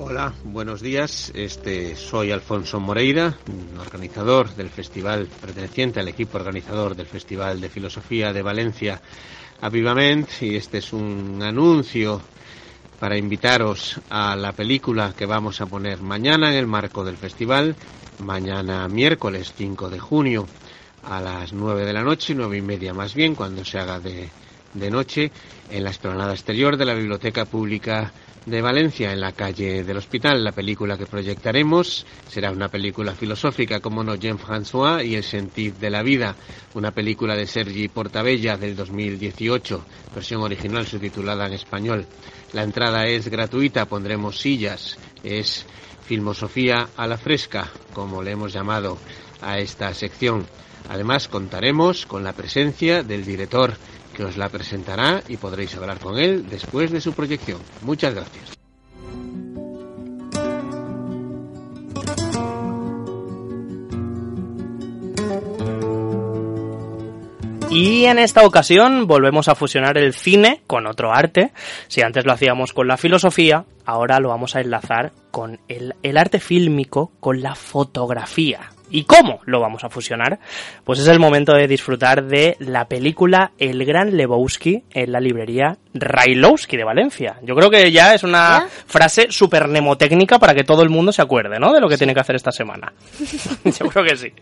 Hola, 0.00 0.32
buenos 0.42 0.80
días. 0.80 1.30
Este 1.34 1.94
soy 1.94 2.30
Alfonso 2.30 2.80
Moreira, 2.80 3.36
organizador 3.78 4.54
del 4.54 4.70
festival, 4.70 5.28
perteneciente 5.40 6.00
al 6.00 6.08
equipo 6.08 6.38
organizador 6.38 6.96
del 6.96 7.04
Festival 7.04 7.60
de 7.60 7.68
Filosofía 7.68 8.32
de 8.32 8.40
Valencia 8.40 9.02
Avivament 9.60 10.28
y 10.40 10.54
este 10.54 10.78
es 10.78 10.92
un 10.92 11.42
anuncio 11.42 12.22
para 13.00 13.16
invitaros 13.16 14.00
a 14.08 14.36
la 14.36 14.52
película 14.52 15.14
que 15.16 15.26
vamos 15.26 15.60
a 15.60 15.66
poner 15.66 16.00
mañana 16.00 16.50
en 16.50 16.58
el 16.58 16.68
marco 16.68 17.04
del 17.04 17.16
festival, 17.16 17.74
mañana 18.18 18.86
miércoles 18.86 19.52
5 19.56 19.90
de 19.90 19.98
junio 19.98 20.48
a 21.02 21.20
las 21.20 21.52
9 21.52 21.84
de 21.84 21.92
la 21.92 22.04
noche, 22.04 22.36
nueve 22.36 22.58
y 22.58 22.62
media 22.62 22.94
más 22.94 23.14
bien, 23.14 23.34
cuando 23.34 23.64
se 23.64 23.80
haga 23.80 23.98
de, 23.98 24.30
de 24.74 24.90
noche, 24.92 25.32
en 25.68 25.82
la 25.82 25.90
explanada 25.90 26.34
exterior 26.34 26.76
de 26.76 26.84
la 26.84 26.94
Biblioteca 26.94 27.44
Pública 27.44 28.12
de 28.48 28.62
Valencia, 28.62 29.12
en 29.12 29.20
la 29.20 29.32
calle 29.32 29.84
del 29.84 29.98
Hospital. 29.98 30.42
La 30.42 30.52
película 30.52 30.96
que 30.96 31.06
proyectaremos 31.06 32.06
será 32.28 32.50
una 32.50 32.68
película 32.68 33.12
filosófica, 33.12 33.80
como 33.80 34.02
no, 34.02 34.14
Jean 34.14 34.38
François 34.38 35.04
y 35.04 35.14
el 35.14 35.22
sentir 35.22 35.74
de 35.74 35.90
la 35.90 36.02
vida, 36.02 36.34
una 36.74 36.90
película 36.90 37.36
de 37.36 37.46
Sergi 37.46 37.88
Portabella 37.88 38.56
del 38.56 38.74
2018, 38.74 39.84
versión 40.14 40.42
original 40.42 40.86
subtitulada 40.86 41.46
en 41.46 41.52
español. 41.52 42.06
La 42.52 42.62
entrada 42.62 43.06
es 43.06 43.28
gratuita, 43.28 43.86
pondremos 43.86 44.38
sillas, 44.38 44.96
es 45.22 45.66
filmosofía 46.04 46.88
a 46.96 47.06
la 47.06 47.18
fresca, 47.18 47.70
como 47.92 48.22
le 48.22 48.30
hemos 48.32 48.52
llamado 48.52 48.98
a 49.42 49.58
esta 49.58 49.92
sección. 49.92 50.46
Además, 50.88 51.28
contaremos 51.28 52.06
con 52.06 52.24
la 52.24 52.32
presencia 52.32 53.02
del 53.02 53.24
director 53.24 53.74
os 54.24 54.36
la 54.36 54.48
presentará 54.48 55.22
y 55.28 55.36
podréis 55.36 55.74
hablar 55.76 55.98
con 55.98 56.18
él 56.18 56.48
después 56.48 56.90
de 56.90 57.00
su 57.00 57.12
proyección. 57.12 57.60
Muchas 57.82 58.14
gracias. 58.14 58.58
Y 67.70 68.06
en 68.06 68.18
esta 68.18 68.46
ocasión 68.46 69.06
volvemos 69.06 69.46
a 69.48 69.54
fusionar 69.54 69.98
el 69.98 70.14
cine 70.14 70.62
con 70.66 70.86
otro 70.86 71.12
arte. 71.12 71.52
Si 71.86 72.00
antes 72.00 72.24
lo 72.24 72.32
hacíamos 72.32 72.72
con 72.72 72.88
la 72.88 72.96
filosofía, 72.96 73.66
ahora 73.84 74.20
lo 74.20 74.30
vamos 74.30 74.56
a 74.56 74.60
enlazar 74.60 75.12
con 75.30 75.60
el, 75.68 75.94
el 76.02 76.16
arte 76.16 76.40
fílmico, 76.40 77.12
con 77.20 77.42
la 77.42 77.54
fotografía. 77.54 78.70
¿Y 78.90 79.04
cómo 79.04 79.40
lo 79.44 79.60
vamos 79.60 79.84
a 79.84 79.90
fusionar? 79.90 80.38
Pues 80.84 80.98
es 80.98 81.08
el 81.08 81.18
momento 81.18 81.52
de 81.52 81.68
disfrutar 81.68 82.24
de 82.24 82.56
la 82.60 82.86
película 82.86 83.52
El 83.58 83.84
Gran 83.84 84.16
Lebowski 84.16 84.84
en 84.92 85.12
la 85.12 85.20
librería 85.20 85.78
Railowski 85.94 86.76
de 86.76 86.84
Valencia. 86.84 87.36
Yo 87.42 87.54
creo 87.54 87.70
que 87.70 87.90
ya 87.90 88.14
es 88.14 88.22
una 88.22 88.66
frase 88.86 89.26
súper 89.30 89.68
mnemotécnica 89.68 90.38
para 90.38 90.54
que 90.54 90.64
todo 90.64 90.82
el 90.82 90.90
mundo 90.90 91.12
se 91.12 91.22
acuerde, 91.22 91.58
¿no? 91.58 91.72
De 91.72 91.80
lo 91.80 91.88
que 91.88 91.96
tiene 91.96 92.14
que 92.14 92.20
hacer 92.20 92.36
esta 92.36 92.52
semana. 92.52 92.92
Yo 93.64 93.88
creo 93.88 94.04
que 94.04 94.16
sí. 94.16 94.32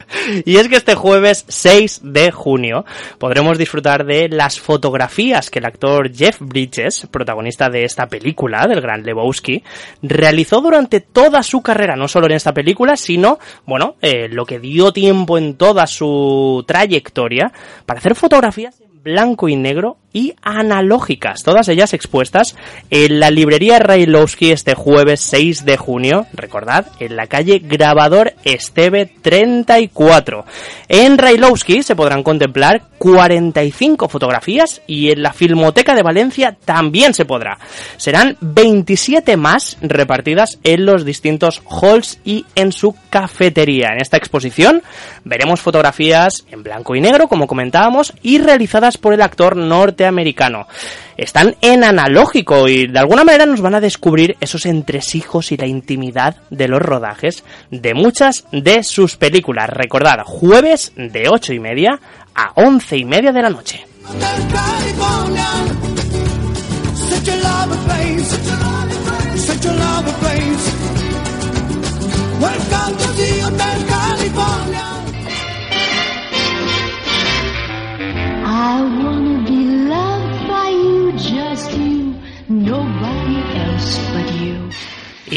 Y 0.45 0.57
es 0.57 0.69
que 0.69 0.77
este 0.77 0.95
jueves 0.95 1.45
6 1.49 2.01
de 2.05 2.31
junio 2.31 2.85
podremos 3.19 3.59
disfrutar 3.59 4.05
de 4.05 4.29
las 4.29 4.61
fotografías 4.61 5.51
que 5.51 5.59
el 5.59 5.67
actor 5.67 6.13
Jeff 6.15 6.39
Bridges, 6.41 7.07
protagonista 7.11 7.69
de 7.69 7.85
esta 7.85 8.07
película, 8.07 8.67
del 8.67 8.81
Gran 8.81 9.03
Lebowski, 9.03 9.63
realizó 10.03 10.61
durante 10.61 11.01
toda 11.01 11.43
su 11.43 11.63
carrera, 11.63 11.97
no 11.97 12.09
solo 12.09 12.27
en 12.27 12.33
esta 12.33 12.53
película, 12.53 12.97
sino, 12.97 13.39
bueno, 13.65 13.97
eh, 14.01 14.29
lo 14.37 14.47
que 14.47 14.61
dio 14.61 14.93
tiempo 14.93 15.39
en 15.39 15.55
toda 15.57 15.87
su 15.87 16.63
trayectoria 16.67 17.53
para 17.87 17.99
hacer 17.99 18.15
fotografías 18.15 18.81
en 18.81 19.03
blanco 19.03 19.49
y 19.49 19.57
negro 19.57 19.97
y 20.17 20.35
analógicas, 20.41 21.43
todas 21.43 21.69
ellas 21.69 21.93
expuestas 21.93 22.57
en 22.89 23.21
la 23.21 23.31
librería 23.31 23.79
Railowski 23.79 24.51
este 24.51 24.75
jueves 24.75 25.21
6 25.21 25.67
de 25.67 25.77
junio, 25.77 26.27
recordad, 26.33 26.87
en 27.01 27.17
la 27.17 27.27
calle 27.27 27.59
Grabador 27.59 28.33
Esteve 28.43 29.05
34. 29.05 30.47
En 30.89 31.19
Railowski 31.19 31.83
se 31.83 31.95
podrán 31.95 32.23
contemplar 32.23 32.85
45 32.97 34.09
fotografías 34.09 34.81
y 34.87 35.11
en 35.11 35.23
la 35.23 35.35
Filmoteca 35.35 35.95
de 35.95 36.03
Valencia 36.03 36.57
también 36.65 37.13
se 37.13 37.27
podrá. 37.27 37.59
Serán 37.99 38.39
27 38.41 39.37
más 39.37 39.77
repartidas 39.83 40.59
en 40.65 40.87
los 40.87 41.05
distintos 41.05 41.63
halls 41.69 42.21
y 42.25 42.47
en 42.55 42.73
su 42.73 42.97
cafetería. 43.11 43.91
En 43.93 44.01
esta 44.01 44.17
exposición 44.17 44.83
veremos 45.25 45.61
fotografías 45.61 46.47
en 46.51 46.63
blanco 46.63 46.95
y 46.95 47.03
negro, 47.03 47.29
como 47.29 47.47
comentábamos, 47.47 48.15
y 48.23 48.39
realizadas 48.39 48.97
por 48.97 49.13
el 49.13 49.21
actor 49.21 49.57
norteamericano. 49.57 50.06
Están 51.17 51.57
en 51.61 51.85
analógico 51.85 52.69
y 52.69 52.87
de 52.87 52.99
alguna 52.99 53.25
manera 53.25 53.47
nos 53.47 53.61
van 53.61 53.75
a 53.75 53.81
descubrir 53.81 54.37
esos 54.41 54.67
entresijos 54.67 55.53
y 55.53 55.57
la 55.57 55.67
intimidad 55.67 56.37
de 56.51 56.69
los 56.69 56.81
rodajes 56.81 57.45
de 57.71 57.95
muchas 57.95 58.45
de 58.53 58.83
sus 58.83 59.17
películas. 59.17 59.71
Recordad, 59.71 60.23
jueves 60.25 60.93
de 60.97 61.29
8 61.29 61.53
y 61.55 61.61
media 61.61 62.01
a 62.35 62.53
11 62.55 62.97
y 62.97 63.05
media 63.05 63.33
de 63.33 63.43
la 63.43 63.51
noche. 63.51 63.87
You 81.57 82.21
Nobody. 82.51 83.06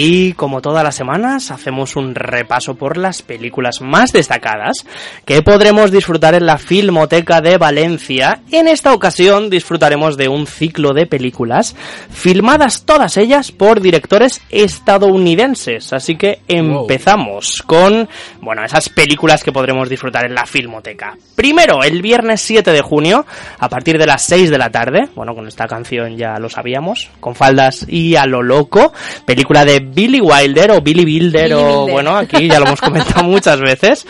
Y 0.02 0.32
como 0.32 0.62
todas 0.62 0.82
las 0.82 0.96
semanas, 0.96 1.52
hacemos 1.52 1.98
un 1.98 2.16
repaso 2.16 2.76
por 2.76 2.96
las 2.96 3.22
películas 3.22 3.82
más 3.82 4.14
destacadas 4.14 4.86
que 5.26 5.42
podremos 5.42 5.92
disfrutar 5.92 6.36
en 6.36 6.46
la 6.46 6.58
Filmoteca 6.58 7.42
de 7.42 7.58
Valencia. 7.58 8.40
En 8.50 8.70
esta 8.70 8.94
ocasión 8.94 9.50
disfrutaremos 9.50 10.16
de 10.16 10.30
un 10.30 10.48
ciclo 10.48 10.94
de 10.94 11.06
películas 11.06 11.76
filmadas 12.10 12.86
todas 12.86 13.18
ellas 13.18 13.52
por 13.52 13.82
directores 13.82 14.42
estadounidenses. 14.50 15.92
Así 15.92 16.16
que 16.16 16.44
empezamos 16.48 17.62
con, 17.66 18.08
bueno, 18.40 18.64
esas 18.64 18.88
películas 18.88 19.44
que 19.44 19.52
podremos 19.52 19.90
disfrutar 19.90 20.24
en 20.26 20.34
la 20.34 20.46
Filmoteca. 20.46 21.18
Primero, 21.36 21.84
el 21.84 22.02
viernes 22.02 22.40
7 22.40 22.72
de 22.72 22.82
junio, 22.82 23.26
a 23.58 23.68
partir 23.68 23.98
de 23.98 24.08
las 24.08 24.22
6 24.22 24.50
de 24.50 24.58
la 24.58 24.70
tarde, 24.70 25.10
bueno, 25.14 25.36
con 25.36 25.46
esta 25.46 25.68
canción 25.68 26.16
ya 26.16 26.40
lo 26.40 26.50
sabíamos, 26.50 27.10
con 27.20 27.36
faldas 27.36 27.86
y 27.86 28.16
a 28.16 28.26
lo 28.26 28.42
loco, 28.42 28.94
película 29.26 29.66
de 29.66 29.89
Billy 29.94 30.22
Wilder 30.22 30.72
o 30.72 30.82
Billy 30.82 31.06
Wilder 31.06 31.44
Billy 31.50 31.54
o 31.54 31.88
bueno, 31.88 32.16
aquí 32.16 32.48
ya 32.48 32.60
lo 32.60 32.68
hemos 32.68 32.82
comentado 32.82 33.24
muchas 33.28 33.60
veces, 33.60 34.06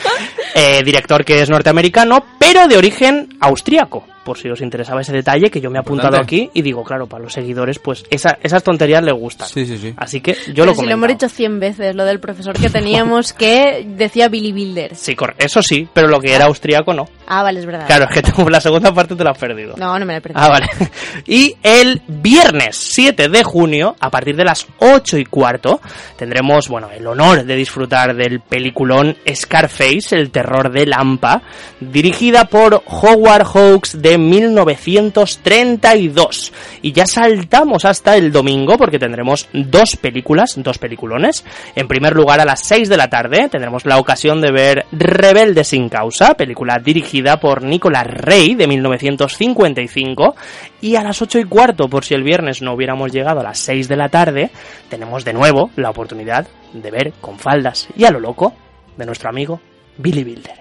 eh, 0.56 0.84
director 0.84 1.24
que 1.26 1.42
es 1.42 1.50
norteamericano, 1.50 2.26
pero 2.38 2.68
de 2.68 2.78
origen 2.78 3.38
austríaco. 3.40 4.06
Por 4.30 4.38
si 4.38 4.48
os 4.48 4.62
interesaba 4.62 5.02
ese 5.02 5.12
detalle, 5.12 5.50
que 5.50 5.60
yo 5.60 5.72
me 5.72 5.78
he 5.78 5.82
apuntado 5.82 6.10
Importante. 6.18 6.36
aquí 6.44 6.52
y 6.54 6.62
digo, 6.62 6.84
claro, 6.84 7.08
para 7.08 7.24
los 7.24 7.34
seguidores, 7.34 7.80
pues 7.80 8.06
esa- 8.12 8.38
esas 8.44 8.62
tonterías 8.62 9.02
les 9.04 9.16
gustan. 9.16 9.48
Sí, 9.48 9.66
sí, 9.66 9.80
sí. 9.80 9.92
Así 9.98 10.22
que 10.22 10.34
yo 10.34 10.38
Pero 10.54 10.66
lo 10.66 10.72
si 10.74 10.82
lo 10.82 10.84
comento. 10.84 10.94
hemos 10.94 11.08
dicho 11.08 11.30
100 11.30 11.60
veces, 11.60 11.96
lo 11.96 12.06
del 12.06 12.20
profesor 12.20 12.54
que 12.54 12.70
teníamos 12.70 13.34
que 13.34 13.88
decía 13.88 14.28
Billy 14.30 14.52
Builder. 14.52 14.94
Sí, 14.94 15.16
eso 15.40 15.64
sí, 15.64 15.88
pero 15.92 16.08
lo 16.10 16.20
que 16.20 16.32
era 16.36 16.46
austríaco 16.46 16.94
no. 16.94 17.08
Ah, 17.26 17.42
vale, 17.42 17.60
es 17.60 17.66
verdad. 17.66 17.88
Claro, 17.88 18.06
es 18.06 18.12
que 18.14 18.22
tengo 18.22 18.48
la 18.52 18.62
segunda 18.62 18.94
parte 18.94 19.16
te 19.16 19.24
la 19.24 19.32
has 19.32 19.38
perdido. 19.40 19.74
No, 19.78 19.98
no 19.98 20.06
me 20.06 20.14
la 20.14 20.18
he 20.20 20.22
perdido. 20.22 20.44
Ah, 20.46 20.50
vale. 20.50 20.68
Y 21.26 21.56
el 21.64 22.04
viernes 22.08 22.76
7 22.78 23.30
de 23.30 23.44
junio, 23.44 23.96
a 24.00 24.12
partir 24.12 24.36
de 24.36 24.46
las 24.46 24.68
8 24.78 25.18
y 25.18 25.26
cuarto, 25.26 25.82
tendremos, 26.18 26.68
bueno, 26.70 26.90
el 26.96 27.08
honor 27.08 27.44
de 27.46 27.56
disfrutar 27.56 28.16
del 28.16 28.42
peliculón 28.42 29.18
Scarface, 29.34 30.16
el 30.16 30.30
terror 30.30 30.72
de 30.72 30.86
Lampa, 30.86 31.42
dirigida 31.80 32.46
por 32.46 32.84
Howard 32.86 33.46
Hawks 33.46 34.02
de 34.02 34.18
1932. 34.28 36.52
Y 36.82 36.92
ya 36.92 37.06
saltamos 37.06 37.86
hasta 37.86 38.18
el 38.18 38.32
domingo 38.32 38.78
porque 38.78 38.98
tendremos 39.00 39.48
dos 39.54 39.96
películas, 39.96 40.56
dos 40.58 40.78
peliculones. 40.78 41.46
En 41.76 41.88
primer 41.88 42.16
lugar, 42.16 42.40
a 42.40 42.46
las 42.46 42.62
6 42.66 42.90
de 42.90 42.98
la 42.98 43.10
tarde 43.10 43.50
tendremos 43.50 43.86
la 43.86 43.98
ocasión 43.98 44.42
de 44.42 44.52
ver 44.52 44.86
Rebelde 44.92 45.64
sin 45.64 45.90
causa, 45.90 46.36
película 46.36 46.80
dirigida 46.84 47.40
por 47.40 47.64
Nicolas 47.64 48.08
Rey 48.08 48.56
de 48.56 48.68
1955. 48.68 50.36
Y 50.82 50.96
a 50.96 51.04
las 51.04 51.22
8 51.22 51.40
y 51.40 51.44
cuarto, 51.46 51.90
por 51.90 52.06
si 52.06 52.14
el 52.14 52.24
viernes 52.24 52.62
no 52.62 52.74
hubiéramos 52.74 53.12
llegado 53.12 53.40
a 53.40 53.44
las 53.44 53.60
6 53.60 53.88
de 53.88 53.96
la 53.96 54.10
tarde, 54.10 54.52
tenemos 54.90 55.26
de 55.26 55.34
nuevo 55.34 55.72
la 55.76 55.90
oportunidad 55.90 56.48
de 56.74 56.92
ver 56.92 57.14
con 57.22 57.40
faldas 57.40 57.88
y 57.96 58.06
a 58.06 58.12
lo 58.12 58.20
loco 58.20 58.54
de 58.98 59.06
nuestro 59.06 59.30
amigo 59.30 59.60
Billy 59.98 60.24
Wilder. 60.24 60.60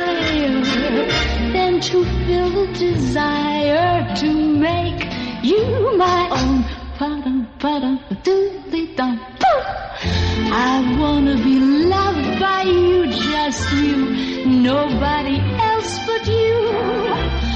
Than 1.74 1.82
to 1.82 2.04
feel 2.04 2.50
the 2.50 2.72
desire 2.72 4.14
to 4.18 4.32
make 4.32 5.02
you 5.42 5.96
my 5.96 6.28
own. 6.30 6.64
I 10.52 10.96
wanna 11.00 11.34
be 11.34 11.58
loved 11.58 12.38
by 12.38 12.62
you, 12.62 13.06
just 13.08 13.72
you, 13.72 14.46
nobody 14.46 15.40
else 15.58 15.98
but 16.06 16.24
you. 16.28 17.53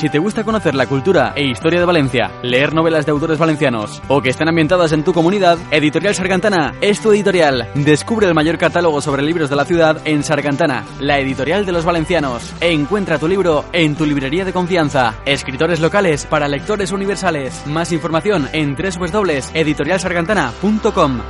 Si 0.00 0.08
te 0.08 0.18
gusta 0.18 0.44
conocer 0.44 0.74
la 0.74 0.86
cultura 0.86 1.34
e 1.36 1.44
historia 1.44 1.78
de 1.78 1.84
Valencia, 1.84 2.30
leer 2.42 2.72
novelas 2.72 3.04
de 3.04 3.12
autores 3.12 3.38
valencianos 3.38 4.00
o 4.08 4.22
que 4.22 4.30
estén 4.30 4.48
ambientadas 4.48 4.92
en 4.92 5.04
tu 5.04 5.12
comunidad, 5.12 5.58
Editorial 5.70 6.14
Sargantana 6.14 6.72
es 6.80 7.02
tu 7.02 7.12
editorial. 7.12 7.68
Descubre 7.74 8.26
el 8.26 8.32
mayor 8.32 8.56
catálogo 8.56 9.02
sobre 9.02 9.22
libros 9.22 9.50
de 9.50 9.56
la 9.56 9.66
ciudad 9.66 10.00
en 10.06 10.24
Sargantana, 10.24 10.86
la 11.00 11.18
editorial 11.18 11.66
de 11.66 11.72
los 11.72 11.84
valencianos. 11.84 12.50
Encuentra 12.62 13.18
tu 13.18 13.28
libro 13.28 13.66
en 13.74 13.94
tu 13.94 14.06
librería 14.06 14.46
de 14.46 14.54
confianza. 14.54 15.16
Escritores 15.26 15.80
locales 15.80 16.24
para 16.24 16.48
lectores 16.48 16.92
universales. 16.92 17.66
Más 17.66 17.92
información 17.92 18.48
en 18.54 18.76
www.editorialsargantana.com. 18.76 21.20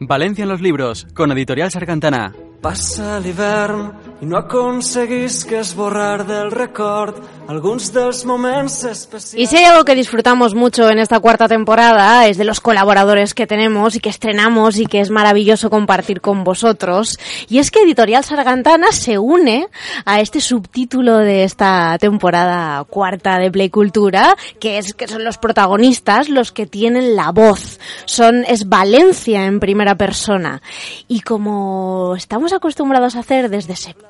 Valencia 0.00 0.42
en 0.42 0.48
los 0.48 0.60
libros 0.60 1.06
con 1.14 1.30
Editorial 1.30 1.70
Sargantana. 1.70 2.34
I 4.20 4.26
no 4.28 4.36
aconseguisc 4.36 5.52
esborrar 5.56 6.26
del 6.28 6.50
record 6.52 7.22
alguns 7.48 7.88
dels 7.90 8.24
moments 8.26 8.84
especials. 8.84 9.34
Y 9.34 9.46
si 9.46 9.56
hay 9.56 9.64
algo 9.64 9.84
que 9.84 9.94
disfrutamos 9.94 10.54
mucho 10.54 10.88
en 10.90 10.98
esta 10.98 11.18
cuarta 11.20 11.48
temporada 11.48 12.26
es 12.28 12.36
de 12.36 12.44
los 12.44 12.60
colaboradores 12.60 13.34
que 13.34 13.46
tenemos 13.46 13.96
y 13.96 14.00
que 14.00 14.10
estrenamos 14.10 14.78
y 14.78 14.86
que 14.86 15.00
es 15.00 15.10
maravilloso 15.10 15.70
compartir 15.70 16.20
con 16.20 16.44
vosotros. 16.44 17.18
Y 17.48 17.58
es 17.58 17.70
que 17.70 17.80
Editorial 17.80 18.22
Sargantana 18.22 18.92
se 18.92 19.18
une 19.18 19.68
a 20.04 20.20
este 20.20 20.40
subtítulo 20.40 21.16
de 21.16 21.42
esta 21.44 21.96
temporada 21.98 22.84
cuarta 22.84 23.38
de 23.38 23.50
Play 23.50 23.70
Cultura, 23.70 24.36
que 24.60 24.78
es 24.78 24.92
que 24.92 25.08
son 25.08 25.24
los 25.24 25.38
protagonistas 25.38 26.28
los 26.28 26.52
que 26.52 26.66
tienen 26.66 27.16
la 27.16 27.32
voz. 27.32 27.80
Son 28.04 28.44
es 28.44 28.68
Valencia 28.68 29.46
en 29.46 29.60
primera 29.60 29.96
persona. 29.96 30.62
Y 31.08 31.22
como 31.22 32.14
estamos 32.16 32.52
acostumbrados 32.52 33.16
a 33.16 33.20
hacer 33.20 33.48
desde 33.48 33.74
septiembre, 33.76 34.09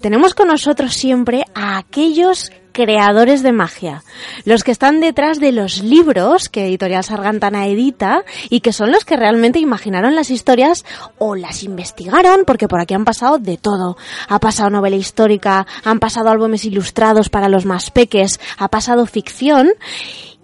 tenemos 0.00 0.34
con 0.34 0.48
nosotros 0.48 0.94
siempre 0.94 1.44
a 1.54 1.76
aquellos 1.76 2.50
creadores 2.72 3.42
de 3.42 3.52
magia, 3.52 4.02
los 4.44 4.64
que 4.64 4.70
están 4.70 5.00
detrás 5.00 5.38
de 5.38 5.52
los 5.52 5.82
libros 5.82 6.48
que 6.48 6.66
Editorial 6.66 7.04
Sargantana 7.04 7.66
edita 7.66 8.24
y 8.48 8.60
que 8.60 8.72
son 8.72 8.92
los 8.92 9.04
que 9.04 9.16
realmente 9.16 9.58
imaginaron 9.58 10.14
las 10.14 10.30
historias 10.30 10.84
o 11.18 11.36
las 11.36 11.62
investigaron, 11.62 12.44
porque 12.46 12.68
por 12.68 12.80
aquí 12.80 12.94
han 12.94 13.04
pasado 13.04 13.38
de 13.38 13.56
todo. 13.56 13.96
Ha 14.28 14.38
pasado 14.40 14.70
novela 14.70 14.96
histórica, 14.96 15.66
han 15.84 16.00
pasado 16.00 16.30
álbumes 16.30 16.64
ilustrados 16.64 17.28
para 17.28 17.48
los 17.48 17.64
más 17.64 17.90
peques, 17.90 18.40
ha 18.58 18.68
pasado 18.68 19.06
ficción 19.06 19.70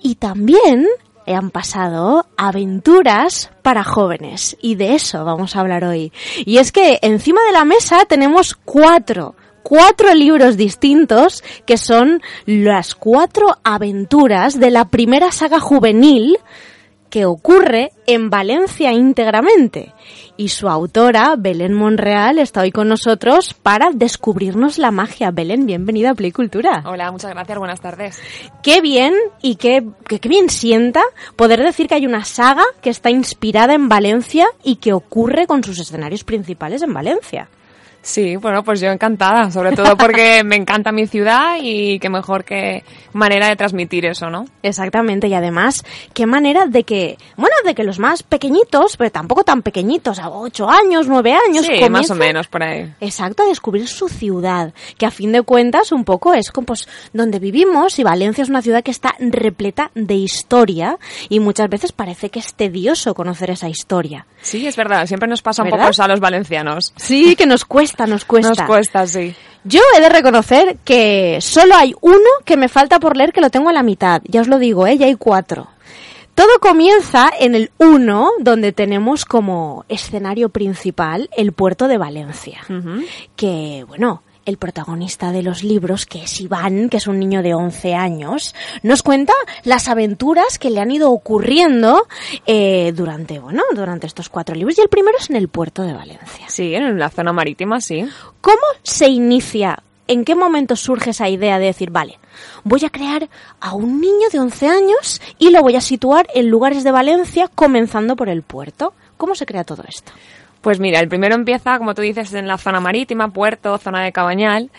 y 0.02 0.16
también 0.16 0.88
han 1.26 1.50
pasado 1.50 2.26
aventuras 2.36 3.50
para 3.62 3.84
jóvenes 3.84 4.56
y 4.60 4.74
de 4.74 4.94
eso 4.94 5.24
vamos 5.24 5.56
a 5.56 5.60
hablar 5.60 5.84
hoy. 5.84 6.12
Y 6.44 6.58
es 6.58 6.72
que 6.72 6.98
encima 7.02 7.40
de 7.46 7.52
la 7.52 7.64
mesa 7.64 8.04
tenemos 8.06 8.54
cuatro 8.54 9.34
cuatro 9.62 10.12
libros 10.14 10.56
distintos 10.56 11.42
que 11.66 11.76
son 11.76 12.20
las 12.46 12.94
cuatro 12.94 13.58
aventuras 13.62 14.58
de 14.58 14.70
la 14.70 14.86
primera 14.86 15.30
saga 15.32 15.60
juvenil 15.60 16.36
que 17.12 17.26
ocurre 17.26 17.92
en 18.06 18.30
Valencia 18.30 18.90
íntegramente. 18.90 19.92
Y 20.38 20.48
su 20.48 20.70
autora, 20.70 21.34
Belén 21.36 21.74
Monreal, 21.74 22.38
está 22.38 22.62
hoy 22.62 22.72
con 22.72 22.88
nosotros 22.88 23.52
para 23.52 23.90
descubrirnos 23.92 24.78
la 24.78 24.90
magia. 24.90 25.30
Belén, 25.30 25.66
bienvenida 25.66 26.12
a 26.12 26.14
Play 26.14 26.32
Cultura. 26.32 26.82
Hola, 26.86 27.12
muchas 27.12 27.30
gracias, 27.32 27.58
buenas 27.58 27.82
tardes. 27.82 28.18
Qué 28.62 28.80
bien 28.80 29.12
y 29.42 29.56
qué, 29.56 29.86
qué, 30.08 30.20
qué 30.20 30.28
bien 30.30 30.48
sienta 30.48 31.02
poder 31.36 31.62
decir 31.62 31.86
que 31.86 31.96
hay 31.96 32.06
una 32.06 32.24
saga 32.24 32.64
que 32.80 32.88
está 32.88 33.10
inspirada 33.10 33.74
en 33.74 33.90
Valencia 33.90 34.46
y 34.64 34.76
que 34.76 34.94
ocurre 34.94 35.46
con 35.46 35.62
sus 35.62 35.78
escenarios 35.80 36.24
principales 36.24 36.80
en 36.80 36.94
Valencia. 36.94 37.50
Sí, 38.02 38.36
bueno, 38.36 38.64
pues 38.64 38.80
yo 38.80 38.90
encantada, 38.90 39.50
sobre 39.50 39.72
todo 39.72 39.96
porque 39.96 40.42
me 40.44 40.56
encanta 40.56 40.90
mi 40.90 41.06
ciudad 41.06 41.56
y 41.60 42.00
qué 42.00 42.08
mejor 42.10 42.44
que 42.44 42.84
manera 43.12 43.46
de 43.48 43.56
transmitir 43.56 44.06
eso, 44.06 44.28
¿no? 44.28 44.44
Exactamente, 44.62 45.28
y 45.28 45.34
además, 45.34 45.84
qué 46.12 46.26
manera 46.26 46.66
de 46.66 46.82
que, 46.82 47.16
bueno, 47.36 47.54
de 47.64 47.74
que 47.74 47.84
los 47.84 47.98
más 47.98 48.22
pequeñitos, 48.24 48.96
pero 48.96 49.10
tampoco 49.10 49.44
tan 49.44 49.62
pequeñitos, 49.62 50.18
a 50.18 50.30
8 50.30 50.68
años, 50.68 51.06
9 51.06 51.32
años, 51.48 51.64
Sí, 51.64 51.88
más 51.88 52.10
o 52.10 52.14
menos 52.16 52.48
por 52.48 52.62
ahí. 52.62 52.92
Exacto, 53.00 53.44
a 53.44 53.46
descubrir 53.46 53.86
su 53.86 54.08
ciudad, 54.08 54.74
que 54.98 55.06
a 55.06 55.10
fin 55.10 55.30
de 55.30 55.42
cuentas 55.42 55.92
un 55.92 56.04
poco 56.04 56.34
es 56.34 56.50
como 56.50 56.66
pues, 56.66 56.88
donde 57.12 57.38
vivimos 57.38 57.98
y 57.98 58.02
Valencia 58.02 58.42
es 58.42 58.48
una 58.48 58.62
ciudad 58.62 58.82
que 58.82 58.90
está 58.90 59.14
repleta 59.18 59.90
de 59.94 60.14
historia 60.14 60.98
y 61.28 61.40
muchas 61.40 61.68
veces 61.68 61.92
parece 61.92 62.30
que 62.30 62.40
es 62.40 62.54
tedioso 62.54 63.14
conocer 63.14 63.50
esa 63.50 63.68
historia. 63.68 64.26
Sí, 64.40 64.66
es 64.66 64.76
verdad, 64.76 65.06
siempre 65.06 65.28
nos 65.28 65.42
pasa 65.42 65.62
un 65.62 65.70
poco 65.70 65.88
eso 65.88 66.02
a 66.02 66.08
los 66.08 66.20
valencianos. 66.20 66.92
Sí, 66.96 67.36
que 67.36 67.46
nos 67.46 67.64
cuesta, 67.64 67.91
nos 68.06 68.24
cuesta. 68.24 68.48
Nos 68.50 68.62
cuesta, 68.62 69.06
sí. 69.06 69.34
Yo 69.64 69.80
he 69.96 70.00
de 70.00 70.08
reconocer 70.08 70.78
que 70.84 71.38
solo 71.40 71.74
hay 71.76 71.94
uno 72.00 72.28
que 72.44 72.56
me 72.56 72.68
falta 72.68 72.98
por 72.98 73.16
leer 73.16 73.32
que 73.32 73.40
lo 73.40 73.50
tengo 73.50 73.68
a 73.68 73.72
la 73.72 73.82
mitad. 73.82 74.20
Ya 74.24 74.40
os 74.40 74.48
lo 74.48 74.58
digo, 74.58 74.86
¿eh? 74.86 74.98
ya 74.98 75.06
hay 75.06 75.14
cuatro. 75.14 75.68
Todo 76.34 76.58
comienza 76.60 77.30
en 77.38 77.54
el 77.54 77.70
1, 77.78 78.30
donde 78.40 78.72
tenemos 78.72 79.26
como 79.26 79.84
escenario 79.88 80.48
principal 80.48 81.28
el 81.36 81.52
puerto 81.52 81.88
de 81.88 81.98
Valencia. 81.98 82.62
Que, 83.36 83.84
bueno, 83.86 84.22
el 84.44 84.56
protagonista 84.56 85.32
de 85.32 85.42
los 85.42 85.62
libros, 85.62 86.06
que 86.06 86.24
es 86.24 86.40
Iván, 86.40 86.88
que 86.88 86.96
es 86.96 87.06
un 87.06 87.18
niño 87.18 87.42
de 87.42 87.54
11 87.54 87.94
años, 87.94 88.54
nos 88.82 89.02
cuenta 89.02 89.32
las 89.64 89.88
aventuras 89.88 90.58
que 90.58 90.70
le 90.70 90.80
han 90.80 90.90
ido 90.90 91.10
ocurriendo 91.10 92.06
eh, 92.46 92.92
durante, 92.94 93.38
bueno, 93.38 93.62
durante 93.74 94.06
estos 94.06 94.28
cuatro 94.28 94.54
libros. 94.54 94.78
Y 94.78 94.80
el 94.80 94.88
primero 94.88 95.18
es 95.18 95.30
en 95.30 95.36
el 95.36 95.48
puerto 95.48 95.82
de 95.82 95.92
Valencia. 95.92 96.46
Sí, 96.48 96.74
en 96.74 96.98
la 96.98 97.10
zona 97.10 97.32
marítima, 97.32 97.80
sí. 97.80 98.04
¿Cómo 98.40 98.62
se 98.82 99.08
inicia? 99.08 99.82
¿En 100.08 100.24
qué 100.24 100.34
momento 100.34 100.76
surge 100.76 101.10
esa 101.10 101.28
idea 101.28 101.58
de 101.58 101.66
decir, 101.66 101.90
vale, 101.90 102.18
voy 102.64 102.84
a 102.84 102.90
crear 102.90 103.28
a 103.60 103.74
un 103.74 104.00
niño 104.00 104.28
de 104.32 104.40
11 104.40 104.68
años 104.68 105.22
y 105.38 105.50
lo 105.50 105.62
voy 105.62 105.76
a 105.76 105.80
situar 105.80 106.26
en 106.34 106.48
lugares 106.48 106.84
de 106.84 106.90
Valencia, 106.90 107.48
comenzando 107.54 108.16
por 108.16 108.28
el 108.28 108.42
puerto? 108.42 108.94
¿Cómo 109.16 109.34
se 109.36 109.46
crea 109.46 109.64
todo 109.64 109.84
esto? 109.88 110.12
Pues 110.62 110.80
mira, 110.80 111.00
el 111.00 111.08
primero 111.08 111.34
empieza, 111.34 111.76
como 111.76 111.94
tú 111.94 112.00
dices, 112.02 112.32
en 112.34 112.46
la 112.48 112.56
zona 112.56 112.80
marítima, 112.80 113.28
puerto, 113.28 113.76
zona 113.78 114.02
de 114.02 114.12
Cabañal. 114.12 114.70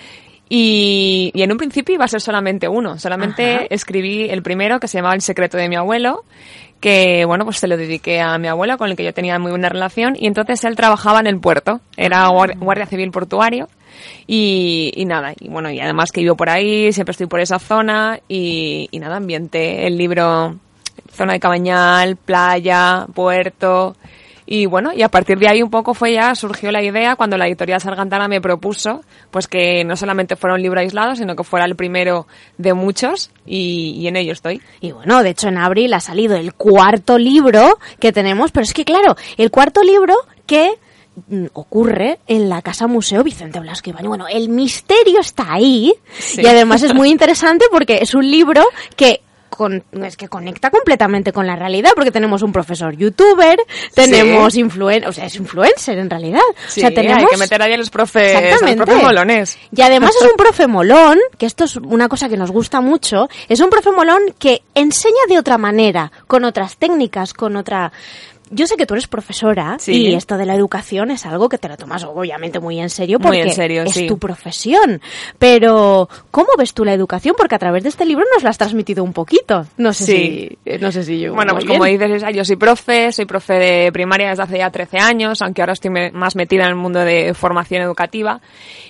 Y, 0.50 1.32
y 1.34 1.42
en 1.42 1.52
un 1.52 1.58
principio 1.58 1.96
iba 1.96 2.06
a 2.06 2.08
ser 2.08 2.22
solamente 2.22 2.68
uno. 2.68 2.98
Solamente 3.00 3.56
Ajá. 3.56 3.66
escribí 3.70 4.30
el 4.30 4.42
primero, 4.44 4.80
que 4.80 4.88
se 4.88 4.98
llamaba 4.98 5.16
El 5.16 5.22
secreto 5.22 5.58
de 5.58 5.68
mi 5.68 5.76
abuelo, 5.76 6.24
que, 6.80 7.26
bueno, 7.26 7.46
pues 7.46 7.58
se 7.58 7.68
lo 7.68 7.76
dediqué 7.78 8.22
a 8.22 8.38
mi 8.38 8.48
abuelo, 8.48 8.78
con 8.78 8.90
el 8.90 8.96
que 8.96 9.04
yo 9.04 9.14
tenía 9.14 9.40
muy 9.40 9.52
buena 9.52 9.70
relación. 9.70 10.16
Y 10.18 10.28
entonces 10.28 10.64
él 10.64 10.76
trabajaba 10.76 11.20
en 11.22 11.28
el 11.28 11.40
puerto. 11.40 11.82
Era 11.98 12.28
guar- 12.30 12.58
guardia 12.60 12.86
civil 12.86 13.10
portuario. 13.12 13.68
Y, 14.28 14.92
y 14.96 15.06
nada, 15.06 15.34
y 15.40 15.50
bueno, 15.50 15.70
y 15.70 15.80
además 15.80 16.12
que 16.12 16.22
vivo 16.22 16.36
por 16.36 16.50
ahí, 16.50 16.92
siempre 16.94 17.12
estoy 17.12 17.28
por 17.28 17.40
esa 17.40 17.60
zona. 17.60 18.20
Y, 18.28 18.90
y 18.92 19.00
nada, 19.00 19.18
ambiente 19.18 19.88
el 19.88 19.98
libro, 19.98 20.58
zona 21.12 21.34
de 21.34 21.40
Cabañal, 21.40 22.16
playa, 22.18 23.06
puerto. 23.14 23.96
Y 24.46 24.66
bueno, 24.66 24.92
y 24.94 25.02
a 25.02 25.10
partir 25.10 25.40
de 25.40 25.48
ahí 25.50 25.62
un 25.64 25.70
poco 25.70 25.94
fue 25.94 26.14
ya, 26.14 26.36
surgió 26.36 26.72
la 26.72 26.84
idea 26.84 27.16
cuando 27.16 27.38
la 27.38 27.48
editorial 27.48 27.80
Sargantana 27.80 28.28
me 28.28 28.42
propuso, 28.42 29.02
pues 29.32 29.48
que 29.48 29.84
no 29.86 29.96
solamente 29.96 30.36
fuera 30.36 30.56
un 30.56 30.62
libro 30.62 30.80
aislado, 30.80 31.16
sino 31.16 31.36
que 31.36 31.44
fuera 31.44 31.66
el 31.66 31.76
primero 31.76 32.28
de 32.58 32.74
muchos, 32.74 33.32
y, 33.46 33.96
y 33.98 34.08
en 34.08 34.18
ello 34.18 34.34
estoy. 34.34 34.62
Y 34.82 34.92
bueno, 34.92 35.24
de 35.24 35.30
hecho 35.30 35.48
en 35.48 35.58
abril 35.58 35.94
ha 35.94 36.00
salido 36.00 36.36
el 36.36 36.54
cuarto 36.54 37.18
libro 37.18 37.80
que 38.00 38.12
tenemos, 38.12 38.52
pero 38.52 38.64
es 38.66 38.74
que 38.74 38.86
claro, 38.86 39.16
el 39.38 39.50
cuarto 39.50 39.82
libro 39.82 40.16
que 40.46 40.72
mm, 41.30 41.46
ocurre 41.54 42.20
en 42.28 42.50
la 42.50 42.62
Casa 42.62 42.88
Museo 42.88 43.24
Vicente 43.24 43.60
Blasco 43.60 43.90
Ibáñez. 43.90 44.08
Bueno, 44.10 44.28
el 44.28 44.50
misterio 44.50 45.20
está 45.22 45.54
ahí 45.54 45.94
Sí. 46.20 46.42
y 46.42 46.48
además 46.48 46.84
es 46.84 46.94
muy 46.94 47.10
interesante 47.10 47.66
porque 47.72 48.00
es 48.02 48.14
un 48.14 48.30
libro 48.30 48.64
que 48.96 49.22
con- 49.56 49.84
es 50.04 50.18
que 50.18 50.28
conecta 50.28 50.70
completamente 50.70 51.32
con 51.32 51.46
la 51.48 51.56
realidad 51.56 51.92
porque 51.96 52.12
tenemos 52.12 52.42
un 52.42 52.52
profesor 52.52 52.96
youtuber, 52.96 53.58
tenemos 53.94 54.56
influen, 54.56 55.06
o 55.06 55.12
sea, 55.14 55.26
es 55.26 55.36
influencer 55.36 55.98
en 55.98 56.10
realidad. 56.10 56.40
Sí, 56.68 56.82
o 56.82 56.88
sea, 56.88 56.94
tenemos 56.94 57.24
hay 57.24 57.26
que 57.30 57.38
meter 57.38 57.62
ahí 57.62 57.74
a 57.74 57.78
los 57.78 57.90
profes, 57.90 58.36
a 58.36 58.42
los 58.42 58.76
profes 58.76 59.04
molones. 59.04 59.58
Y 59.76 59.82
además 59.82 60.12
es 60.20 60.30
un 60.30 60.36
profe 60.38 60.68
molón, 60.68 61.18
que 61.38 61.46
esto 61.46 61.64
es 61.66 61.76
una 61.78 62.08
cosa 62.10 62.30
que 62.30 62.38
nos 62.38 62.52
gusta 62.52 62.82
mucho, 62.82 63.30
es 63.50 63.60
un 63.60 63.70
profe 63.70 63.92
molón 63.92 64.22
que 64.40 64.62
enseña 64.76 65.14
de 65.28 65.38
otra 65.40 65.58
manera, 65.58 66.12
con 66.28 66.44
otras 66.46 66.78
técnicas, 66.78 67.34
con 67.34 67.56
otra... 67.56 67.92
Yo 68.54 68.68
sé 68.68 68.76
que 68.78 68.86
tú 68.86 68.94
eres 68.94 69.08
profesora 69.08 69.78
Sí. 69.80 69.94
y 70.10 70.14
esto 70.14 70.38
de 70.38 70.46
la 70.46 70.56
educación 70.56 71.12
es 71.12 71.26
algo 71.26 71.50
que 71.50 71.58
te 71.58 71.68
lo 71.68 71.78
tomas 71.78 72.04
obviamente 72.04 72.60
muy 72.60 72.80
en 72.80 72.90
serio 72.90 73.20
porque 73.20 73.42
en 73.42 73.52
serio, 73.52 73.84
es 73.84 73.94
sí. 73.94 74.08
tu 74.08 74.18
profesión. 74.18 75.02
Pero 75.40 76.08
¿cómo 76.32 76.50
ves 76.58 76.74
tú 76.74 76.86
la 76.86 76.94
educación? 76.94 77.36
Porque 77.38 77.56
a 77.56 77.60
través 77.60 77.84
de 77.84 77.90
este 77.90 78.06
libro 78.06 78.26
nos 78.34 78.44
la 78.44 78.50
has 78.50 78.58
transmitido 78.58 79.04
un 79.04 79.14
poquito. 79.14 79.66
No 79.78 79.94
sé 79.94 80.06
Sí. 80.06 80.58
si 80.66 80.78
no 80.80 80.92
sé 80.92 81.04
si 81.04 81.20
yo 81.20 81.34
Bueno, 81.34 81.54
pues 81.54 81.66
como 81.66 81.86
dices, 81.86 82.24
yo 82.34 82.46
soy 82.46 82.56
profe, 82.56 83.12
soy 83.12 83.26
profe 83.26 83.54
de 83.54 83.92
primaria 83.92 84.30
desde 84.30 84.44
hace 84.44 84.58
ya 84.58 84.70
13 84.70 84.98
años, 85.00 85.42
aunque 85.42 85.62
ahora 85.62 85.74
estoy 85.74 85.92
más 86.14 86.36
metida 86.36 86.64
en 86.64 86.70
el 86.70 86.76
mundo 86.76 87.00
de 87.00 87.34
formación 87.34 87.82
educativa. 87.82 88.42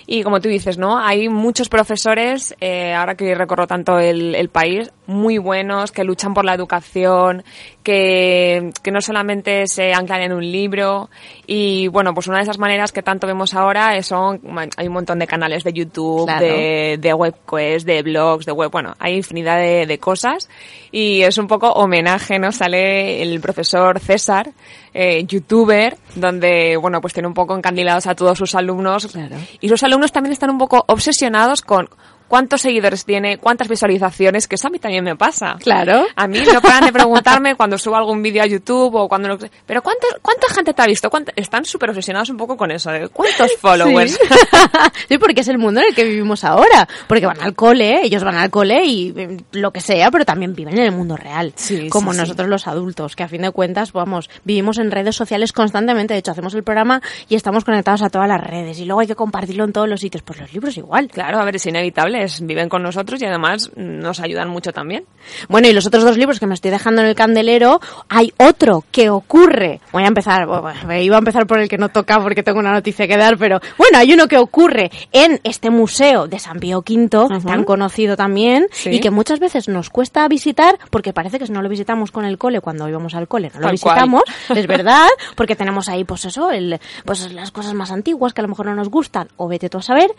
Y 0.06 0.22
como 0.22 0.40
tú 0.40 0.48
dices, 0.48 0.76
¿no? 0.78 0.98
Hay 0.98 1.28
muchos 1.28 1.68
profesores, 1.68 2.54
eh, 2.60 2.92
ahora 2.92 3.14
que 3.14 3.34
recorro 3.34 3.66
tanto 3.66 3.98
el, 3.98 4.34
el 4.34 4.48
país, 4.50 4.90
muy 5.06 5.38
buenos, 5.38 5.92
que 5.92 6.04
luchan 6.04 6.34
por 6.34 6.44
la 6.44 6.54
educación, 6.54 7.44
que, 7.82 8.70
que 8.82 8.90
no 8.90 9.00
solamente 9.00 9.66
se 9.66 9.92
anclan 9.92 10.22
en 10.22 10.32
un 10.32 10.50
libro. 10.50 11.10
Y 11.46 11.88
bueno, 11.88 12.14
pues 12.14 12.26
una 12.26 12.38
de 12.38 12.44
esas 12.44 12.58
maneras 12.58 12.92
que 12.92 13.02
tanto 13.02 13.26
vemos 13.26 13.54
ahora 13.54 14.02
son, 14.02 14.40
hay 14.76 14.86
un 14.86 14.94
montón 14.94 15.18
de 15.18 15.26
canales 15.26 15.64
de 15.64 15.72
YouTube, 15.72 16.24
Claro. 16.24 16.44
de, 16.46 16.96
de 17.00 17.14
webquest, 17.14 17.86
de 17.86 18.02
blogs, 18.02 18.46
de 18.46 18.52
web, 18.52 18.70
bueno, 18.70 18.94
hay 18.98 19.16
infinidad 19.16 19.58
de, 19.58 19.86
de 19.86 19.98
cosas 19.98 20.48
y 20.90 21.22
es 21.22 21.36
un 21.38 21.46
poco 21.48 21.70
homenaje, 21.72 22.38
¿no? 22.38 22.50
Sale 22.52 23.22
el 23.22 23.40
profesor 23.40 24.00
César, 24.00 24.50
eh, 24.94 25.24
youtuber, 25.26 25.96
donde, 26.14 26.76
bueno, 26.76 27.00
pues 27.00 27.12
tiene 27.12 27.26
un 27.28 27.34
poco 27.34 27.56
encandilados 27.56 28.06
a 28.06 28.14
todos 28.14 28.38
sus 28.38 28.54
alumnos 28.54 29.14
y 29.60 29.68
sus 29.68 29.82
alumnos 29.82 30.12
también 30.12 30.32
están 30.32 30.50
un 30.50 30.58
poco 30.58 30.84
obsesionados 30.88 31.60
con 31.62 31.88
cuántos 32.34 32.62
seguidores 32.62 33.04
tiene, 33.04 33.38
cuántas 33.38 33.68
visualizaciones, 33.68 34.48
que 34.48 34.56
eso 34.56 34.66
a 34.66 34.70
mí 34.70 34.80
también 34.80 35.04
me 35.04 35.14
pasa. 35.14 35.54
Claro. 35.60 36.04
A 36.16 36.26
mí 36.26 36.40
no 36.52 36.60
paran 36.60 36.86
de 36.86 36.92
preguntarme 36.92 37.54
cuando 37.54 37.78
subo 37.78 37.94
algún 37.94 38.20
vídeo 38.24 38.42
a 38.42 38.46
YouTube 38.46 38.92
o 38.96 39.08
cuando... 39.08 39.28
lo- 39.28 39.38
Pero 39.38 39.82
¿cuánta, 39.82 40.08
¿cuánta 40.20 40.48
gente 40.52 40.74
te 40.74 40.82
ha 40.82 40.86
visto? 40.86 41.08
¿Cuánta- 41.10 41.30
Están 41.36 41.64
súper 41.64 41.90
obsesionados 41.90 42.30
un 42.30 42.36
poco 42.36 42.56
con 42.56 42.72
eso, 42.72 42.90
de 42.90 43.06
cuántos 43.08 43.52
followers. 43.60 44.14
Sí. 44.14 44.18
Sí, 45.08 45.18
porque 45.18 45.42
es 45.42 45.48
el 45.48 45.58
mundo 45.58 45.80
en 45.80 45.86
el 45.90 45.94
que 45.94 46.02
vivimos 46.02 46.42
ahora. 46.42 46.88
Porque 47.06 47.24
van 47.26 47.40
al 47.40 47.54
cole, 47.54 48.00
ellos 48.04 48.24
van 48.24 48.34
al 48.36 48.50
cole 48.50 48.84
y 48.84 49.14
eh, 49.16 49.36
lo 49.52 49.70
que 49.70 49.80
sea, 49.80 50.10
pero 50.10 50.24
también 50.24 50.54
viven 50.56 50.76
en 50.78 50.84
el 50.86 50.92
mundo 50.92 51.16
real. 51.16 51.52
Sí, 51.54 51.88
como 51.88 52.12
sí. 52.12 52.18
nosotros 52.18 52.48
los 52.48 52.66
adultos, 52.66 53.14
que 53.14 53.22
a 53.22 53.28
fin 53.28 53.42
de 53.42 53.50
cuentas, 53.52 53.92
vamos, 53.92 54.28
vivimos 54.42 54.78
en 54.78 54.90
redes 54.90 55.14
sociales 55.14 55.52
constantemente. 55.52 56.14
De 56.14 56.18
hecho, 56.20 56.32
hacemos 56.32 56.52
el 56.54 56.64
programa 56.64 57.00
y 57.28 57.36
estamos 57.36 57.64
conectados 57.64 58.02
a 58.02 58.08
todas 58.10 58.26
las 58.26 58.40
redes. 58.40 58.80
Y 58.80 58.86
luego 58.86 59.00
hay 59.02 59.06
que 59.06 59.14
compartirlo 59.14 59.64
en 59.64 59.72
todos 59.72 59.88
los 59.88 60.00
sitios. 60.00 60.22
Pues 60.24 60.40
los 60.40 60.52
libros 60.52 60.76
igual. 60.76 61.08
Claro, 61.08 61.38
a 61.38 61.44
ver, 61.44 61.56
es 61.56 61.66
inevitable, 61.66 62.23
es- 62.24 62.44
viven 62.44 62.68
con 62.68 62.82
nosotros 62.82 63.20
y 63.22 63.26
además 63.26 63.70
nos 63.76 64.20
ayudan 64.20 64.48
mucho 64.48 64.72
también. 64.72 65.04
Bueno, 65.48 65.68
y 65.68 65.72
los 65.72 65.86
otros 65.86 66.04
dos 66.04 66.16
libros 66.18 66.40
que 66.40 66.46
me 66.46 66.54
estoy 66.54 66.70
dejando 66.70 67.00
en 67.02 67.08
el 67.08 67.14
candelero, 67.14 67.80
hay 68.08 68.32
otro 68.38 68.84
que 68.90 69.10
ocurre. 69.10 69.80
Voy 69.92 70.02
a 70.04 70.06
empezar, 70.08 70.46
bueno, 70.46 70.94
iba 71.00 71.16
a 71.16 71.18
empezar 71.18 71.46
por 71.46 71.58
el 71.58 71.68
que 71.68 71.78
no 71.78 71.88
toca 71.88 72.20
porque 72.20 72.42
tengo 72.42 72.58
una 72.58 72.72
noticia 72.72 73.06
que 73.06 73.16
dar, 73.16 73.38
pero 73.38 73.60
bueno, 73.78 73.98
hay 73.98 74.12
uno 74.12 74.26
que 74.28 74.38
ocurre 74.38 74.90
en 75.12 75.40
este 75.44 75.70
museo 75.70 76.26
de 76.26 76.38
San 76.38 76.58
Pío 76.58 76.78
V, 76.86 77.08
tan 77.44 77.64
conocido 77.64 78.16
también, 78.16 78.66
Sí. 78.72 78.90
y 78.90 79.00
que 79.00 79.10
muchas 79.10 79.38
veces 79.40 79.68
nos 79.68 79.90
cuesta 79.90 80.26
visitar 80.28 80.78
porque 80.90 81.12
parece 81.12 81.38
que 81.38 81.46
si 81.46 81.52
no 81.52 81.62
lo 81.62 81.68
visitamos 81.68 82.10
con 82.10 82.24
el 82.24 82.38
cole 82.38 82.60
cuando 82.60 82.88
íbamos 82.88 83.14
al 83.14 83.28
cole, 83.28 83.50
no 83.54 83.60
lo 83.60 83.66
Tal 83.68 83.80
cual. 83.80 83.94
visitamos, 83.94 84.22
es 84.54 84.66
verdad, 84.66 85.08
porque 85.36 85.56
tenemos 85.56 85.88
ahí, 85.88 86.04
pues 86.04 86.24
eso, 86.24 86.50
el, 86.50 86.78
pues 87.04 87.32
las 87.32 87.50
cosas 87.50 87.74
más 87.74 87.90
antiguas 87.90 88.32
que 88.34 88.40
a 88.40 88.42
lo 88.42 88.48
mejor 88.48 88.66
no 88.66 88.74
nos 88.74 88.88
gustan, 88.90 89.28
o 89.36 89.48
vete 89.48 89.68
tú 89.68 89.78
a 89.78 89.82
saber. 89.82 90.10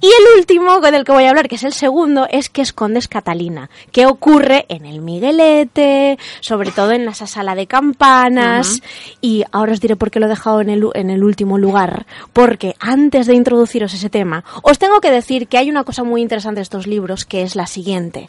Y 0.00 0.06
el 0.06 0.38
último 0.38 0.80
del 0.80 1.04
que 1.04 1.12
voy 1.12 1.24
a 1.24 1.30
hablar, 1.30 1.35
que 1.44 1.56
es 1.56 1.64
el 1.64 1.72
segundo, 1.72 2.26
es 2.30 2.48
que 2.48 2.62
escondes 2.62 3.08
Catalina, 3.08 3.70
que 3.92 4.06
ocurre 4.06 4.66
en 4.68 4.86
el 4.86 5.00
Miguelete, 5.00 6.18
sobre 6.40 6.70
todo 6.70 6.92
en 6.92 7.08
esa 7.08 7.26
sala 7.26 7.54
de 7.54 7.66
campanas, 7.66 8.82
y 9.20 9.44
ahora 9.52 9.72
os 9.72 9.80
diré 9.80 9.96
por 9.96 10.10
qué 10.10 10.20
lo 10.20 10.26
he 10.26 10.30
dejado 10.30 10.60
en 10.60 10.70
el, 10.70 10.84
en 10.94 11.10
el 11.10 11.22
último 11.22 11.58
lugar, 11.58 12.06
porque 12.32 12.74
antes 12.80 13.26
de 13.26 13.34
introduciros 13.34 13.94
ese 13.94 14.10
tema, 14.10 14.44
os 14.62 14.78
tengo 14.78 15.00
que 15.00 15.10
decir 15.10 15.46
que 15.48 15.58
hay 15.58 15.70
una 15.70 15.84
cosa 15.84 16.02
muy 16.02 16.22
interesante 16.22 16.58
de 16.58 16.62
estos 16.62 16.86
libros, 16.86 17.24
que 17.24 17.42
es 17.42 17.54
la 17.56 17.66
siguiente. 17.66 18.26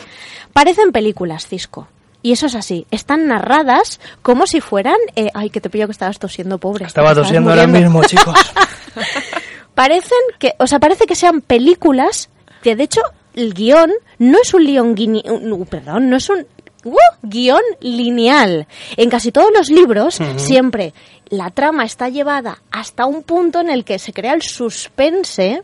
Parecen 0.54 0.92
películas, 0.92 1.48
Cisco. 1.48 1.88
Y 2.24 2.32
eso 2.32 2.48
es 2.48 2.56
así, 2.56 2.88
están 2.92 3.28
narradas 3.28 4.00
como 4.22 4.48
si 4.48 4.60
fueran... 4.60 4.98
eh, 5.16 5.30
ay, 5.34 5.50
que 5.50 5.62
te 5.62 5.70
pillo 5.70 5.86
que 5.86 5.92
estabas 5.92 6.20
tosiendo, 6.20 6.58
pobre. 6.58 6.86
Estaba 6.86 7.14
tosiendo 7.14 7.52
ahora 7.52 7.68
mismo, 7.68 8.04
chicos. 8.04 8.36
Parecen 9.76 10.18
que, 10.40 10.56
o 10.58 10.66
sea, 10.66 10.80
parece 10.80 11.06
que 11.06 11.16
sean 11.16 11.42
películas 11.42 12.30
que 12.62 12.76
de 12.76 12.84
hecho 12.84 13.02
el 13.34 13.54
guion 13.54 13.92
no 14.18 14.40
es 14.42 14.54
un 14.54 14.96
guion, 14.96 15.52
uh, 15.52 15.66
perdón, 15.66 16.10
no 16.10 16.18
es 16.18 16.30
un 16.30 16.46
uh, 16.84 16.98
guion 17.22 17.62
lineal. 17.82 18.68
En 18.96 19.10
casi 19.10 19.32
todos 19.32 19.52
los 19.54 19.70
libros 19.70 20.20
siempre 20.38 20.94
la 21.30 21.52
trama 21.52 21.84
está 21.84 22.10
llevada 22.10 22.62
hasta 22.72 23.06
un 23.06 23.24
punto 23.24 23.60
en 23.60 23.70
el 23.70 23.84
que 23.84 24.00
se 24.00 24.14
crea 24.14 24.34
el 24.34 24.42
suspense 24.42 25.64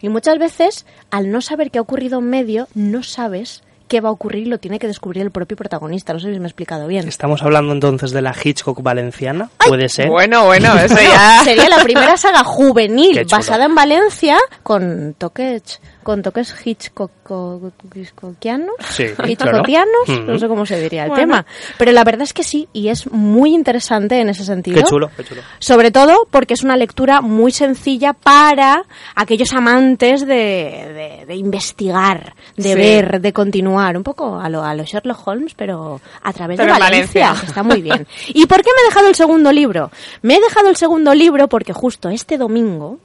y 0.00 0.08
muchas 0.08 0.38
veces 0.38 0.86
al 1.10 1.30
no 1.30 1.40
saber 1.40 1.70
qué 1.70 1.78
ha 1.78 1.82
ocurrido 1.82 2.18
en 2.18 2.30
medio 2.30 2.68
no 2.74 3.02
sabes 3.02 3.62
qué 3.92 4.00
va 4.00 4.08
a 4.08 4.12
ocurrir 4.12 4.48
lo 4.48 4.56
tiene 4.56 4.78
que 4.78 4.86
descubrir 4.86 5.22
el 5.22 5.30
propio 5.30 5.54
protagonista. 5.54 6.14
No 6.14 6.18
sé 6.18 6.32
si 6.32 6.38
me 6.40 6.46
he 6.46 6.48
explicado 6.48 6.86
bien. 6.86 7.06
Estamos 7.06 7.42
hablando 7.42 7.74
entonces 7.74 8.10
de 8.10 8.22
la 8.22 8.34
Hitchcock 8.42 8.82
valenciana, 8.82 9.50
puede 9.68 9.90
ser. 9.90 10.08
Bueno, 10.08 10.46
bueno, 10.46 10.74
eso 10.84 10.96
ya... 10.96 11.42
Sería 11.44 11.68
la 11.68 11.82
primera 11.82 12.16
saga 12.16 12.42
juvenil 12.56 13.26
basada 13.30 13.66
en 13.66 13.74
Valencia 13.74 14.38
con 14.62 15.14
toques 15.18 15.78
con 16.02 16.22
toques 16.22 16.52
Hitchcockianos, 16.66 18.74
Sí, 18.90 19.04
Hitchcockianos, 19.24 20.04
claro. 20.06 20.24
no 20.24 20.36
sé 20.38 20.48
cómo 20.48 20.66
se 20.66 20.80
diría 20.80 21.04
el 21.04 21.10
Bueno. 21.10 21.22
tema. 21.22 21.46
Pero 21.78 21.92
la 21.92 22.02
verdad 22.04 22.22
es 22.22 22.32
que 22.32 22.42
sí, 22.42 22.68
y 22.72 22.88
es 22.88 23.08
muy 23.12 23.54
interesante 23.54 24.20
en 24.20 24.28
ese 24.28 24.44
sentido. 24.44 24.78
Qué 24.78 24.82
chulo, 24.84 25.10
qué 25.16 25.22
chulo. 25.24 25.42
Sobre 25.60 25.90
todo 25.92 26.26
porque 26.30 26.54
es 26.54 26.62
una 26.64 26.76
lectura 26.76 27.20
muy 27.20 27.52
sencilla 27.52 28.12
para 28.14 28.82
aquellos 29.14 29.52
amantes 29.52 30.26
de, 30.26 30.34
de- 30.34 31.24
de 31.26 31.34
investigar, 31.36 32.34
de 32.56 32.72
Sí. 32.72 32.74
ver, 32.74 33.20
de 33.20 33.32
continuar, 33.32 33.81
un 33.96 34.02
poco 34.02 34.38
a 34.38 34.48
lo, 34.48 34.62
a 34.62 34.74
lo 34.74 34.84
Sherlock 34.84 35.26
Holmes, 35.26 35.54
pero 35.54 36.00
a 36.22 36.32
través 36.32 36.56
Pero 36.56 36.72
de 36.72 36.78
en 36.78 36.80
Valencia. 36.80 37.34
Está 37.44 37.62
muy 37.62 37.82
bien. 37.82 38.06
¿Y 38.28 38.46
por 38.46 38.62
qué 38.62 38.70
me 38.76 38.82
he 38.82 38.88
dejado 38.88 39.08
el 39.08 39.14
segundo 39.14 39.52
libro? 39.52 39.90
Me 40.22 40.36
he 40.36 40.40
dejado 40.40 40.68
el 40.68 40.76
segundo 40.76 41.14
libro 41.14 41.48
porque 41.48 41.72
justo 41.72 42.08
este 42.08 42.38
domingo 42.38 42.98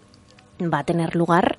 va 0.62 0.80
a 0.80 0.84
tener 0.84 1.16
lugar 1.16 1.58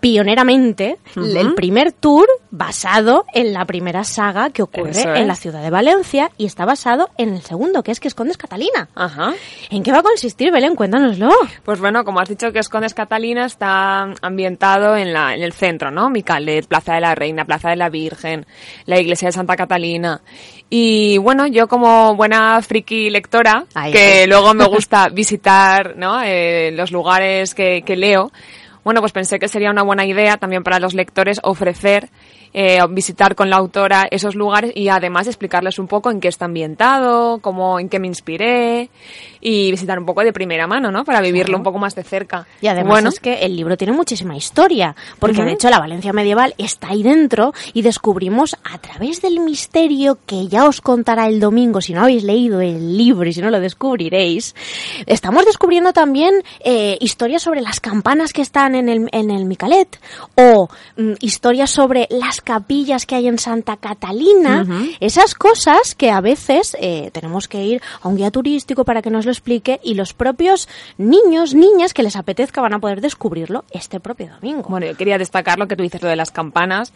pioneramente 0.00 0.98
el 1.16 1.54
primer 1.54 1.92
tour 1.92 2.26
basado 2.50 3.26
en 3.32 3.52
la 3.52 3.64
primera 3.64 4.04
saga 4.04 4.50
que 4.50 4.62
ocurre 4.62 5.02
en 5.20 5.28
la 5.28 5.34
ciudad 5.34 5.62
de 5.62 5.70
Valencia 5.70 6.30
y 6.36 6.46
está 6.46 6.64
basado 6.64 7.10
en 7.16 7.34
el 7.34 7.42
segundo, 7.42 7.82
que 7.82 7.92
es 7.92 8.00
que 8.00 8.08
escondes 8.08 8.36
Catalina. 8.36 8.88
Ajá. 8.94 9.34
¿En 9.70 9.82
qué 9.82 9.92
va 9.92 9.98
a 9.98 10.02
consistir, 10.02 10.50
Belén? 10.50 10.74
Cuéntanoslo. 10.74 11.30
Pues 11.64 11.80
bueno, 11.80 12.04
como 12.04 12.20
has 12.20 12.28
dicho 12.28 12.52
que 12.52 12.58
Escondes 12.58 12.94
Catalina 12.94 13.44
está 13.44 14.12
ambientado 14.22 14.96
en, 14.96 15.12
la, 15.12 15.34
en 15.34 15.42
el 15.42 15.52
centro, 15.52 15.90
¿no? 15.90 16.10
Micalet, 16.10 16.66
Plaza 16.66 16.94
de 16.94 17.00
la 17.00 17.14
Reina, 17.14 17.44
Plaza 17.44 17.70
de 17.70 17.76
la 17.76 17.88
Virgen, 17.88 18.46
la 18.86 18.98
iglesia 18.98 19.28
de 19.28 19.32
Santa 19.32 19.56
Catalina. 19.56 20.22
Y 20.68 21.18
bueno, 21.18 21.46
yo 21.48 21.66
como 21.66 22.14
buena 22.14 22.62
friki 22.62 23.10
lectora, 23.10 23.64
que 23.92 24.26
luego 24.28 24.54
me 24.54 24.64
gusta 24.68 25.08
visitar, 25.08 25.96
¿no? 25.96 26.22
Eh, 26.22 26.70
los 26.72 26.92
lugares 26.92 27.54
que, 27.54 27.82
que 27.82 27.96
leo, 27.96 28.30
bueno, 28.84 29.00
pues 29.00 29.12
pensé 29.12 29.38
que 29.38 29.48
sería 29.48 29.70
una 29.70 29.82
buena 29.82 30.04
idea 30.06 30.36
también 30.36 30.62
para 30.62 30.78
los 30.78 30.94
lectores 30.94 31.40
ofrecer, 31.42 32.08
eh, 32.52 32.78
visitar 32.90 33.34
con 33.34 33.48
la 33.50 33.56
autora 33.56 34.06
esos 34.10 34.34
lugares 34.34 34.72
y 34.74 34.88
además 34.88 35.26
explicarles 35.26 35.78
un 35.78 35.86
poco 35.86 36.10
en 36.10 36.20
qué 36.20 36.28
está 36.28 36.46
ambientado, 36.46 37.38
cómo, 37.40 37.78
en 37.78 37.88
qué 37.88 37.98
me 37.98 38.06
inspiré 38.06 38.90
y 39.40 39.70
visitar 39.70 39.98
un 39.98 40.04
poco 40.06 40.22
de 40.22 40.32
primera 40.32 40.66
mano, 40.66 40.90
¿no? 40.90 41.04
Para 41.04 41.20
vivirlo 41.20 41.50
Claro. 41.50 41.58
un 41.58 41.64
poco 41.64 41.78
más 41.78 41.94
de 41.94 42.02
cerca. 42.04 42.46
Y 42.60 42.66
además 42.66 42.90
bueno, 42.90 43.08
es 43.08 43.20
que 43.20 43.34
el 43.44 43.56
libro 43.56 43.76
tiene 43.76 43.92
muchísima 43.92 44.36
historia, 44.36 44.94
porque 45.18 45.42
de 45.42 45.52
hecho 45.52 45.70
la 45.70 45.78
Valencia 45.78 46.12
medieval 46.12 46.54
está 46.58 46.88
ahí 46.88 47.02
dentro 47.02 47.52
y 47.72 47.82
descubrimos 47.82 48.56
a 48.64 48.78
través 48.78 49.22
del 49.22 49.40
misterio 49.40 50.18
que 50.26 50.48
ya 50.48 50.66
os 50.66 50.80
contará 50.80 51.26
el 51.26 51.40
domingo 51.40 51.80
si 51.80 51.94
no 51.94 52.02
habéis 52.02 52.24
leído 52.24 52.60
el 52.60 52.96
libro 52.96 53.28
y 53.28 53.32
si 53.32 53.40
no 53.40 53.50
lo 53.50 53.60
descubriréis, 53.60 54.54
estamos 55.06 55.44
descubriendo 55.46 55.92
también 55.92 56.42
eh, 56.64 56.98
historias 57.00 57.42
sobre 57.42 57.60
las 57.62 57.80
campanas 57.80 58.32
que 58.32 58.42
están 58.42 58.74
en 58.74 58.88
el, 58.88 59.08
en 59.12 59.30
el 59.30 59.44
Micalet 59.46 59.98
o 60.36 60.68
mm, 60.96 61.12
historias 61.20 61.70
sobre 61.70 62.06
las 62.10 62.39
capillas 62.42 63.06
que 63.06 63.14
hay 63.14 63.28
en 63.28 63.38
Santa 63.38 63.76
Catalina, 63.76 64.66
esas 65.00 65.34
cosas 65.34 65.94
que 65.94 66.10
a 66.10 66.20
veces 66.20 66.76
eh, 66.80 67.10
tenemos 67.12 67.48
que 67.48 67.62
ir 67.64 67.82
a 68.02 68.08
un 68.08 68.16
guía 68.16 68.30
turístico 68.30 68.84
para 68.84 69.02
que 69.02 69.10
nos 69.10 69.24
lo 69.24 69.32
explique 69.32 69.80
y 69.82 69.94
los 69.94 70.14
propios 70.14 70.68
niños, 70.98 71.54
niñas 71.54 71.94
que 71.94 72.02
les 72.02 72.16
apetezca 72.16 72.60
van 72.60 72.74
a 72.74 72.78
poder 72.78 73.00
descubrirlo 73.00 73.64
este 73.70 74.00
propio 74.00 74.30
domingo. 74.34 74.68
Bueno, 74.68 74.86
yo 74.86 74.96
quería 74.96 75.18
destacar 75.18 75.58
lo 75.58 75.68
que 75.68 75.76
tú 75.76 75.82
dices, 75.82 76.02
lo 76.02 76.08
de 76.08 76.16
las 76.16 76.30
campanas. 76.30 76.92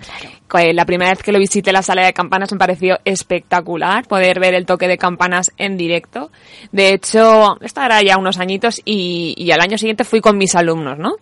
Que 0.51 0.73
La 0.73 0.85
primera 0.85 1.11
vez 1.11 1.23
que 1.23 1.33
lo 1.33 1.39
visité 1.39 1.73
la 1.73 1.83
sala 1.83 2.05
de 2.05 2.13
campanas 2.13 2.53
me 2.53 2.59
pareció 2.59 2.99
espectacular 3.05 4.07
poder 4.07 4.41
ver 4.41 4.55
el 4.55 4.67
toque 4.67 4.89
de 4.89 4.99
campanas 4.99 5.53
en 5.59 5.77
directo. 5.77 6.31
De 6.73 6.91
hecho, 6.91 7.59
esto 7.61 7.83
era 7.83 8.03
ya 8.03 8.19
unos 8.19 8.39
añitos 8.39 8.81
y, 8.85 9.35
y 9.37 9.51
al 9.51 9.61
año 9.61 9.79
siguiente 9.79 10.05
fui 10.05 10.21
con 10.21 10.39
mis 10.39 10.55
alumnos, 10.55 10.99
¿no? 10.99 11.17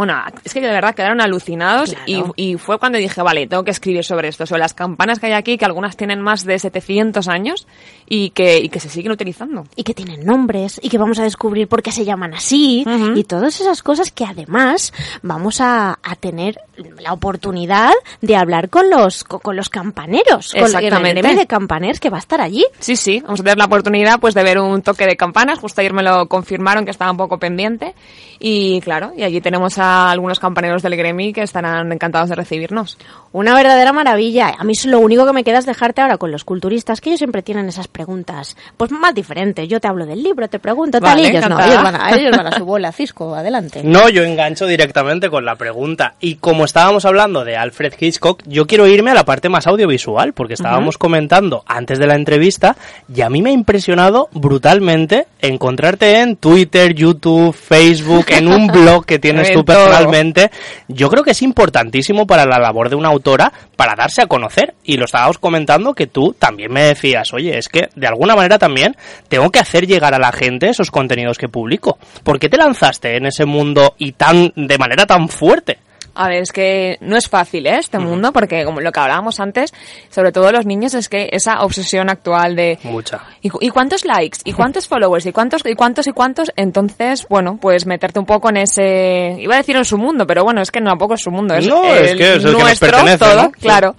Bueno, 0.00 0.14
es 0.42 0.54
que 0.54 0.62
de 0.62 0.68
verdad 0.70 0.94
quedaron 0.94 1.20
alucinados 1.20 1.94
y, 2.06 2.22
y 2.36 2.56
fue 2.56 2.78
cuando 2.78 2.96
dije, 2.96 3.20
vale, 3.20 3.46
tengo 3.46 3.64
que 3.64 3.70
escribir 3.70 4.02
sobre 4.02 4.28
esto, 4.28 4.46
sobre 4.46 4.60
las 4.60 4.72
campanas 4.72 5.18
que 5.18 5.26
hay 5.26 5.32
aquí, 5.34 5.58
que 5.58 5.66
algunas 5.66 5.94
tienen 5.94 6.22
más 6.22 6.46
de 6.46 6.58
700 6.58 7.28
años 7.28 7.66
y 8.08 8.30
que, 8.30 8.60
y 8.60 8.70
que 8.70 8.80
se 8.80 8.88
siguen 8.88 9.12
utilizando. 9.12 9.66
y 9.76 9.82
que 9.84 9.92
tienen 9.92 10.24
nombres 10.24 10.80
y 10.82 10.88
que 10.88 10.96
vamos 10.96 11.18
a 11.18 11.24
descubrir 11.24 11.68
por 11.68 11.82
qué 11.82 11.92
se 11.92 12.06
llaman 12.06 12.32
así 12.32 12.82
Ujú. 12.86 13.12
y 13.18 13.24
todas 13.24 13.60
esas 13.60 13.82
cosas 13.82 14.10
que 14.10 14.24
además 14.24 14.94
vamos 15.22 15.60
a, 15.60 15.98
a 16.02 16.16
tener 16.16 16.58
la 16.98 17.12
oportunidad 17.12 17.92
de 18.22 18.36
hablar 18.36 18.70
con 18.70 18.88
los 18.88 19.22
con, 19.24 19.40
con 19.40 19.54
los 19.54 19.68
campaneros, 19.68 20.48
con 20.52 20.60
el 20.60 20.64
Exactamente. 20.66 21.20
gremio 21.20 21.38
de 21.40 21.46
campaneros 21.46 22.00
que 22.00 22.08
va 22.08 22.16
a 22.16 22.20
estar 22.20 22.40
allí. 22.40 22.64
Sí, 22.78 22.96
sí, 22.96 23.20
vamos 23.20 23.40
a 23.40 23.42
tener 23.42 23.58
la 23.58 23.66
oportunidad 23.66 24.18
pues 24.18 24.32
de 24.32 24.42
ver 24.44 24.58
un 24.58 24.80
toque 24.80 25.04
de 25.04 25.18
campanas, 25.18 25.58
justo 25.58 25.82
ayer 25.82 25.92
me 25.92 26.02
lo 26.02 26.26
confirmaron 26.26 26.86
que 26.86 26.90
estaba 26.90 27.10
un 27.10 27.18
poco 27.18 27.36
pendiente 27.38 27.94
y 28.38 28.80
claro, 28.80 29.12
y 29.14 29.22
allí 29.24 29.42
tenemos 29.42 29.76
a 29.76 29.89
algunos 29.90 30.38
campaneros 30.38 30.82
del 30.82 30.96
gremi 30.96 31.32
que 31.32 31.42
estarán 31.42 31.92
encantados 31.92 32.28
de 32.28 32.34
recibirnos. 32.34 32.98
Una 33.32 33.54
verdadera 33.54 33.92
maravilla. 33.92 34.54
A 34.58 34.64
mí 34.64 34.74
lo 34.86 34.98
único 34.98 35.26
que 35.26 35.32
me 35.32 35.44
queda 35.44 35.58
es 35.58 35.66
dejarte 35.66 36.00
ahora 36.00 36.18
con 36.18 36.30
los 36.30 36.44
culturistas, 36.44 37.00
que 37.00 37.10
ellos 37.10 37.18
siempre 37.18 37.42
tienen 37.42 37.68
esas 37.68 37.88
preguntas, 37.88 38.56
pues 38.76 38.90
más 38.90 39.14
diferentes. 39.14 39.68
Yo 39.68 39.80
te 39.80 39.88
hablo 39.88 40.06
del 40.06 40.22
libro, 40.22 40.48
te 40.48 40.58
pregunto, 40.58 41.00
tal, 41.00 41.16
Vale, 41.16 41.22
y 41.22 41.26
ellos 41.26 41.48
no, 41.48 41.54
encantada. 41.56 41.72
ellos 41.72 41.82
van, 41.82 41.96
a, 41.96 42.10
ellos 42.16 42.36
van 42.36 42.46
a 42.46 42.52
su 42.52 42.64
bola, 42.70 42.92
Cisco, 42.92 43.34
adelante. 43.34 43.82
No, 43.84 44.08
yo 44.08 44.24
engancho 44.24 44.66
directamente 44.66 45.30
con 45.30 45.44
la 45.44 45.56
pregunta. 45.56 46.14
Y 46.20 46.36
como 46.36 46.64
estábamos 46.64 47.04
hablando 47.04 47.44
de 47.44 47.56
Alfred 47.56 47.94
Hitchcock, 47.98 48.42
yo 48.46 48.66
quiero 48.66 48.86
irme 48.86 49.10
a 49.10 49.14
la 49.14 49.24
parte 49.24 49.48
más 49.48 49.66
audiovisual, 49.66 50.32
porque 50.32 50.54
estábamos 50.54 50.98
comentando 50.98 51.62
antes 51.66 51.98
de 51.98 52.06
la 52.06 52.14
entrevista, 52.14 52.76
y 53.14 53.20
a 53.20 53.30
mí 53.30 53.42
me 53.42 53.50
ha 53.50 53.52
impresionado 53.52 54.28
brutalmente 54.32 55.26
encontrarte 55.40 56.20
en 56.20 56.36
Twitter, 56.36 56.94
YouTube, 56.94 57.54
Facebook, 57.54 58.26
en 58.28 58.48
un 58.48 58.66
blog 58.72 59.04
que 59.04 59.18
tienes 59.18 59.48
En 59.48 59.54
tú. 59.54 59.64
Personalmente. 59.74 60.50
Yo 60.88 61.08
creo 61.08 61.24
que 61.24 61.32
es 61.32 61.42
importantísimo 61.42 62.26
para 62.26 62.44
la 62.44 62.58
labor 62.58 62.88
de 62.88 62.96
una 62.96 63.08
autora 63.08 63.52
para 63.76 63.94
darse 63.94 64.22
a 64.22 64.26
conocer. 64.26 64.74
Y 64.84 64.96
lo 64.96 65.04
estábamos 65.04 65.38
comentando 65.38 65.94
que 65.94 66.06
tú 66.06 66.34
también 66.38 66.72
me 66.72 66.84
decías, 66.84 67.32
oye, 67.32 67.58
es 67.58 67.68
que 67.68 67.88
de 67.94 68.06
alguna 68.06 68.34
manera 68.34 68.58
también 68.58 68.96
tengo 69.28 69.50
que 69.50 69.58
hacer 69.58 69.86
llegar 69.86 70.14
a 70.14 70.18
la 70.18 70.32
gente 70.32 70.68
esos 70.68 70.90
contenidos 70.90 71.38
que 71.38 71.48
publico. 71.48 71.98
¿Por 72.22 72.38
qué 72.38 72.48
te 72.48 72.56
lanzaste 72.56 73.16
en 73.16 73.26
ese 73.26 73.44
mundo 73.44 73.94
y 73.98 74.12
tan 74.12 74.52
de 74.56 74.78
manera 74.78 75.06
tan 75.06 75.28
fuerte? 75.28 75.78
A 76.14 76.28
ver, 76.28 76.42
es 76.42 76.52
que 76.52 76.96
no 77.00 77.16
es 77.16 77.28
fácil, 77.28 77.66
¿eh? 77.66 77.78
Este 77.78 77.98
mundo, 77.98 78.32
porque 78.32 78.64
como 78.64 78.80
lo 78.80 78.90
que 78.92 79.00
hablábamos 79.00 79.38
antes, 79.40 79.72
sobre 80.10 80.32
todo 80.32 80.50
los 80.52 80.66
niños, 80.66 80.94
es 80.94 81.08
que 81.08 81.28
esa 81.32 81.62
obsesión 81.62 82.10
actual 82.10 82.56
de 82.56 82.78
Mucha. 82.84 83.20
¿Y, 83.42 83.48
cu- 83.50 83.58
y 83.60 83.70
cuántos 83.70 84.04
likes? 84.04 84.38
¿Y 84.44 84.52
cuántos 84.52 84.88
followers? 84.88 85.24
¿Y 85.26 85.32
cuántos, 85.32 85.62
y 85.64 85.74
cuántos 85.74 86.06
y 86.06 86.12
cuántos? 86.12 86.50
Entonces, 86.56 87.26
bueno, 87.28 87.58
pues 87.60 87.86
meterte 87.86 88.18
un 88.18 88.26
poco 88.26 88.48
en 88.50 88.56
ese... 88.58 89.36
Iba 89.38 89.54
a 89.54 89.58
decir 89.58 89.76
en 89.76 89.84
su 89.84 89.98
mundo, 89.98 90.26
pero 90.26 90.42
bueno, 90.44 90.60
es 90.62 90.70
que 90.70 90.80
tampoco 90.80 91.14
es 91.14 91.22
su 91.22 91.30
mundo. 91.30 91.54
Es, 91.54 91.66
No, 91.66 91.84
es 91.84 92.00
que 92.00 92.04
es 92.04 92.10
el 92.12 92.18
que 92.18 92.52
nos 92.52 92.62
nuestro, 92.62 92.90
todo, 93.18 93.34
¿no? 93.36 93.52
Sí. 93.54 93.60
claro. 93.60 93.94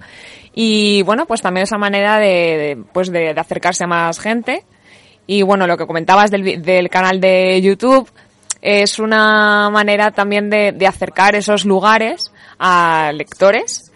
Y 0.54 1.02
bueno, 1.02 1.24
pues 1.26 1.40
también 1.40 1.64
esa 1.64 1.78
manera 1.78 2.18
de, 2.18 2.26
de, 2.26 2.78
pues 2.92 3.10
de, 3.10 3.32
de 3.32 3.40
acercarse 3.40 3.84
a 3.84 3.86
más 3.86 4.18
gente. 4.20 4.64
Y 5.26 5.42
bueno, 5.42 5.66
lo 5.66 5.76
que 5.78 5.86
comentabas 5.86 6.30
del, 6.30 6.60
del 6.62 6.90
canal 6.90 7.20
de 7.20 7.60
YouTube 7.62 8.10
es 8.62 8.98
una 8.98 9.68
manera 9.70 10.12
también 10.12 10.48
de, 10.48 10.72
de 10.72 10.86
acercar 10.86 11.34
esos 11.34 11.64
lugares 11.64 12.32
a 12.58 13.10
lectores. 13.12 13.91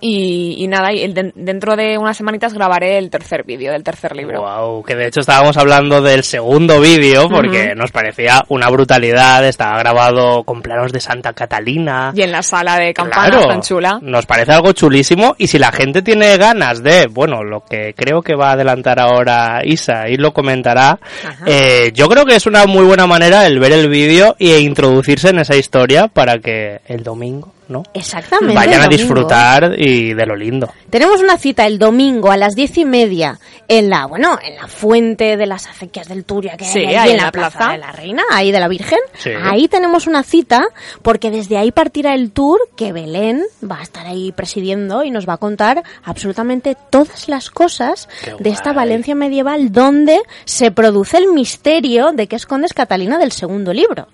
Y, 0.00 0.56
y 0.58 0.68
nada, 0.68 0.92
y 0.92 1.12
dentro 1.12 1.76
de 1.76 1.98
unas 1.98 2.16
semanitas 2.16 2.52
grabaré 2.52 2.98
el 2.98 3.10
tercer 3.10 3.44
vídeo 3.44 3.72
del 3.72 3.82
tercer 3.82 4.14
libro. 4.14 4.42
Wow, 4.42 4.82
que 4.82 4.94
de 4.94 5.08
hecho 5.08 5.20
estábamos 5.20 5.56
hablando 5.56 6.00
del 6.02 6.22
segundo 6.22 6.80
vídeo 6.80 7.28
porque 7.28 7.74
nos 7.74 7.90
parecía 7.90 8.44
una 8.48 8.68
brutalidad, 8.68 9.46
estaba 9.46 9.78
grabado 9.78 10.44
con 10.44 10.62
planos 10.62 10.92
de 10.92 11.00
Santa 11.00 11.32
Catalina. 11.32 12.12
Y 12.14 12.22
en 12.22 12.32
la 12.32 12.42
sala 12.42 12.78
de 12.78 12.92
campanas 12.92 13.30
Claro, 13.30 13.48
tan 13.48 13.62
chula. 13.62 13.98
Nos 14.02 14.26
parece 14.26 14.52
algo 14.52 14.72
chulísimo 14.72 15.34
y 15.38 15.46
si 15.46 15.58
la 15.58 15.72
gente 15.72 16.02
tiene 16.02 16.36
ganas 16.36 16.82
de, 16.82 17.06
bueno, 17.10 17.42
lo 17.42 17.64
que 17.64 17.94
creo 17.94 18.22
que 18.22 18.34
va 18.34 18.50
a 18.50 18.52
adelantar 18.52 19.00
ahora 19.00 19.60
Isa 19.64 20.08
y 20.08 20.16
lo 20.16 20.32
comentará, 20.32 20.98
eh, 21.46 21.92
yo 21.94 22.08
creo 22.08 22.24
que 22.24 22.36
es 22.36 22.46
una 22.46 22.66
muy 22.66 22.84
buena 22.84 23.06
manera 23.06 23.46
el 23.46 23.58
ver 23.58 23.72
el 23.72 23.88
vídeo 23.88 24.36
e 24.38 24.60
introducirse 24.60 25.30
en 25.30 25.38
esa 25.38 25.56
historia 25.56 26.08
para 26.08 26.38
que 26.38 26.80
el 26.86 27.02
domingo, 27.02 27.52
¿no? 27.68 27.82
Exactamente. 27.94 28.54
Vayan 28.54 28.82
a 28.82 28.88
disfrutar 28.88 29.74
y 29.78 30.14
de 30.14 30.26
lo 30.26 30.36
lindo. 30.36 30.72
Tenemos 30.90 31.20
una 31.20 31.36
cita 31.38 31.66
el 31.66 31.78
domingo 31.78 32.30
a 32.30 32.36
las 32.36 32.54
diez 32.54 32.76
y 32.78 32.84
media 32.84 33.38
en 33.68 33.90
la, 33.90 34.06
bueno, 34.06 34.38
en 34.42 34.56
la 34.56 34.68
fuente 34.68 35.36
de 35.36 35.46
las 35.46 35.66
acequias 35.66 36.08
del 36.08 36.24
Turia 36.24 36.56
que 36.56 36.64
Sí, 36.64 36.80
hay 36.80 36.94
ahí 36.94 37.08
en 37.10 37.10
en 37.12 37.16
la, 37.18 37.24
la 37.24 37.32
plaza. 37.32 37.58
plaza. 37.58 37.72
de 37.72 37.78
la 37.78 37.92
Reina, 37.92 38.22
ahí 38.30 38.52
de 38.52 38.60
la 38.60 38.68
Virgen. 38.68 38.98
Sí. 39.18 39.30
Ahí 39.42 39.68
tenemos 39.68 40.06
una 40.06 40.22
cita 40.22 40.64
porque 41.02 41.30
desde 41.30 41.58
ahí 41.58 41.72
partirá 41.72 42.14
el 42.14 42.30
tour 42.30 42.60
que 42.76 42.92
Belén 42.92 43.42
va 43.68 43.80
a 43.80 43.82
estar 43.82 44.06
ahí 44.06 44.32
presidiendo 44.32 45.02
y 45.04 45.10
nos 45.10 45.28
va 45.28 45.34
a 45.34 45.38
contar 45.38 45.82
absolutamente 46.04 46.76
todas 46.90 47.28
las 47.28 47.50
cosas 47.50 48.08
de 48.38 48.50
esta 48.50 48.72
Valencia 48.72 49.14
medieval 49.14 49.72
donde 49.72 50.20
se 50.44 50.70
produce 50.70 51.16
el 51.18 51.32
misterio 51.32 52.12
de 52.12 52.26
que 52.28 52.36
escondes 52.36 52.72
Catalina 52.74 53.18
del 53.18 53.32
segundo 53.32 53.72
libro. 53.72 54.06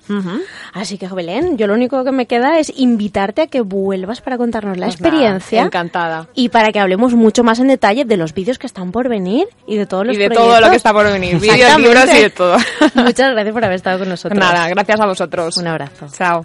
Así 0.72 0.96
que 0.98 1.06
Belén, 1.08 1.58
yo 1.58 1.66
lo 1.66 1.74
único 1.74 2.04
que 2.04 2.12
me 2.12 2.26
queda 2.26 2.58
es 2.58 2.72
invitarte 2.76 3.41
a 3.42 3.46
que 3.46 3.60
vuelvas 3.60 4.20
para 4.20 4.38
contarnos 4.38 4.76
la 4.78 4.86
Pues 4.86 5.00
nada, 5.00 5.08
experiencia 5.10 5.62
encantada. 5.62 6.28
y 6.34 6.48
para 6.48 6.72
que 6.72 6.80
hablemos 6.80 7.14
mucho 7.14 7.44
más 7.44 7.58
en 7.60 7.68
detalle 7.68 8.04
de 8.04 8.16
los 8.16 8.32
vídeos 8.34 8.58
que 8.58 8.66
están 8.66 8.92
por 8.92 9.08
venir 9.08 9.46
y 9.66 9.76
de 9.76 9.86
todos 9.86 10.06
los 10.06 10.16
Y 10.16 10.18
de 10.18 10.26
proyectos. 10.28 10.48
todo 10.50 10.60
lo 10.60 10.70
que 10.70 10.76
está 10.76 10.92
por 10.92 11.04
venir. 11.12 11.38
Vídeos, 11.38 11.78
libros 11.80 12.06
y 12.14 12.22
de 12.22 12.30
todo. 12.30 12.56
Muchas 12.94 13.32
gracias 13.32 13.52
por 13.52 13.64
haber 13.64 13.76
estado 13.76 13.98
con 13.98 14.08
nosotros. 14.08 14.38
Nada, 14.38 14.68
gracias 14.68 15.00
a 15.00 15.06
vosotros. 15.06 15.56
Un 15.58 15.66
abrazo. 15.66 16.06
Chao. 16.16 16.44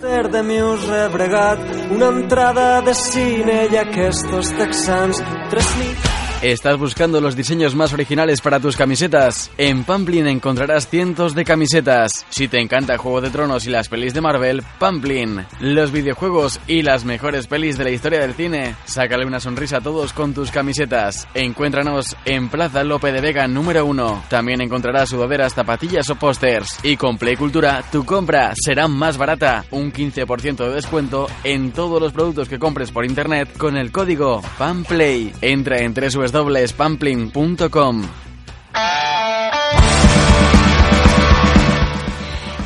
pòster 0.00 0.30
de 0.30 0.42
Mius 0.42 0.86
rebregat, 0.86 1.58
una 1.90 2.08
entrada 2.08 2.80
de 2.82 2.94
cine 2.94 3.66
i 3.72 3.76
aquests 3.76 4.52
texans, 4.56 5.20
tres 5.50 5.68
nits 5.78 6.09
¿Estás 6.42 6.78
buscando 6.78 7.20
los 7.20 7.36
diseños 7.36 7.74
más 7.74 7.92
originales 7.92 8.40
para 8.40 8.60
tus 8.60 8.74
camisetas? 8.74 9.50
En 9.58 9.84
Pamplin 9.84 10.26
encontrarás 10.26 10.88
cientos 10.88 11.34
de 11.34 11.44
camisetas. 11.44 12.24
Si 12.30 12.48
te 12.48 12.58
encanta 12.58 12.96
Juego 12.96 13.20
de 13.20 13.28
Tronos 13.28 13.66
y 13.66 13.70
las 13.70 13.90
pelis 13.90 14.14
de 14.14 14.22
Marvel, 14.22 14.62
Pamplin. 14.78 15.44
Los 15.60 15.92
videojuegos 15.92 16.58
y 16.66 16.80
las 16.80 17.04
mejores 17.04 17.46
pelis 17.46 17.76
de 17.76 17.84
la 17.84 17.90
historia 17.90 18.20
del 18.20 18.32
cine. 18.32 18.74
Sácale 18.86 19.26
una 19.26 19.38
sonrisa 19.38 19.76
a 19.76 19.80
todos 19.82 20.14
con 20.14 20.32
tus 20.32 20.50
camisetas. 20.50 21.28
Encuéntranos 21.34 22.16
en 22.24 22.48
Plaza 22.48 22.84
Lope 22.84 23.12
de 23.12 23.20
Vega 23.20 23.46
número 23.46 23.84
1. 23.84 24.24
También 24.30 24.62
encontrarás 24.62 25.10
sudaderas, 25.10 25.52
zapatillas 25.52 26.08
o 26.08 26.14
pósters. 26.14 26.78
Y 26.82 26.96
con 26.96 27.18
Play 27.18 27.36
Cultura, 27.36 27.84
tu 27.92 28.06
compra 28.06 28.54
será 28.56 28.88
más 28.88 29.18
barata. 29.18 29.66
Un 29.72 29.92
15% 29.92 30.56
de 30.56 30.72
descuento 30.72 31.26
en 31.44 31.72
todos 31.72 32.00
los 32.00 32.14
productos 32.14 32.48
que 32.48 32.58
compres 32.58 32.90
por 32.92 33.04
internet 33.04 33.54
con 33.58 33.76
el 33.76 33.92
código 33.92 34.40
PAMPLAY. 34.56 35.34
Entra 35.42 35.80
en 35.80 35.92
www.pamplin.com. 36.32 38.02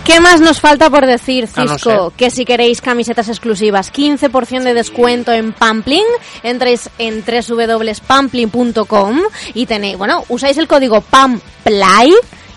¿Qué 0.04 0.20
más 0.20 0.40
nos 0.42 0.60
falta 0.60 0.90
por 0.90 1.06
decir, 1.06 1.48
Ah, 1.56 1.64
no 1.64 1.72
Cisco? 1.78 2.12
Que 2.14 2.30
si 2.30 2.44
queréis 2.44 2.82
camisetas 2.82 3.28
exclusivas, 3.28 3.90
15% 3.90 4.62
de 4.62 4.74
descuento 4.74 5.32
en 5.32 5.54
Pamplin, 5.54 6.04
entréis 6.42 6.90
en 6.98 7.24
www.pamplin.com 7.24 9.20
y 9.54 9.64
tenéis, 9.64 9.96
bueno, 9.96 10.22
usáis 10.28 10.58
el 10.58 10.68
código 10.68 11.00
PAMPLAY 11.00 12.12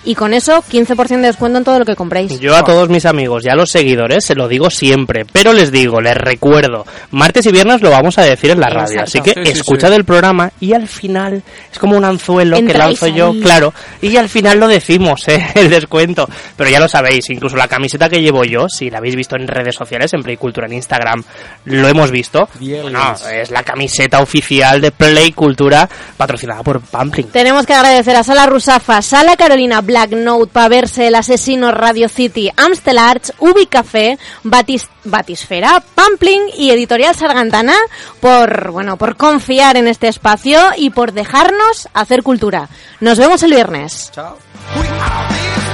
y 0.07 0.15
con 0.15 0.33
eso 0.33 0.63
15% 0.63 1.07
de 1.07 1.17
descuento 1.17 1.57
en 1.57 1.65
todo 1.65 1.79
lo 1.79 1.85
que 1.85 1.95
compréis. 1.95 2.39
Yo 2.39 2.55
a 2.55 2.63
todos 2.63 2.87
mis 2.87 3.05
amigos 3.05 3.43
y 3.45 3.49
a 3.49 3.55
los 3.55 3.69
seguidores 3.69 4.23
se 4.23 4.35
lo 4.35 4.47
digo 4.47 4.69
siempre, 4.69 5.25
pero 5.29 5.51
les 5.51 5.69
digo, 5.69 5.99
les 5.99 6.15
recuerdo, 6.15 6.85
martes 7.11 7.45
y 7.45 7.51
viernes 7.51 7.81
lo 7.81 7.91
vamos 7.91 8.17
a 8.17 8.21
decir 8.21 8.51
en 8.51 8.61
la 8.61 8.69
radio, 8.69 9.01
así 9.01 9.19
que 9.19 9.33
Sí, 9.33 9.41
sí, 9.43 9.51
escuchad 9.51 9.91
el 9.91 10.05
programa 10.05 10.49
y 10.61 10.71
al 10.71 10.87
final 10.87 11.43
es 11.69 11.77
como 11.77 11.97
un 11.97 12.05
anzuelo 12.05 12.55
que 12.55 12.73
lanzo 12.73 13.07
yo, 13.07 13.33
claro, 13.41 13.73
y 14.01 14.15
al 14.15 14.29
final 14.29 14.59
lo 14.59 14.69
decimos, 14.69 15.27
¿eh? 15.27 15.45
el 15.55 15.69
descuento, 15.69 16.29
pero 16.55 16.69
ya 16.69 16.79
lo 16.79 16.87
sabéis, 16.87 17.29
incluso 17.29 17.57
la 17.57 17.67
camiseta 17.67 18.07
que 18.07 18.21
llevo 18.21 18.45
yo, 18.45 18.69
si 18.69 18.89
la 18.89 18.99
habéis 18.99 19.17
visto 19.17 19.35
en 19.35 19.45
redes 19.45 19.75
sociales, 19.75 20.13
en 20.13 20.23
Play 20.23 20.37
Cultura, 20.37 20.67
en 20.67 20.73
Instagram, 20.73 21.21
lo 21.65 21.87
hemos 21.89 22.11
visto, 22.11 22.47
bueno, 22.81 23.13
es 23.29 23.51
la 23.51 23.63
camiseta 23.63 24.21
oficial 24.21 24.79
de 24.79 24.91
Play 24.91 25.33
Cultura 25.33 25.89
patrocinada 26.15 26.63
por 26.63 26.79
Pamplin. 26.79 27.27
Tenemos 27.27 27.65
que 27.65 27.73
agradecer 27.73 28.15
a 28.15 28.23
Sala 28.23 28.45
Rusafa, 28.45 29.01
Sala 29.01 29.35
Carolina, 29.35 29.81
Black 29.97 30.11
Note, 30.11 30.51
Paverse, 30.53 31.07
El 31.07 31.15
Asesino, 31.15 31.71
Radio 31.71 32.07
City, 32.07 32.51
Amstel 32.55 32.99
Arts, 32.99 33.33
Ubi 33.39 33.65
Café, 33.65 34.19
Batis, 34.43 34.87
Batisfera, 35.03 35.83
Pamplin 35.95 36.43
y 36.55 36.69
Editorial 36.69 37.15
Sargantana 37.15 37.73
por, 38.19 38.69
bueno, 38.69 38.97
por 38.97 39.17
confiar 39.17 39.75
en 39.75 39.87
este 39.87 40.07
espacio 40.07 40.59
y 40.77 40.91
por 40.91 41.13
dejarnos 41.13 41.89
hacer 41.95 42.21
cultura. 42.21 42.69
Nos 42.99 43.17
vemos 43.17 43.41
el 43.41 43.49
viernes. 43.49 44.11
The 44.13 45.66